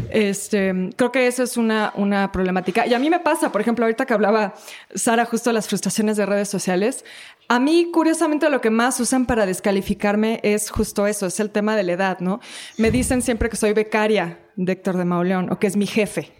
Este, 0.08 0.90
creo 0.94 1.10
que 1.10 1.26
eso 1.26 1.42
es 1.42 1.56
una, 1.56 1.92
una 1.96 2.30
problemática. 2.30 2.86
Y 2.86 2.94
a 2.94 3.00
mí 3.00 3.10
me 3.10 3.18
pasa, 3.18 3.50
por 3.50 3.60
ejemplo, 3.60 3.84
ahorita 3.84 4.06
que 4.06 4.14
hablaba 4.14 4.54
Sara 4.94 5.24
justo 5.24 5.50
de 5.50 5.54
las 5.54 5.66
frustraciones 5.66 6.16
de 6.16 6.26
redes 6.26 6.48
sociales, 6.48 7.04
a 7.52 7.58
mí, 7.58 7.90
curiosamente, 7.92 8.48
lo 8.48 8.60
que 8.60 8.70
más 8.70 9.00
usan 9.00 9.26
para 9.26 9.44
descalificarme 9.44 10.38
es 10.44 10.70
justo 10.70 11.08
eso, 11.08 11.26
es 11.26 11.40
el 11.40 11.50
tema 11.50 11.74
de 11.74 11.82
la 11.82 11.92
edad, 11.94 12.20
¿no? 12.20 12.38
Me 12.78 12.92
dicen 12.92 13.22
siempre 13.22 13.48
que 13.48 13.56
soy 13.56 13.72
becaria 13.72 14.38
de 14.54 14.70
Héctor 14.70 14.96
de 14.96 15.04
Mauleón 15.04 15.50
o 15.50 15.58
que 15.58 15.66
es 15.66 15.76
mi 15.76 15.88
jefe. 15.88 16.32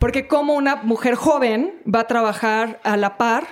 Porque 0.00 0.26
como 0.26 0.54
una 0.54 0.74
mujer 0.74 1.14
joven 1.14 1.80
va 1.86 2.00
a 2.00 2.06
trabajar 2.08 2.80
a 2.82 2.96
la 2.96 3.16
par 3.16 3.46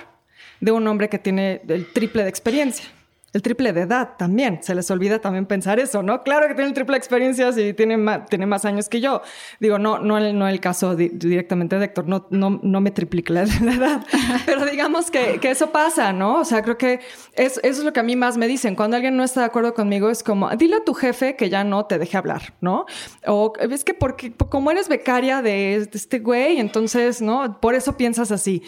de 0.59 0.73
un 0.73 0.85
hombre 0.87 1.07
que 1.07 1.19
tiene 1.19 1.61
el 1.69 1.89
triple 1.93 2.23
de 2.23 2.29
experiencia 2.29 2.89
el 3.33 3.41
triple 3.41 3.73
de 3.73 3.81
edad 3.81 4.11
también. 4.17 4.59
Se 4.61 4.73
les 4.73 4.89
olvida 4.91 5.19
también 5.19 5.45
pensar 5.45 5.79
eso, 5.79 6.01
¿no? 6.03 6.23
Claro 6.23 6.47
que 6.47 6.55
tiene 6.55 6.69
el 6.69 6.73
triple 6.73 6.97
experiencias 6.97 7.57
y 7.57 7.73
tiene 7.73 7.97
más, 7.97 8.25
tiene 8.27 8.45
más 8.45 8.65
años 8.65 8.89
que 8.89 9.01
yo. 9.01 9.21
Digo, 9.59 9.77
no, 9.79 9.99
no, 9.99 10.19
no 10.19 10.47
el 10.47 10.59
caso 10.59 10.95
directamente 10.95 11.77
de 11.77 11.85
Héctor, 11.85 12.07
no, 12.07 12.27
no, 12.29 12.59
no 12.63 12.81
me 12.81 12.91
triplique 12.91 13.31
la, 13.33 13.43
edad, 13.73 14.05
pero 14.45 14.65
digamos 14.65 15.11
que, 15.11 15.39
eso 15.43 15.71
pasa, 15.71 16.13
¿no? 16.13 16.39
O 16.39 16.45
sea, 16.45 16.61
creo 16.61 16.77
que 16.77 16.99
es, 17.33 17.59
eso 17.63 17.79
es 17.79 17.83
lo 17.83 17.91
que 17.91 17.99
a 17.99 18.03
mí 18.03 18.15
más 18.15 18.37
me 18.37 18.47
dicen. 18.47 18.75
Cuando 18.75 18.95
alguien 18.95 19.17
no 19.17 19.23
está 19.23 19.41
de 19.41 19.47
acuerdo 19.47 19.73
conmigo, 19.73 20.09
es 20.09 20.23
como, 20.23 20.49
dile 20.55 20.77
a 20.77 20.83
tu 20.83 20.93
jefe 20.93 21.35
que 21.35 21.49
ya 21.49 21.63
no 21.63 21.85
te 21.85 21.97
deje 21.97 22.17
hablar, 22.17 22.53
¿no? 22.61 22.85
O 23.25 23.53
es 23.59 23.83
que 23.83 23.93
porque, 23.93 24.31
como 24.31 24.71
eres 24.71 24.87
becaria 24.87 25.41
de 25.41 25.75
este 25.75 26.19
güey, 26.19 26.59
entonces, 26.59 27.21
¿no? 27.21 27.59
Por 27.59 27.75
eso 27.75 27.97
piensas 27.97 28.31
así. 28.31 28.63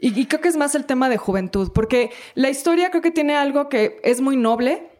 Y, 0.00 0.26
creo 0.26 0.40
que 0.40 0.48
es 0.48 0.56
más 0.56 0.74
el 0.74 0.86
tema 0.86 1.08
de 1.08 1.16
juventud, 1.16 1.72
porque 1.74 2.10
la 2.34 2.50
historia 2.50 2.90
creo 2.90 3.02
que 3.02 3.10
tiene 3.10 3.34
algo 3.34 3.68
que 3.68 4.00
es 4.04 4.20
muy 4.20 4.36
noble, 4.36 4.90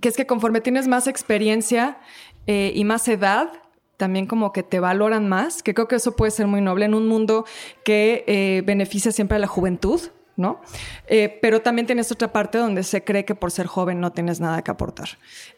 que 0.00 0.08
es 0.08 0.16
que 0.16 0.26
conforme 0.26 0.60
tienes 0.60 0.86
más 0.86 1.08
experiencia 1.08 1.98
eh, 2.46 2.72
y 2.74 2.84
más 2.84 3.08
edad, 3.08 3.50
también 3.96 4.26
como 4.26 4.52
que 4.52 4.62
te 4.62 4.78
valoran 4.78 5.28
más, 5.28 5.62
que 5.62 5.74
creo 5.74 5.88
que 5.88 5.96
eso 5.96 6.14
puede 6.14 6.30
ser 6.30 6.46
muy 6.46 6.60
noble 6.60 6.84
en 6.84 6.94
un 6.94 7.08
mundo 7.08 7.44
que 7.84 8.24
eh, 8.28 8.62
beneficia 8.64 9.10
siempre 9.10 9.36
a 9.36 9.40
la 9.40 9.48
juventud, 9.48 10.00
¿no? 10.36 10.60
Eh, 11.08 11.38
pero 11.42 11.60
también 11.60 11.86
tienes 11.86 12.10
otra 12.12 12.32
parte 12.32 12.58
donde 12.58 12.84
se 12.84 13.02
cree 13.02 13.24
que 13.24 13.34
por 13.34 13.50
ser 13.50 13.66
joven 13.66 14.00
no 14.00 14.12
tienes 14.12 14.40
nada 14.40 14.62
que 14.62 14.70
aportar. 14.70 15.10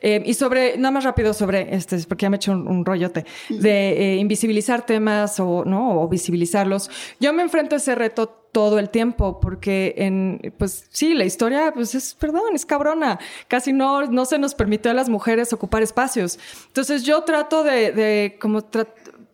y 0.02 0.34
sobre, 0.34 0.78
nada 0.78 0.90
más 0.90 1.04
rápido 1.04 1.34
sobre, 1.34 1.74
este, 1.74 1.98
porque 2.08 2.22
ya 2.24 2.30
me 2.30 2.36
he 2.36 2.38
hecho 2.38 2.52
un, 2.52 2.84
rollote, 2.84 3.26
de 3.50 4.16
invisibilizar 4.18 4.86
temas 4.86 5.38
o, 5.38 5.64
¿no? 5.66 6.00
o 6.00 6.08
visibilizarlos. 6.08 6.90
Yo 7.20 7.34
me 7.34 7.42
enfrento 7.42 7.76
a 7.76 7.78
ese 7.78 7.94
reto 7.94 8.43
todo 8.54 8.78
el 8.78 8.88
tiempo, 8.88 9.40
porque 9.40 9.94
en, 9.98 10.54
pues 10.56 10.86
sí, 10.90 11.12
la 11.12 11.24
historia, 11.24 11.72
pues 11.74 11.96
es, 11.96 12.14
perdón, 12.14 12.54
es 12.54 12.64
cabrona. 12.64 13.18
Casi 13.48 13.72
no, 13.72 14.06
no 14.06 14.24
se 14.24 14.38
nos 14.38 14.54
permitió 14.54 14.92
a 14.92 14.94
las 14.94 15.08
mujeres 15.08 15.52
ocupar 15.52 15.82
espacios. 15.82 16.38
Entonces 16.68 17.02
yo 17.02 17.24
trato 17.24 17.64
de, 17.64 17.90
de 17.90 18.38
como 18.40 18.64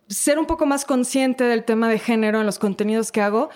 ser 0.07 0.39
un 0.39 0.47
poco 0.47 0.65
más 0.65 0.85
consciente 0.85 1.43
del 1.43 1.63
tema 1.63 1.87
de 1.87 1.99
género 1.99 2.39
en 2.39 2.47
los 2.47 2.57
contenidos 2.57 3.11
que 3.11 3.21
hago, 3.21 3.51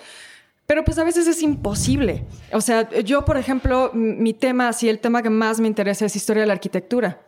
pero 0.66 0.84
pues 0.84 0.98
a 0.98 1.04
veces 1.04 1.26
es 1.26 1.42
imposible. 1.42 2.24
O 2.52 2.60
sea, 2.60 2.88
yo, 3.00 3.24
por 3.24 3.36
ejemplo, 3.36 3.90
mi 3.92 4.34
tema, 4.34 4.68
así 4.68 4.88
el 4.88 5.00
tema 5.00 5.20
que 5.20 5.30
más 5.30 5.58
me 5.58 5.66
interesa 5.66 6.06
es 6.06 6.14
historia 6.14 6.42
de 6.42 6.46
la 6.46 6.52
arquitectura. 6.52 7.20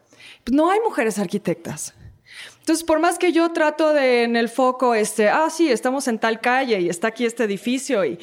No 0.50 0.70
hay 0.70 0.78
mujeres 0.86 1.18
arquitectas. 1.18 1.92
Entonces, 2.68 2.84
por 2.84 3.00
más 3.00 3.18
que 3.18 3.32
yo 3.32 3.50
trato 3.52 3.94
de 3.94 4.24
en 4.24 4.36
el 4.36 4.50
foco, 4.50 4.94
este, 4.94 5.30
ah, 5.30 5.48
sí, 5.48 5.70
estamos 5.70 6.06
en 6.06 6.18
tal 6.18 6.38
calle 6.38 6.78
y 6.82 6.90
está 6.90 7.08
aquí 7.08 7.24
este 7.24 7.44
edificio 7.44 8.04
y 8.04 8.18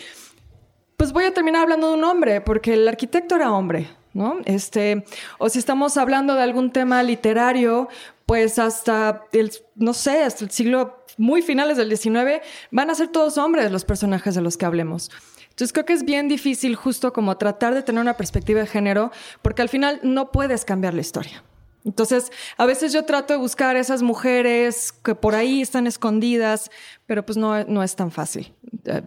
pues 0.98 1.12
voy 1.14 1.24
a 1.24 1.34
terminar 1.34 1.64
hablando 1.64 1.88
de 1.88 1.96
un 1.96 2.04
hombre, 2.04 2.42
porque 2.42 2.76
el 2.76 2.88
arquitecto 2.88 3.38
era 3.38 3.52
hombre, 3.52 3.90
¿no? 4.14 4.38
Este, 4.46 5.04
o 5.40 5.50
si 5.50 5.58
estamos 5.58 5.98
hablando 5.98 6.36
de 6.36 6.44
algún 6.44 6.72
tema 6.72 7.02
literario, 7.02 7.90
pues 8.28 8.60
hasta 8.60 9.24
el, 9.32 9.52
no 9.74 9.96
sé, 9.96 10.22
hasta 10.22 10.46
el 10.46 10.52
siglo 10.52 11.04
muy 11.18 11.42
finales 11.42 11.78
del 11.78 11.90
XIX, 11.98 12.40
van 12.70 12.92
a 12.92 12.94
ser 12.94 13.08
todos 13.08 13.40
hombres 13.40 13.72
los 13.72 13.84
personajes 13.84 14.36
de 14.36 14.42
los 14.42 14.58
que 14.58 14.68
hablemos. 14.68 15.10
Entonces 15.50 15.74
creo 15.74 15.86
que 15.88 15.94
es 15.94 16.06
bien 16.06 16.28
difícil 16.28 16.76
justo 16.76 17.14
como 17.14 17.36
tratar 17.38 17.74
de 17.74 17.82
tener 17.82 18.00
una 18.00 18.16
perspectiva 18.16 18.60
de 18.60 18.68
género, 18.68 19.12
porque 19.42 19.64
al 19.64 19.70
final 19.70 20.02
no 20.04 20.32
puedes 20.32 20.66
cambiar 20.66 20.94
la 20.94 21.02
historia. 21.02 21.44
Entonces, 21.86 22.32
a 22.58 22.66
veces 22.66 22.92
yo 22.92 23.06
trato 23.06 23.34
de 23.34 23.40
buscar 23.40 23.76
esas 23.78 24.02
mujeres 24.02 24.92
que 24.92 25.16
por 25.16 25.36
ahí 25.36 25.62
están 25.62 25.88
escondidas, 25.88 26.72
pero 27.06 27.26
pues 27.26 27.38
no, 27.38 27.64
no 27.66 27.84
es 27.84 27.96
tan 27.96 28.12
fácil. 28.12 28.54
Eh, 28.86 29.02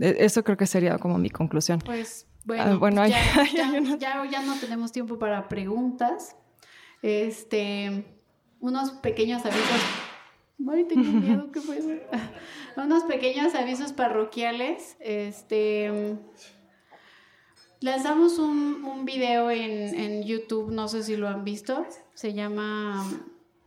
eso 0.00 0.42
creo 0.44 0.56
que 0.56 0.66
sería 0.66 0.98
como 0.98 1.18
mi 1.18 1.28
conclusión. 1.30 1.80
Pues 1.84 2.26
bueno, 2.44 2.78
bueno 2.78 3.06
ya, 3.06 3.16
hay- 3.40 3.52
ya- 3.54 3.68
hay 3.70 3.78
una- 3.78 3.96
ya- 3.98 4.24
ya 4.30 4.42
no 4.42 4.56
tenemos 4.58 4.92
tiempo 4.92 5.18
para 5.18 5.48
preguntas. 5.48 6.36
Este, 7.02 8.04
unos 8.60 8.92
pequeños 8.92 9.44
avisos. 9.44 9.80
Ay, 10.70 10.84
tengo 10.84 11.02
miedo, 11.20 11.50
¿qué 11.52 11.60
fue 11.60 11.78
eso? 11.78 11.88
unos 12.76 13.02
pequeños 13.04 13.54
avisos 13.56 13.92
parroquiales. 13.92 14.96
Este, 15.00 16.16
lanzamos 17.82 18.38
un, 18.38 18.84
un 18.84 19.04
video 19.04 19.50
en, 19.50 19.94
en 19.94 20.22
YouTube, 20.22 20.70
no 20.70 20.88
sé 20.88 21.02
si 21.02 21.16
lo 21.16 21.28
han 21.28 21.44
visto. 21.44 21.86
Se 22.14 22.32
llama 22.32 23.04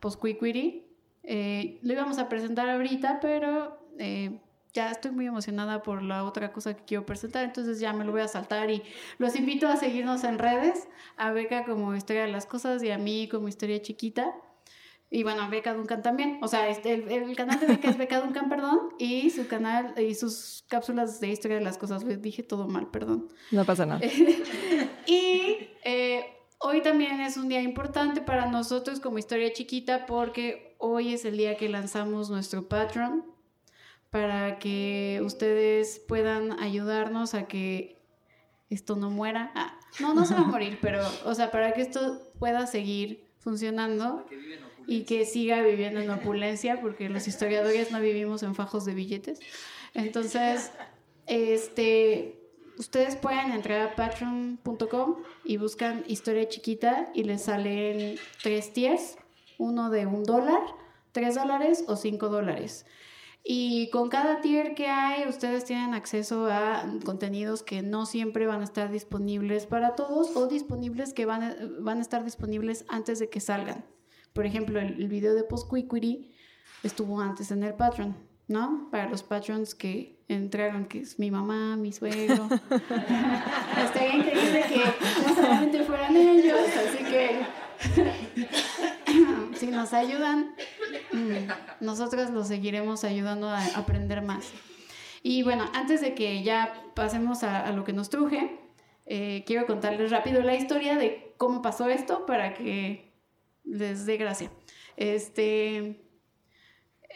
Posquiquiri. 0.00 0.84
Eh, 1.22 1.78
lo 1.82 1.92
íbamos 1.92 2.18
a 2.18 2.28
presentar 2.28 2.68
ahorita, 2.68 3.18
pero 3.20 3.78
eh, 3.98 4.38
ya 4.72 4.90
estoy 4.90 5.10
muy 5.10 5.26
emocionada 5.26 5.82
por 5.82 6.02
la 6.02 6.24
otra 6.24 6.52
cosa 6.52 6.74
que 6.74 6.84
quiero 6.84 7.06
presentar, 7.06 7.44
entonces 7.44 7.80
ya 7.80 7.92
me 7.92 8.04
lo 8.04 8.12
voy 8.12 8.20
a 8.20 8.28
saltar 8.28 8.70
y 8.70 8.82
los 9.18 9.34
invito 9.34 9.66
a 9.66 9.76
seguirnos 9.76 10.22
en 10.22 10.38
redes, 10.38 10.86
a 11.16 11.32
Beca 11.32 11.64
como 11.64 11.94
Historia 11.94 12.22
de 12.22 12.30
las 12.30 12.46
Cosas 12.46 12.82
y 12.82 12.90
a 12.90 12.98
mí 12.98 13.28
como 13.28 13.48
Historia 13.48 13.80
Chiquita. 13.82 14.34
Y 15.08 15.22
bueno, 15.22 15.48
Beca 15.48 15.72
Duncan 15.74 16.02
también. 16.02 16.38
O 16.42 16.48
sea, 16.48 16.68
este, 16.68 16.94
el, 16.94 17.10
el 17.10 17.36
canal 17.36 17.60
de 17.60 17.66
Beca 17.66 17.88
es 17.88 17.96
Beca 17.96 18.20
Duncan, 18.20 18.48
perdón, 18.48 18.90
y 18.98 19.30
su 19.30 19.46
canal 19.46 19.94
y 19.98 20.14
sus 20.14 20.64
cápsulas 20.68 21.20
de 21.20 21.28
Historia 21.28 21.58
de 21.58 21.64
las 21.64 21.78
Cosas. 21.78 22.02
Les 22.02 22.20
dije 22.20 22.42
todo 22.42 22.66
mal, 22.66 22.88
perdón. 22.88 23.28
No 23.50 23.64
pasa 23.64 23.86
nada. 23.86 24.00
Y 25.08 25.68
eh, 25.84 26.26
hoy 26.58 26.82
también 26.82 27.20
es 27.20 27.36
un 27.36 27.48
día 27.48 27.62
importante 27.62 28.20
para 28.20 28.46
nosotros 28.46 28.98
como 28.98 29.18
historia 29.18 29.52
chiquita 29.52 30.04
porque 30.04 30.74
hoy 30.78 31.14
es 31.14 31.24
el 31.24 31.36
día 31.36 31.56
que 31.56 31.68
lanzamos 31.68 32.28
nuestro 32.28 32.68
Patreon 32.68 33.24
para 34.10 34.58
que 34.58 35.20
ustedes 35.24 36.00
puedan 36.08 36.58
ayudarnos 36.58 37.34
a 37.34 37.46
que 37.46 38.02
esto 38.68 38.96
no 38.96 39.10
muera. 39.10 39.52
Ah, 39.54 39.78
no, 40.00 40.14
no 40.14 40.26
se 40.26 40.34
va 40.34 40.40
a 40.40 40.44
morir, 40.44 40.78
pero, 40.82 41.02
o 41.24 41.34
sea, 41.34 41.52
para 41.52 41.72
que 41.72 41.82
esto 41.82 42.20
pueda 42.38 42.66
seguir 42.66 43.26
funcionando 43.38 44.26
y 44.86 45.02
que 45.02 45.24
siga 45.24 45.62
viviendo 45.62 46.00
en 46.00 46.10
opulencia, 46.10 46.80
porque 46.80 47.08
los 47.08 47.26
historiadores 47.26 47.90
no 47.90 48.00
vivimos 48.00 48.42
en 48.42 48.54
fajos 48.54 48.84
de 48.84 48.94
billetes. 48.94 49.40
Entonces, 49.94 50.70
este, 51.26 52.38
ustedes 52.78 53.16
pueden 53.16 53.52
entrar 53.52 53.80
a 53.80 53.96
patreon.com 53.96 55.16
y 55.44 55.56
buscan 55.56 56.04
historia 56.06 56.48
chiquita 56.48 57.10
y 57.14 57.24
les 57.24 57.42
salen 57.42 58.16
tres 58.42 58.72
tiers, 58.72 59.16
uno 59.58 59.90
de 59.90 60.06
un 60.06 60.22
dólar, 60.22 60.60
tres 61.12 61.34
dólares 61.34 61.84
o 61.88 61.96
cinco 61.96 62.28
dólares. 62.28 62.86
Y 63.48 63.90
con 63.90 64.08
cada 64.08 64.40
tier 64.40 64.74
que 64.74 64.88
hay, 64.88 65.28
ustedes 65.28 65.64
tienen 65.64 65.94
acceso 65.94 66.48
a 66.50 66.84
contenidos 67.04 67.62
que 67.62 67.80
no 67.80 68.04
siempre 68.04 68.46
van 68.46 68.60
a 68.60 68.64
estar 68.64 68.90
disponibles 68.90 69.66
para 69.66 69.94
todos 69.94 70.36
o 70.36 70.48
disponibles 70.48 71.12
que 71.12 71.26
van 71.26 71.76
van 71.78 71.98
a 71.98 72.02
estar 72.02 72.24
disponibles 72.24 72.84
antes 72.88 73.20
de 73.20 73.28
que 73.28 73.38
salgan. 73.38 73.84
Por 74.36 74.44
ejemplo, 74.44 74.78
el, 74.78 75.00
el 75.00 75.08
video 75.08 75.34
de 75.34 75.44
Postquiquiri 75.44 76.30
estuvo 76.82 77.18
antes 77.22 77.50
en 77.50 77.64
el 77.64 77.72
Patreon, 77.72 78.14
¿no? 78.48 78.88
Para 78.90 79.08
los 79.08 79.22
patrons 79.22 79.74
que 79.74 80.20
entraron, 80.28 80.84
que 80.84 81.00
es 81.00 81.18
mi 81.18 81.30
mamá, 81.30 81.74
mi 81.76 81.90
suegro. 81.90 82.46
Estaría 83.82 84.14
increíble 84.14 84.64
que 84.68 85.26
no 85.26 85.34
solamente 85.34 85.82
fueran 85.84 86.14
ellos, 86.14 86.58
así 86.86 87.02
que 87.02 87.46
si 89.56 89.68
nos 89.68 89.94
ayudan, 89.94 90.54
mm, 91.14 91.84
nosotros 91.84 92.28
los 92.28 92.48
seguiremos 92.48 93.04
ayudando 93.04 93.48
a 93.48 93.64
aprender 93.74 94.20
más. 94.20 94.50
Y 95.22 95.44
bueno, 95.44 95.64
antes 95.72 96.02
de 96.02 96.14
que 96.14 96.42
ya 96.42 96.74
pasemos 96.94 97.42
a, 97.42 97.64
a 97.64 97.72
lo 97.72 97.84
que 97.84 97.94
nos 97.94 98.10
truje, 98.10 98.60
eh, 99.06 99.44
quiero 99.46 99.64
contarles 99.66 100.10
rápido 100.10 100.42
la 100.42 100.56
historia 100.56 100.96
de 100.96 101.32
cómo 101.38 101.62
pasó 101.62 101.88
esto 101.88 102.26
para 102.26 102.52
que 102.52 103.05
les 103.66 104.06
dé 104.06 104.16
gracia. 104.16 104.50
Este, 104.96 106.02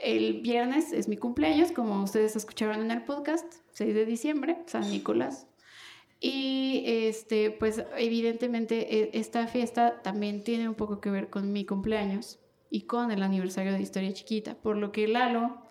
el 0.03 0.41
viernes 0.43 0.93
es 0.93 1.09
mi 1.09 1.17
cumpleaños, 1.17 1.73
como 1.73 2.03
ustedes 2.03 2.37
escucharon 2.37 2.81
en 2.83 2.91
el 2.91 3.03
podcast, 3.05 3.55
6 3.73 3.95
de 3.95 4.05
diciembre, 4.07 4.59
San 4.67 4.91
Nicolás. 4.91 5.47
Y 6.21 6.83
este, 6.87 7.51
pues 7.51 7.83
evidentemente 7.97 8.95
e- 8.99 9.11
esta 9.19 9.47
fiesta 9.47 10.03
también 10.03 10.45
tiene 10.45 10.69
un 10.69 10.75
poco 10.75 11.01
que 11.01 11.11
ver 11.11 11.31
con 11.31 11.53
mi 11.53 11.65
cumpleaños 11.65 12.39
y 12.69 12.83
con 12.83 13.11
el 13.11 13.23
aniversario 13.23 13.73
de 13.73 13.81
Historia 13.81 14.13
Chiquita, 14.13 14.55
por 14.55 14.77
lo 14.77 14.93
que 14.93 15.09
Lalo, 15.09 15.63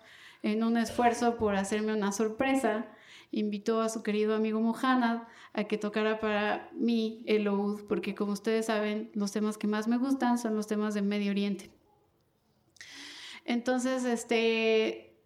en 0.42 0.64
un 0.64 0.76
esfuerzo 0.76 1.36
por 1.36 1.54
hacerme 1.54 1.92
una 1.94 2.12
sorpresa, 2.12 2.86
invitó 3.30 3.80
a 3.80 3.88
su 3.88 4.02
querido 4.02 4.34
amigo 4.34 4.60
Mohanad 4.60 5.22
a 5.52 5.64
que 5.64 5.78
tocara 5.78 6.20
para 6.20 6.70
mí 6.72 7.22
el 7.26 7.48
oud, 7.48 7.82
porque 7.88 8.14
como 8.14 8.32
ustedes 8.32 8.66
saben, 8.66 9.10
los 9.14 9.32
temas 9.32 9.58
que 9.58 9.66
más 9.66 9.88
me 9.88 9.98
gustan 9.98 10.38
son 10.38 10.56
los 10.56 10.66
temas 10.66 10.94
de 10.94 11.02
Medio 11.02 11.30
Oriente. 11.30 11.70
Entonces, 13.44 14.04
este, 14.04 15.16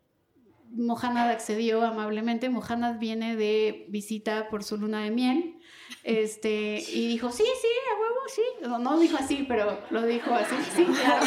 Mohanad 0.70 1.30
accedió 1.30 1.82
amablemente. 1.82 2.48
Mohanad 2.48 2.98
viene 2.98 3.36
de 3.36 3.86
visita 3.88 4.48
por 4.48 4.64
su 4.64 4.76
luna 4.76 5.02
de 5.02 5.10
miel. 5.10 5.58
Este, 6.02 6.82
y 6.88 7.08
dijo, 7.08 7.30
sí, 7.30 7.44
sí, 7.44 7.68
a 7.90 8.00
huevo, 8.00 8.20
sí. 8.28 8.42
No, 8.62 8.78
no 8.78 8.98
dijo 8.98 9.16
así, 9.18 9.44
pero 9.48 9.78
lo 9.90 10.02
dijo 10.02 10.32
así, 10.34 10.54
sí, 10.74 10.84
claro. 10.84 11.26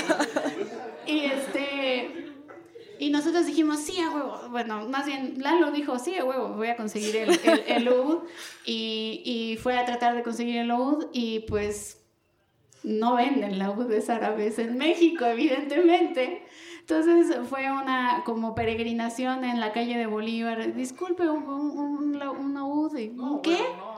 Y 1.05 1.25
este. 1.25 2.26
Y 2.99 3.09
nosotros 3.09 3.45
dijimos, 3.45 3.79
sí, 3.79 3.99
a 3.99 4.09
huevo. 4.11 4.39
Bueno, 4.49 4.87
más 4.89 5.05
bien, 5.05 5.35
Lalo 5.37 5.71
dijo, 5.71 5.99
sí, 5.99 6.15
a 6.17 6.25
huevo, 6.25 6.49
voy 6.49 6.67
a 6.67 6.75
conseguir 6.75 7.15
el, 7.15 7.29
el, 7.43 7.63
el 7.67 7.87
oud. 7.89 8.23
Y, 8.65 9.21
y 9.25 9.57
fue 9.57 9.77
a 9.77 9.85
tratar 9.85 10.15
de 10.15 10.23
conseguir 10.23 10.57
el 10.57 10.71
oud 10.71 11.07
y 11.13 11.41
pues 11.41 12.03
no 12.83 13.15
venden 13.15 13.59
laudes 13.59 14.09
árabes 14.09 14.59
en 14.59 14.77
México, 14.77 15.25
evidentemente. 15.25 16.43
Entonces 16.79 17.35
fue 17.49 17.69
una 17.69 18.23
como 18.25 18.55
peregrinación 18.55 19.43
en 19.43 19.59
la 19.59 19.73
calle 19.73 19.97
de 19.97 20.07
Bolívar. 20.07 20.73
Disculpe, 20.73 21.27
un, 21.29 21.43
un, 21.43 22.21
un, 22.21 22.57
un. 22.57 22.97
¿Y 22.97 23.09
¿Un 23.09 23.41
qué? 23.41 23.57
No, 23.77 23.96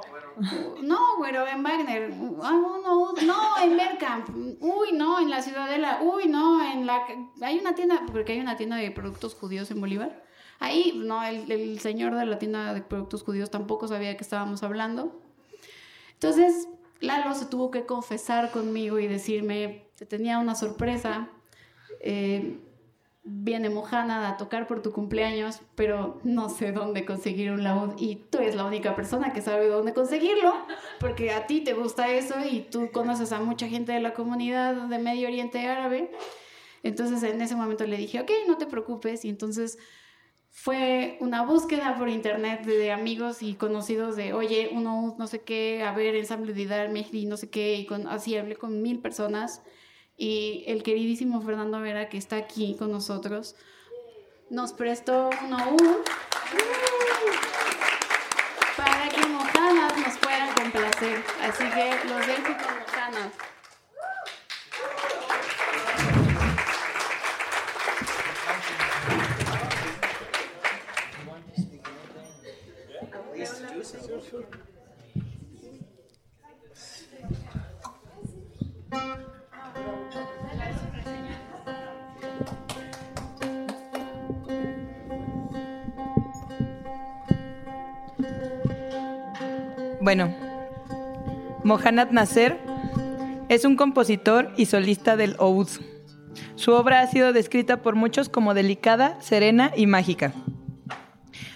güero, 1.18 1.48
en 1.48 1.64
Wagner. 1.64 2.12
Un 2.12 2.40
laúd. 2.84 3.20
No, 3.24 3.62
en 3.62 3.76
Mercamp. 3.76 4.30
Uy, 4.62 4.92
no, 4.94 5.20
en 5.20 5.30
la 5.30 5.42
Ciudadela. 5.42 6.00
Uy, 6.02 6.28
no, 6.28 6.64
en 6.64 6.86
la... 6.86 7.06
Hay 7.42 7.60
una 7.60 7.76
tienda, 7.76 8.02
porque 8.12 8.34
hay 8.34 8.40
una 8.40 8.56
tienda 8.56 8.78
de 8.78 8.90
productos 8.92 9.36
judíos 9.36 9.70
en 9.72 9.82
Bolívar. 9.82 10.24
Ahí, 10.60 10.94
no, 10.96 11.24
el, 11.24 11.52
el 11.52 11.80
señor 11.80 12.16
de 12.16 12.26
la 12.26 12.40
tienda 12.40 12.74
de 12.74 12.82
productos 12.82 13.24
judíos 13.24 13.50
tampoco 13.50 13.88
sabía 13.88 14.16
que 14.18 14.24
estábamos 14.24 14.64
hablando. 14.64 15.22
Entonces, 16.14 16.68
Lalo 17.00 17.34
se 17.34 17.46
tuvo 17.46 17.72
que 17.72 17.86
confesar 17.86 18.52
conmigo 18.52 19.00
y 19.00 19.08
decirme, 19.08 19.90
te 19.96 20.06
tenía 20.06 20.38
una 20.40 20.56
sorpresa, 20.56 21.30
eh, 22.02 22.60
viene 23.24 23.70
Mojana 23.70 24.30
a 24.30 24.38
tocar 24.38 24.68
por 24.68 24.82
tu 24.82 24.92
cumpleaños, 24.92 25.62
pero 25.76 26.20
no 26.24 26.50
sé 26.50 26.72
dónde 26.72 27.06
conseguir 27.06 27.52
un 27.52 27.64
laúd 27.64 27.94
y 27.98 28.16
tú 28.16 28.40
eres 28.40 28.56
la 28.56 28.66
única 28.66 28.96
persona 28.96 29.34
que 29.34 29.42
sabe 29.42 29.68
dónde 29.68 29.94
conseguirlo, 29.94 30.54
porque 31.00 31.32
a 31.32 31.46
ti 31.46 31.62
te 31.62 31.74
gusta 31.74 32.10
eso 32.10 32.36
y 32.50 32.62
tú 32.62 32.92
conoces 32.92 33.32
a 33.32 33.40
mucha 33.40 33.68
gente 33.68 33.92
de 33.92 34.00
la 34.00 34.14
comunidad 34.14 34.74
de 34.74 35.00
Medio 35.00 35.28
Oriente 35.28 35.68
Árabe. 35.68 36.12
Entonces 36.82 37.22
en 37.24 37.42
ese 37.42 37.56
momento 37.56 37.86
le 37.86 37.98
dije, 37.98 38.22
ok, 38.22 38.32
no 38.48 38.58
te 38.58 38.66
preocupes, 38.66 39.26
y 39.26 39.30
entonces 39.30 39.78
fue 40.50 41.18
una 41.20 41.44
búsqueda 41.44 41.98
por 41.98 42.10
internet 42.10 42.66
de, 42.66 42.92
amigos 42.92 43.44
y 43.44 43.54
conocidos 43.54 44.16
de, 44.16 44.34
oye, 44.34 44.70
uno 44.72 45.16
no 45.18 45.28
sé 45.28 45.42
qué, 45.42 45.84
a 45.84 45.94
ver, 45.94 46.16
ensamble 46.16 46.54
de 46.54 46.66
Dar 46.66 46.90
Mehdi, 46.90 47.26
no 47.26 47.38
sé 47.38 47.50
qué, 47.50 47.76
y 47.76 47.86
con, 47.86 48.08
así 48.08 48.36
hablé 48.38 48.56
con 48.56 48.82
mil 48.82 49.00
personas. 49.00 49.62
Y 50.22 50.66
el 50.68 50.84
queridísimo 50.84 51.42
Fernando 51.42 51.80
Vera, 51.80 52.10
que 52.10 52.18
está 52.18 52.36
aquí 52.36 52.76
con 52.78 52.92
nosotros, 52.92 53.56
nos 54.50 54.74
prestó 54.74 55.30
un 55.46 55.54
OU 55.54 56.04
para 58.76 59.08
que 59.08 59.26
Mojanas 59.28 59.98
nos 59.98 60.18
puedan 60.18 60.54
complacer. 60.56 61.24
Así 61.42 61.64
que 61.70 62.10
los 62.10 62.28
dejo 62.28 62.44
con 62.44 62.80
Mojanas. 62.80 63.32
Bueno, 90.10 90.34
Mohanad 91.64 92.10
Nasser 92.10 92.58
es 93.48 93.64
un 93.64 93.76
compositor 93.76 94.52
y 94.58 94.66
solista 94.66 95.16
del 95.16 95.36
oud. 95.38 95.70
Su 96.56 96.72
obra 96.74 97.02
ha 97.02 97.06
sido 97.06 97.32
descrita 97.32 97.84
por 97.84 97.94
muchos 97.94 98.28
como 98.28 98.56
delicada, 98.56 99.22
serena 99.22 99.72
y 99.76 99.86
mágica. 99.86 100.34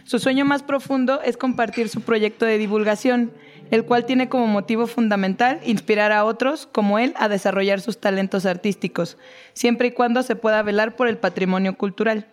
Su 0.03 0.19
sueño 0.19 0.45
más 0.45 0.61
profundo 0.61 1.19
es 1.23 1.35
compartir 1.35 1.89
su 1.89 2.01
proyecto 2.01 2.45
de 2.45 2.59
divulgación, 2.59 3.31
el 3.71 3.85
cual 3.85 4.05
tiene 4.05 4.29
como 4.29 4.45
motivo 4.45 4.85
fundamental 4.85 5.59
inspirar 5.65 6.11
a 6.11 6.23
otros 6.23 6.67
como 6.67 6.99
él 6.99 7.15
a 7.17 7.29
desarrollar 7.29 7.81
sus 7.81 7.99
talentos 7.99 8.45
artísticos, 8.45 9.17
siempre 9.53 9.87
y 9.87 9.91
cuando 9.93 10.21
se 10.21 10.35
pueda 10.35 10.61
velar 10.61 10.95
por 10.95 11.07
el 11.07 11.17
patrimonio 11.17 11.75
cultural. 11.75 12.27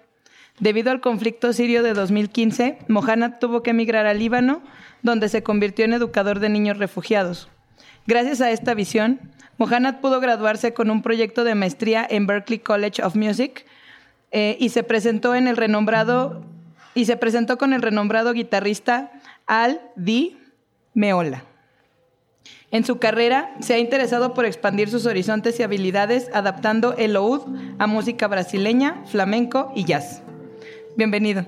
Debido 0.61 0.91
al 0.91 1.01
conflicto 1.01 1.55
sirio 1.55 1.83
de 1.83 1.95
2015, 1.95 2.79
Mohanad 2.87 3.39
tuvo 3.39 3.63
que 3.63 3.71
emigrar 3.71 4.07
al 4.07 4.19
Líbano, 4.19 4.63
donde 5.03 5.31
se 5.31 5.43
convirtió 5.43 5.87
en 5.87 5.95
educador 5.95 6.39
de 6.39 6.51
niños 6.51 6.77
refugiados. 6.77 7.49
Gracias 8.07 8.43
a 8.43 8.51
esta 8.51 8.75
visión, 8.75 9.21
Mohanad 9.57 10.01
pudo 10.01 10.21
graduarse 10.21 10.75
con 10.75 10.91
un 10.91 11.01
proyecto 11.01 11.45
de 11.45 11.55
maestría 11.55 12.07
en 12.09 12.27
Berklee 12.27 12.61
College 12.61 13.03
of 13.03 13.17
Music 13.17 13.65
eh, 14.33 14.59
y 14.61 14.69
se 14.69 14.83
presentó 14.83 15.35
en 15.35 15.49
el 15.49 15.57
renombrado 15.57 16.45
y 16.95 17.07
se 17.07 17.17
presentó 17.17 17.57
con 17.57 17.73
el 17.73 17.81
renombrado 17.81 18.33
guitarrista 18.33 19.13
Al 19.47 19.81
Di 19.97 20.37
Meola. 20.93 21.45
En 22.71 22.85
su 22.85 22.99
carrera 22.99 23.55
se 23.61 23.75
ha 23.75 23.79
interesado 23.79 24.35
por 24.35 24.45
expandir 24.45 24.91
sus 24.91 25.07
horizontes 25.07 25.59
y 25.59 25.63
habilidades 25.63 26.31
adaptando 26.35 26.95
el 26.99 27.17
oud 27.17 27.43
a 27.79 27.87
música 27.87 28.29
brasileña, 28.29 29.03
flamenco 29.07 29.73
y 29.75 29.85
jazz. 29.85 30.23
Bienvenido. 30.97 31.47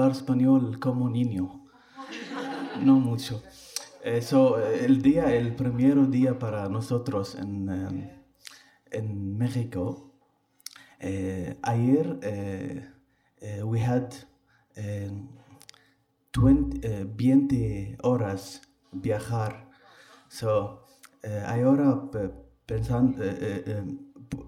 Español 0.00 0.78
como 0.80 1.08
niño. 1.08 1.64
No 2.84 2.98
mucho. 2.98 3.42
Eso, 4.02 4.58
el 4.58 5.00
día, 5.02 5.32
el 5.34 5.54
primer 5.54 6.08
día 6.10 6.38
para 6.38 6.68
nosotros 6.68 7.36
en, 7.36 7.68
eh, 7.68 8.24
en 8.90 9.36
México, 9.38 10.12
eh, 10.98 11.56
ayer 11.62 12.18
eh, 12.22 12.88
eh, 13.40 13.62
we 13.62 13.80
had 13.80 14.10
eh, 14.74 15.10
20, 16.36 16.80
eh, 16.82 17.04
20 17.04 17.96
horas 18.02 18.62
viajar. 18.90 19.68
So, 20.28 20.86
ahora 21.46 22.10
pe- 22.10 22.30
pensan- 22.66 23.14
p- 23.14 24.38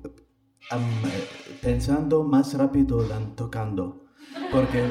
am, 0.70 0.82
eh, 1.04 1.58
pensando 1.62 2.24
más 2.24 2.54
rápido 2.54 3.04
than 3.06 3.36
tocando, 3.36 4.03
porque 4.50 4.88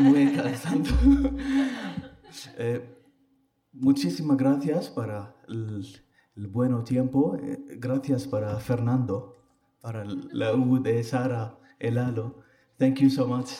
muy 0.00 0.32
cansado. 0.32 0.82
Eh, 2.56 2.80
muchísimas 3.74 4.38
gracias 4.38 4.88
para 4.88 5.36
el, 5.46 5.86
el 6.34 6.46
buen 6.46 6.82
tiempo. 6.82 7.36
eh, 7.36 7.58
gracias 7.78 8.26
para 8.26 8.58
Fernando, 8.58 9.36
para 9.82 10.02
la 10.04 10.54
U 10.54 10.82
de 10.82 11.04
Sara, 11.04 11.58
el. 11.78 11.96
Thank 12.78 13.00
you 13.00 13.10
so 13.10 13.26
much. 13.26 13.50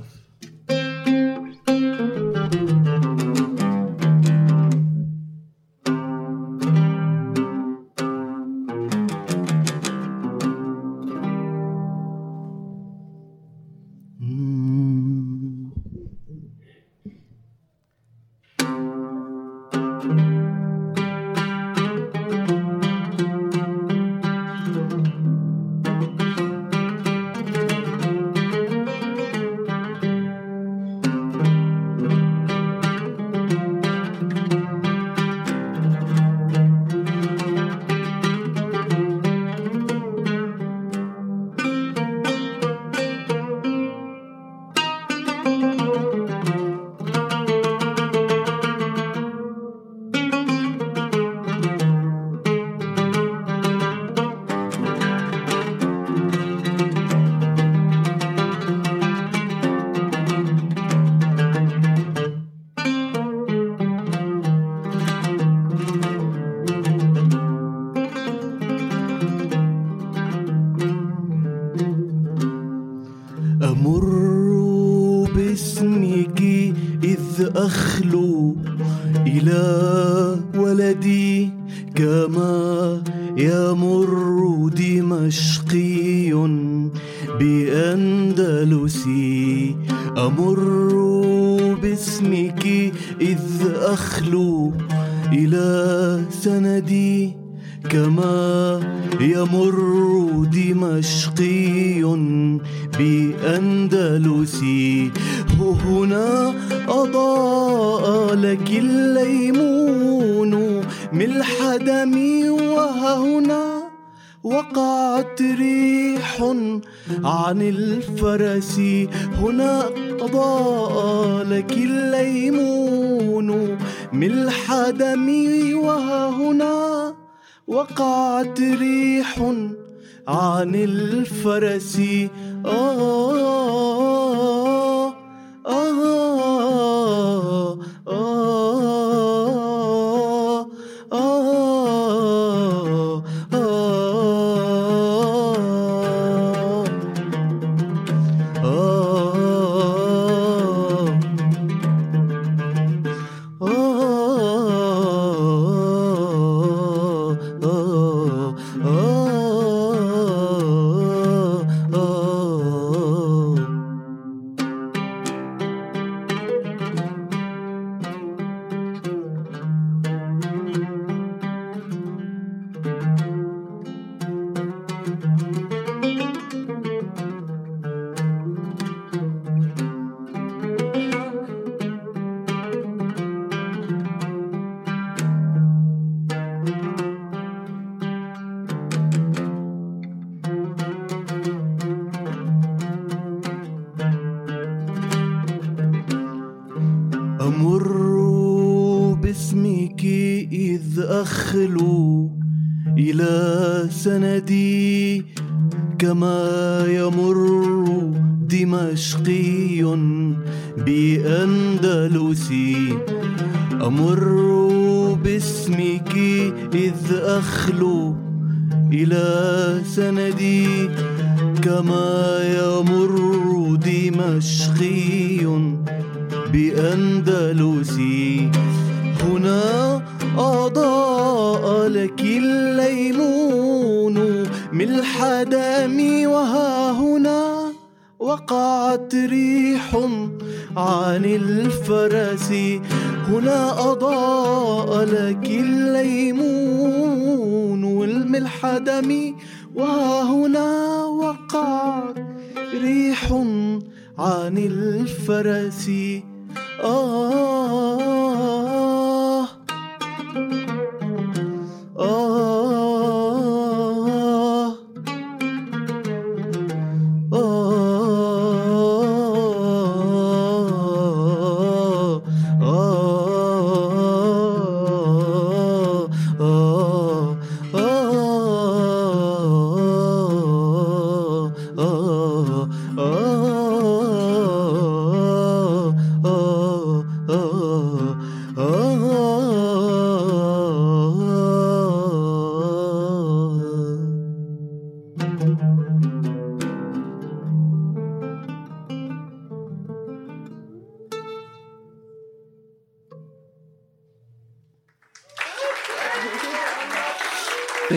The 0.00 0.29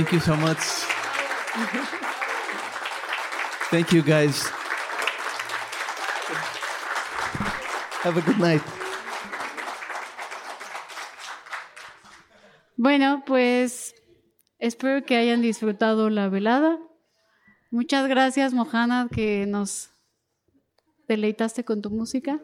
Thank 0.03 0.15
you 0.15 0.19
so 0.19 0.35
much. 0.35 0.57
Thank 3.71 3.93
you, 3.93 4.01
guys. 4.01 4.51
Have 8.03 8.17
a 8.17 8.21
good 8.21 8.38
night. 8.38 8.61
Bueno, 12.75 13.23
pues 13.25 13.95
espero 14.59 15.05
que 15.05 15.15
hayan 15.15 15.41
disfrutado 15.41 16.09
la 16.09 16.27
velada. 16.27 16.77
Muchas 17.71 18.09
gracias, 18.09 18.53
Mojana, 18.53 19.07
que 19.09 19.45
nos 19.45 19.89
deleitaste 21.07 21.63
con 21.63 21.81
tu 21.81 21.91
música. 21.91 22.41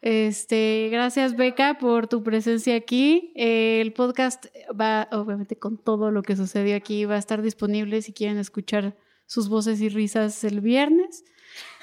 Este, 0.00 0.88
gracias, 0.90 1.36
Beca, 1.36 1.78
por 1.78 2.06
tu 2.06 2.22
presencia 2.22 2.76
aquí. 2.76 3.32
Eh, 3.34 3.80
el 3.80 3.92
podcast 3.92 4.46
va, 4.78 5.08
obviamente, 5.12 5.58
con 5.58 5.78
todo 5.78 6.10
lo 6.10 6.22
que 6.22 6.36
sucedió 6.36 6.76
aquí, 6.76 7.04
va 7.04 7.14
a 7.14 7.18
estar 7.18 7.42
disponible 7.42 8.02
si 8.02 8.12
quieren 8.12 8.38
escuchar 8.38 8.96
sus 9.26 9.48
voces 9.48 9.80
y 9.80 9.88
risas 9.88 10.44
el 10.44 10.60
viernes. 10.60 11.24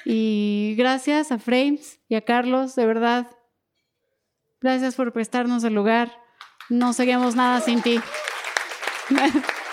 Y 0.04 0.74
gracias 0.78 1.32
a 1.32 1.38
Frames 1.38 2.00
y 2.08 2.14
a 2.14 2.22
Carlos, 2.22 2.74
de 2.76 2.86
verdad. 2.86 3.30
Gracias 4.60 4.94
por 4.94 5.12
prestarnos 5.12 5.64
el 5.64 5.74
lugar. 5.74 6.12
No 6.68 6.92
seríamos 6.92 7.34
nada 7.34 7.60
sin 7.60 7.82
ti. 7.82 8.00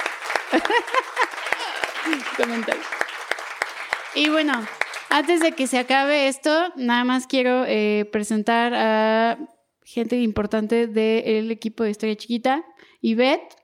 Y 4.14 4.30
bueno, 4.30 4.68
antes 5.12 5.42
de 5.42 5.52
que 5.52 5.68
se 5.68 5.78
acabe 5.78 6.28
esto, 6.28 6.72
nada 6.76 7.04
más 7.04 7.28
quiero 7.28 7.66
eh, 7.68 8.10
presentar 8.12 8.74
a 8.74 9.38
gente 9.84 10.16
importante 10.16 10.88
del 10.88 11.52
equipo 11.52 11.84
de 11.84 11.92
Historia 11.92 12.16
Chiquita. 12.16 12.64
Ivette, 13.02 13.56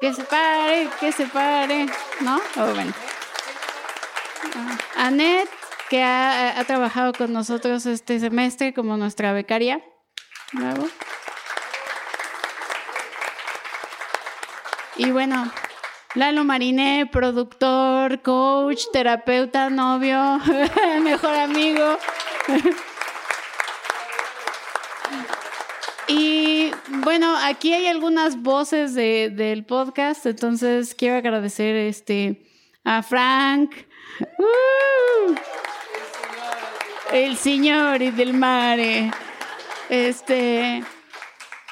que 0.00 0.12
se 0.14 0.22
pare, 0.24 0.88
que 1.00 1.12
se 1.12 1.26
pare, 1.26 1.86
¿no? 2.20 2.40
Oh, 2.56 2.74
bueno. 2.74 2.92
Ah, 4.54 4.78
Annette, 5.06 5.50
que 5.90 6.02
ha, 6.02 6.58
ha 6.58 6.64
trabajado 6.64 7.12
con 7.14 7.32
nosotros 7.32 7.84
este 7.86 8.20
semestre 8.20 8.72
como 8.74 8.96
nuestra 8.96 9.32
becaria. 9.32 9.82
Bravo. 10.52 10.88
Y 14.96 15.10
bueno, 15.10 15.50
Lalo 16.14 16.44
Mariné, 16.44 17.06
productor, 17.10 18.20
coach, 18.22 18.84
terapeuta, 18.92 19.68
novio, 19.68 20.40
mejor 21.02 21.34
amigo. 21.34 21.98
Y 26.06 26.70
bueno, 27.02 27.34
aquí 27.42 27.72
hay 27.72 27.88
algunas 27.88 28.40
voces 28.40 28.94
de- 28.94 29.30
del 29.30 29.64
podcast, 29.64 30.26
entonces 30.26 30.94
quiero 30.94 31.16
agradecer 31.16 31.74
este, 31.74 32.42
a 32.84 33.02
Frank, 33.02 33.72
¡Uh! 34.38 35.34
el 37.12 37.36
señor 37.36 38.02
y 38.02 38.10
del 38.10 38.34
mare, 38.34 39.10
este, 39.88 40.84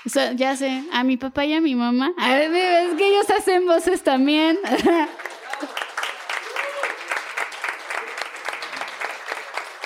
o 0.04 0.08
sea, 0.08 0.32
ya 0.32 0.56
sé, 0.56 0.82
a 0.92 1.04
mi 1.04 1.16
papá 1.16 1.44
y 1.44 1.54
a 1.54 1.60
mi 1.60 1.76
mamá. 1.76 2.12
A 2.18 2.30
ver, 2.30 2.52
es 2.52 2.96
que 2.96 3.06
ellos 3.06 3.30
hacen 3.30 3.66
voces 3.66 4.02
también. 4.02 4.58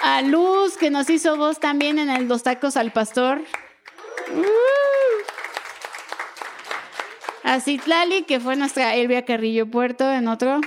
A 0.02 0.22
Luz, 0.22 0.78
que 0.78 0.88
nos 0.88 1.10
hizo 1.10 1.36
voz 1.36 1.60
también 1.60 1.98
en 1.98 2.08
el 2.08 2.28
Dos 2.28 2.44
Tacos 2.44 2.76
al 2.78 2.92
Pastor. 2.92 3.42
A 7.42 7.60
Citlali, 7.60 8.22
que 8.22 8.40
fue 8.40 8.56
nuestra 8.56 8.94
Elvia 8.94 9.26
Carrillo 9.26 9.66
Puerto 9.66 10.10
en 10.10 10.28
otro. 10.28 10.60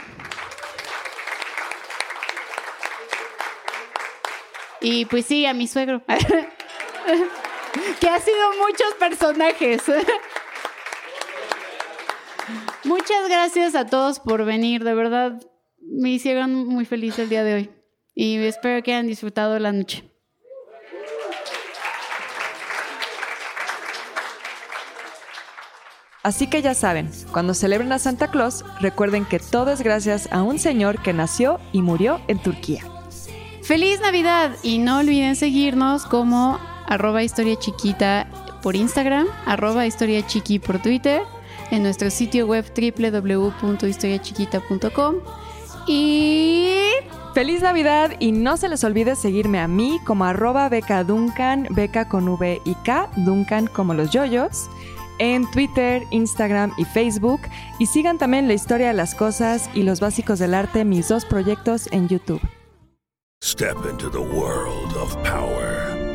Y 4.81 5.05
pues 5.05 5.25
sí, 5.25 5.45
a 5.45 5.53
mi 5.53 5.67
suegro. 5.67 6.03
que 7.99 8.09
ha 8.09 8.19
sido 8.19 8.51
muchos 8.59 8.93
personajes. 8.99 9.83
Muchas 12.83 13.27
gracias 13.27 13.75
a 13.75 13.85
todos 13.85 14.19
por 14.19 14.45
venir, 14.45 14.83
de 14.83 14.93
verdad 14.93 15.39
me 15.81 16.09
hicieron 16.09 16.67
muy 16.67 16.85
feliz 16.85 17.17
el 17.19 17.29
día 17.29 17.43
de 17.43 17.53
hoy 17.55 17.69
y 18.15 18.37
espero 18.37 18.81
que 18.83 18.93
hayan 18.93 19.07
disfrutado 19.07 19.57
la 19.59 19.71
noche. 19.71 20.03
Así 26.21 26.47
que 26.47 26.61
ya 26.61 26.73
saben, 26.73 27.09
cuando 27.31 27.53
celebren 27.53 27.91
a 27.93 27.99
Santa 27.99 28.29
Claus, 28.29 28.65
recuerden 28.81 29.25
que 29.25 29.39
todo 29.39 29.71
es 29.71 29.81
gracias 29.81 30.27
a 30.31 30.43
un 30.43 30.59
señor 30.59 31.01
que 31.01 31.13
nació 31.13 31.59
y 31.71 31.81
murió 31.81 32.19
en 32.27 32.39
Turquía. 32.39 32.83
¡Feliz 33.63 34.01
Navidad! 34.01 34.51
Y 34.61 34.79
no 34.79 34.99
olviden 34.99 35.37
seguirnos 35.37 36.05
como 36.05 36.59
arroba 36.89 37.23
historia 37.23 37.57
chiquita 37.57 38.27
por 38.61 38.75
Instagram, 38.75 39.27
arroba 39.45 39.87
historia 39.87 40.27
chiqui 40.27 40.59
por 40.59 40.79
Twitter, 40.79 41.21
en 41.71 41.83
nuestro 41.83 42.09
sitio 42.09 42.47
web 42.47 42.65
www.historiachiquita.com 42.75 45.15
y... 45.87 46.73
¡Feliz 47.33 47.61
Navidad! 47.61 48.13
Y 48.19 48.31
no 48.31 48.57
se 48.57 48.69
les 48.69 48.83
olvide 48.83 49.15
seguirme 49.15 49.59
a 49.59 49.67
mí 49.67 49.99
como 50.03 50.25
arroba 50.25 50.67
beca 50.67 51.03
Duncan, 51.03 51.67
beca 51.69 52.09
con 52.09 52.27
V 52.27 52.59
y 52.65 52.73
K, 52.83 53.11
Duncan 53.17 53.67
como 53.67 53.93
los 53.93 54.09
yoyos, 54.09 54.67
en 55.19 55.49
Twitter, 55.51 56.01
Instagram 56.09 56.73
y 56.77 56.85
Facebook. 56.85 57.41
Y 57.77 57.85
sigan 57.85 58.17
también 58.17 58.47
la 58.47 58.55
historia 58.55 58.87
de 58.87 58.93
las 58.93 59.13
cosas 59.13 59.69
y 59.75 59.83
los 59.83 59.99
básicos 59.99 60.39
del 60.39 60.55
arte, 60.55 60.85
mis 60.85 61.07
dos 61.07 61.25
proyectos 61.25 61.87
en 61.91 62.07
YouTube. 62.07 62.41
Step 63.41 63.77
into 63.89 64.09
the 64.09 64.19
world 64.19 64.97
of 64.97 65.15
power, 65.23 65.78